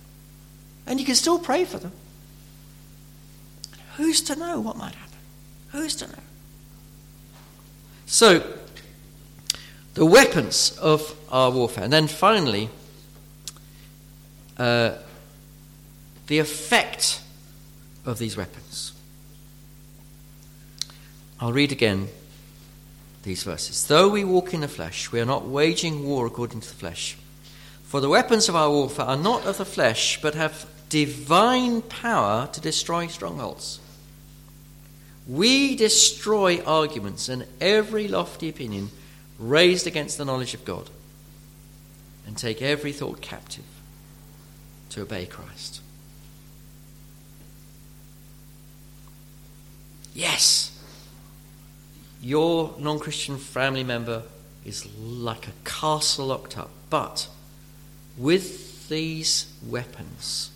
And 0.87 1.01
you 1.01 1.05
can 1.05 1.17
still 1.17 1.39
pray 1.39 1.65
for 1.65 1.79
them. 1.79 1.93
Who's 3.97 4.23
to 4.23 4.37
know 4.37 4.61
what 4.61 4.77
might 4.77 4.95
happen? 4.95 5.19
Who's 5.71 5.97
to 5.97 6.07
know? 6.07 6.23
So, 8.07 8.43
the 9.99 10.07
weapons 10.07 10.79
of 10.79 11.13
our 11.29 11.51
warfare. 11.51 11.83
And 11.83 11.93
then 11.93 12.07
finally, 12.07 12.71
uh, 14.57 14.93
the 16.29 16.39
effect 16.39 17.21
of 18.07 18.21
these 18.21 18.37
weapons. 18.37 18.93
I'll 21.41 21.53
read 21.53 21.73
again 21.73 22.07
these 23.25 23.43
verses. 23.43 23.89
Though 23.89 24.09
we 24.09 24.23
walk 24.23 24.55
in 24.55 24.61
the 24.61 24.69
flesh, 24.69 25.11
we 25.11 25.19
are 25.19 25.25
not 25.25 25.49
waging 25.49 26.07
war 26.07 26.27
according 26.27 26.61
to 26.61 26.69
the 26.69 26.77
flesh. 26.77 27.17
For 27.83 28.01
the 28.01 28.09
weapons 28.09 28.49
of 28.49 28.55
our 28.55 28.71
warfare 28.71 29.07
are 29.07 29.17
not 29.17 29.47
of 29.47 29.59
the 29.59 29.65
flesh, 29.65 30.23
but 30.23 30.37
have 30.37 30.65
divine 30.91 31.83
power 31.83 32.49
to 32.53 32.61
destroy 32.61 33.09
strongholds. 33.09 33.81
We 35.27 35.75
destroy 35.75 36.63
arguments 36.63 37.29
and 37.29 37.47
every 37.61 38.07
lofty 38.07 38.49
opinion 38.49 38.91
raised 39.39 39.87
against 39.87 40.19
the 40.19 40.25
knowledge 40.25 40.55
of 40.55 40.65
God, 40.65 40.91
and 42.27 42.37
take 42.37 42.61
every 42.61 42.93
thought 42.93 43.21
captive 43.21 43.65
to 44.91 45.03
obey 45.03 45.27
Christ. 45.27 45.81
Yes, 50.15 50.79
your 52.21 52.75
non 52.79 52.99
Christian 52.99 53.39
family 53.39 53.85
member 53.85 54.25
is 54.65 54.87
like 54.97 55.47
a 55.47 55.53
castle 55.65 56.27
locked 56.27 56.59
up, 56.59 56.71
but 56.91 57.29
with 58.17 58.89
these 58.89 59.53
weapons, 59.67 60.51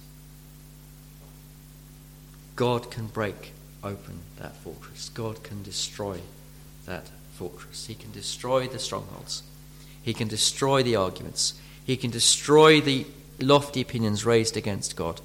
God 2.57 2.91
can 2.91 3.07
break 3.07 3.53
open 3.85 4.21
that 4.39 4.57
fortress. 4.57 5.09
God 5.09 5.43
can 5.43 5.63
destroy 5.63 6.21
that 6.87 7.11
fortress. 7.43 7.87
He 7.87 7.97
can 7.97 8.13
destroy 8.13 8.69
the 8.69 8.79
strongholds. 8.79 9.43
He 10.01 10.15
can 10.15 10.29
destroy 10.29 10.85
the 10.85 10.95
arguments. 10.95 11.55
He 11.85 11.97
can 11.97 12.11
destroy 12.11 12.81
the 12.81 13.05
lofty 13.41 13.81
opinions 13.81 14.25
raised 14.25 14.57
against 14.57 14.95
God. 14.95 15.21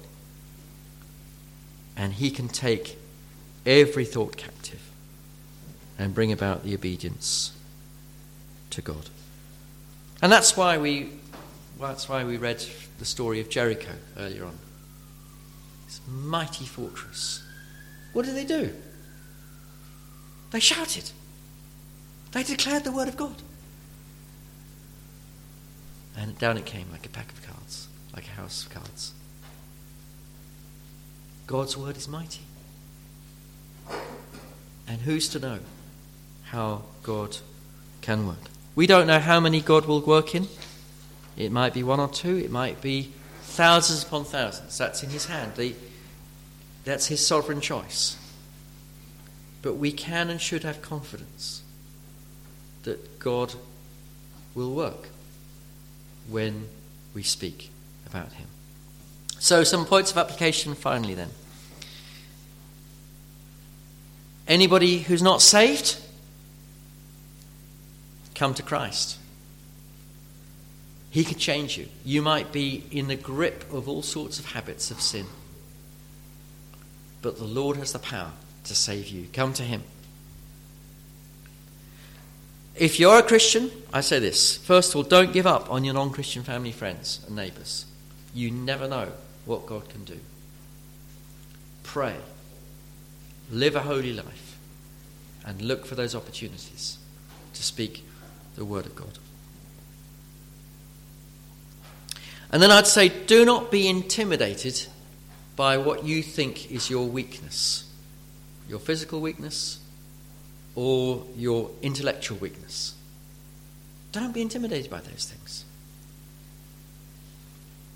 And 1.96 2.14
he 2.14 2.32
can 2.32 2.48
take 2.48 2.98
every 3.64 4.04
thought 4.04 4.36
captive 4.36 4.80
and 5.96 6.12
bring 6.12 6.32
about 6.32 6.64
the 6.64 6.74
obedience 6.74 7.52
to 8.70 8.82
God. 8.82 9.10
And 10.20 10.32
that's 10.32 10.56
why 10.56 10.78
we 10.78 11.10
that's 11.78 12.08
why 12.08 12.24
we 12.24 12.36
read 12.36 12.64
the 12.98 13.04
story 13.04 13.40
of 13.40 13.48
Jericho 13.48 13.92
earlier 14.16 14.44
on. 14.44 14.58
This 15.86 16.00
mighty 16.08 16.66
fortress. 16.66 17.44
What 18.12 18.24
did 18.24 18.34
they 18.34 18.44
do? 18.44 18.74
They 20.50 20.58
shouted. 20.58 21.12
They 22.32 22.42
declared 22.42 22.84
the 22.84 22.92
word 22.92 23.08
of 23.08 23.16
God. 23.16 23.34
And 26.16 26.36
down 26.38 26.58
it 26.58 26.66
came 26.66 26.86
like 26.90 27.06
a 27.06 27.08
pack 27.08 27.30
of 27.32 27.46
cards, 27.46 27.88
like 28.14 28.26
a 28.26 28.30
house 28.30 28.66
of 28.66 28.72
cards. 28.72 29.12
God's 31.46 31.76
word 31.76 31.96
is 31.96 32.08
mighty. 32.08 32.42
And 34.86 35.00
who's 35.02 35.28
to 35.30 35.38
know 35.38 35.60
how 36.44 36.82
God 37.02 37.38
can 38.00 38.26
work? 38.26 38.50
We 38.74 38.86
don't 38.86 39.06
know 39.06 39.20
how 39.20 39.40
many 39.40 39.60
God 39.60 39.86
will 39.86 40.00
work 40.00 40.34
in. 40.34 40.48
It 41.36 41.52
might 41.52 41.72
be 41.72 41.82
one 41.82 42.00
or 42.00 42.08
two, 42.08 42.36
it 42.36 42.50
might 42.50 42.80
be 42.80 43.12
thousands 43.42 44.02
upon 44.02 44.24
thousands. 44.24 44.76
That's 44.76 45.02
in 45.02 45.10
His 45.10 45.26
hand. 45.26 45.54
The, 45.54 45.74
that's 46.84 47.06
His 47.06 47.24
sovereign 47.24 47.60
choice. 47.60 48.16
But 49.62 49.74
we 49.74 49.92
can 49.92 50.30
and 50.30 50.40
should 50.40 50.64
have 50.64 50.82
confidence 50.82 51.62
that 52.88 53.18
God 53.18 53.54
will 54.54 54.74
work 54.74 55.08
when 56.26 56.68
we 57.12 57.22
speak 57.22 57.70
about 58.06 58.32
Him. 58.32 58.46
So, 59.38 59.62
some 59.62 59.84
points 59.84 60.10
of 60.10 60.16
application 60.16 60.74
finally 60.74 61.12
then. 61.12 61.28
Anybody 64.46 65.00
who's 65.00 65.20
not 65.20 65.42
saved, 65.42 66.00
come 68.34 68.54
to 68.54 68.62
Christ. 68.62 69.18
He 71.10 71.24
can 71.24 71.38
change 71.38 71.76
you. 71.76 71.88
You 72.06 72.22
might 72.22 72.52
be 72.52 72.84
in 72.90 73.08
the 73.08 73.16
grip 73.16 73.70
of 73.70 73.86
all 73.86 74.02
sorts 74.02 74.38
of 74.38 74.46
habits 74.46 74.90
of 74.90 75.02
sin. 75.02 75.26
But 77.20 77.36
the 77.36 77.44
Lord 77.44 77.76
has 77.76 77.92
the 77.92 77.98
power 77.98 78.32
to 78.64 78.74
save 78.74 79.08
you. 79.08 79.26
Come 79.34 79.52
to 79.54 79.62
Him. 79.62 79.82
If 82.78 83.00
you're 83.00 83.18
a 83.18 83.22
Christian, 83.22 83.70
I 83.92 84.00
say 84.00 84.18
this. 84.18 84.56
First 84.56 84.90
of 84.90 84.96
all, 84.96 85.02
don't 85.02 85.32
give 85.32 85.46
up 85.46 85.70
on 85.70 85.84
your 85.84 85.94
non 85.94 86.10
Christian 86.10 86.42
family, 86.42 86.72
friends, 86.72 87.20
and 87.26 87.36
neighbours. 87.36 87.86
You 88.34 88.50
never 88.50 88.86
know 88.88 89.12
what 89.44 89.66
God 89.66 89.88
can 89.88 90.04
do. 90.04 90.20
Pray 91.82 92.14
live 93.50 93.76
a 93.76 93.80
holy 93.80 94.12
life, 94.12 94.58
and 95.46 95.62
look 95.62 95.86
for 95.86 95.94
those 95.94 96.14
opportunities 96.14 96.98
to 97.54 97.62
speak 97.62 98.04
the 98.56 98.64
Word 98.64 98.84
of 98.84 98.94
God. 98.94 99.18
And 102.52 102.62
then 102.62 102.70
I'd 102.70 102.86
say, 102.86 103.08
do 103.08 103.44
not 103.44 103.70
be 103.70 103.88
intimidated 103.88 104.86
by 105.56 105.76
what 105.78 106.04
you 106.04 106.22
think 106.22 106.70
is 106.70 106.90
your 106.90 107.06
weakness 107.06 107.84
your 108.68 108.78
physical 108.78 109.20
weakness 109.20 109.78
or 110.78 111.24
your 111.34 111.68
intellectual 111.82 112.38
weakness. 112.38 112.94
Don't 114.12 114.32
be 114.32 114.40
intimidated 114.40 114.88
by 114.88 115.00
those 115.00 115.28
things. 115.28 115.64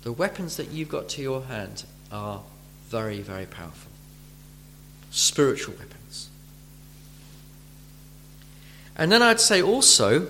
The 0.01 0.11
weapons 0.11 0.57
that 0.57 0.69
you've 0.69 0.89
got 0.89 1.07
to 1.09 1.21
your 1.21 1.43
hand 1.43 1.85
are 2.11 2.41
very, 2.89 3.21
very 3.21 3.45
powerful 3.45 3.89
spiritual 5.11 5.75
weapons. 5.75 6.27
And 8.97 9.11
then 9.11 9.21
I'd 9.21 9.39
say 9.39 9.61
also 9.61 10.27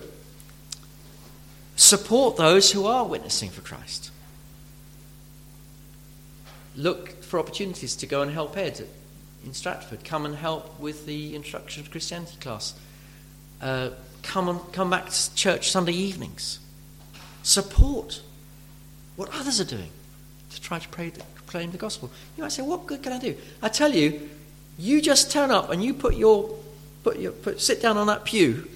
support 1.76 2.36
those 2.36 2.74
who 2.74 2.86
are 2.86 3.06
witnessing 3.06 3.49
for 3.49 3.62
Christ. 3.62 4.12
Look 6.76 7.24
for 7.24 7.39
opportunities 7.39 7.95
to 7.95 8.06
go 8.06 8.22
and 8.22 8.30
help 8.30 8.56
Ed 8.58 8.86
in 9.44 9.54
Stratford. 9.54 10.04
Come 10.04 10.26
and 10.26 10.36
help 10.36 10.80
with 10.80 11.06
the 11.06 11.36
Introduction 11.36 11.84
to 11.84 11.89
Christianity 11.89 12.38
class. 12.39 12.74
Uh, 13.62 13.89
come 14.22 14.50
and 14.50 14.74
come 14.74 14.89
back 14.89 15.10
to 15.10 15.36
church 15.36 15.72
Sunday 15.72 15.94
evenings. 15.94 16.60
Support 17.44 18.22
what 19.16 19.30
others 19.34 19.60
are 19.60 19.66
doing 19.66 19.89
to 20.52 20.62
try 20.62 20.80
to 20.80 20.88
pray, 20.89 21.12
proclaim 21.36 21.72
the 21.72 21.78
gospel. 21.78 22.10
You 22.38 22.44
might 22.44 22.52
say, 22.52 22.64
"What 22.64 22.86
good 22.86 23.04
can 23.04 23.14
I 23.14 23.20
do?" 23.20 23.36
I 23.62 23.70
tell 23.70 23.94
you, 23.94 24.30
you 24.78 25.02
just 25.02 25.32
turn 25.32 25.52
up 25.52 25.70
and 25.70 25.84
you 25.84 25.94
put 25.94 26.16
your, 26.16 26.58
put 27.04 27.20
your, 27.20 27.32
put, 27.32 27.62
sit 27.62 27.82
down 27.82 27.98
on 27.98 28.08
that 28.08 28.24
pew. 28.24 28.68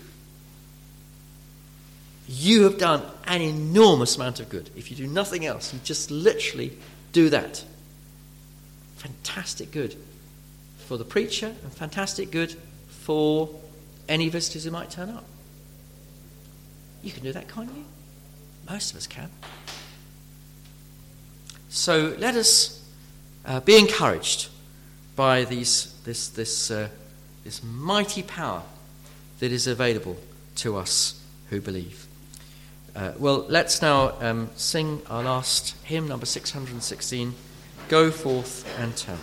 You 2.27 2.63
have 2.63 2.77
done 2.77 3.03
an 3.25 3.41
enormous 3.41 4.17
amount 4.17 4.41
of 4.41 4.49
good. 4.49 4.69
If 4.75 4.91
you 4.91 4.97
do 4.97 5.07
nothing 5.07 5.45
else, 5.45 5.73
you 5.73 5.79
just 5.83 6.11
literally 6.11 6.77
do 7.13 7.29
that. 7.29 7.63
Fantastic 8.97 9.71
good 9.71 9.95
for 10.87 10.95
the 10.95 11.03
preacher 11.03 11.47
and 11.47 11.73
fantastic 11.73 12.31
good 12.31 12.55
for 12.87 13.49
any 14.07 14.29
visitors 14.29 14.63
who 14.63 14.71
might 14.71 14.89
turn 14.89 15.09
up. 15.09 15.25
You 17.03 17.11
can 17.11 17.23
do 17.23 17.33
that, 17.33 17.49
can't 17.49 17.69
you? 17.75 17.83
Most 18.69 18.91
of 18.91 18.97
us 18.97 19.05
can. 19.05 19.29
So 21.69 22.15
let 22.17 22.35
us 22.35 22.83
uh, 23.45 23.59
be 23.59 23.77
encouraged 23.77 24.47
by 25.17 25.43
these, 25.43 25.93
this, 26.05 26.29
this, 26.29 26.71
uh, 26.71 26.87
this 27.43 27.61
mighty 27.61 28.23
power 28.23 28.63
that 29.39 29.51
is 29.51 29.67
available 29.67 30.17
to 30.55 30.77
us 30.77 31.21
who 31.49 31.59
believe. 31.59 32.07
Uh, 32.95 33.11
well, 33.19 33.45
let's 33.49 33.81
now 33.81 34.13
um, 34.21 34.49
sing 34.55 35.01
our 35.09 35.23
last 35.23 35.75
hymn, 35.83 36.07
number 36.07 36.25
616 36.25 37.35
Go 37.89 38.09
Forth 38.09 38.65
and 38.79 38.95
Tell. 38.95 39.19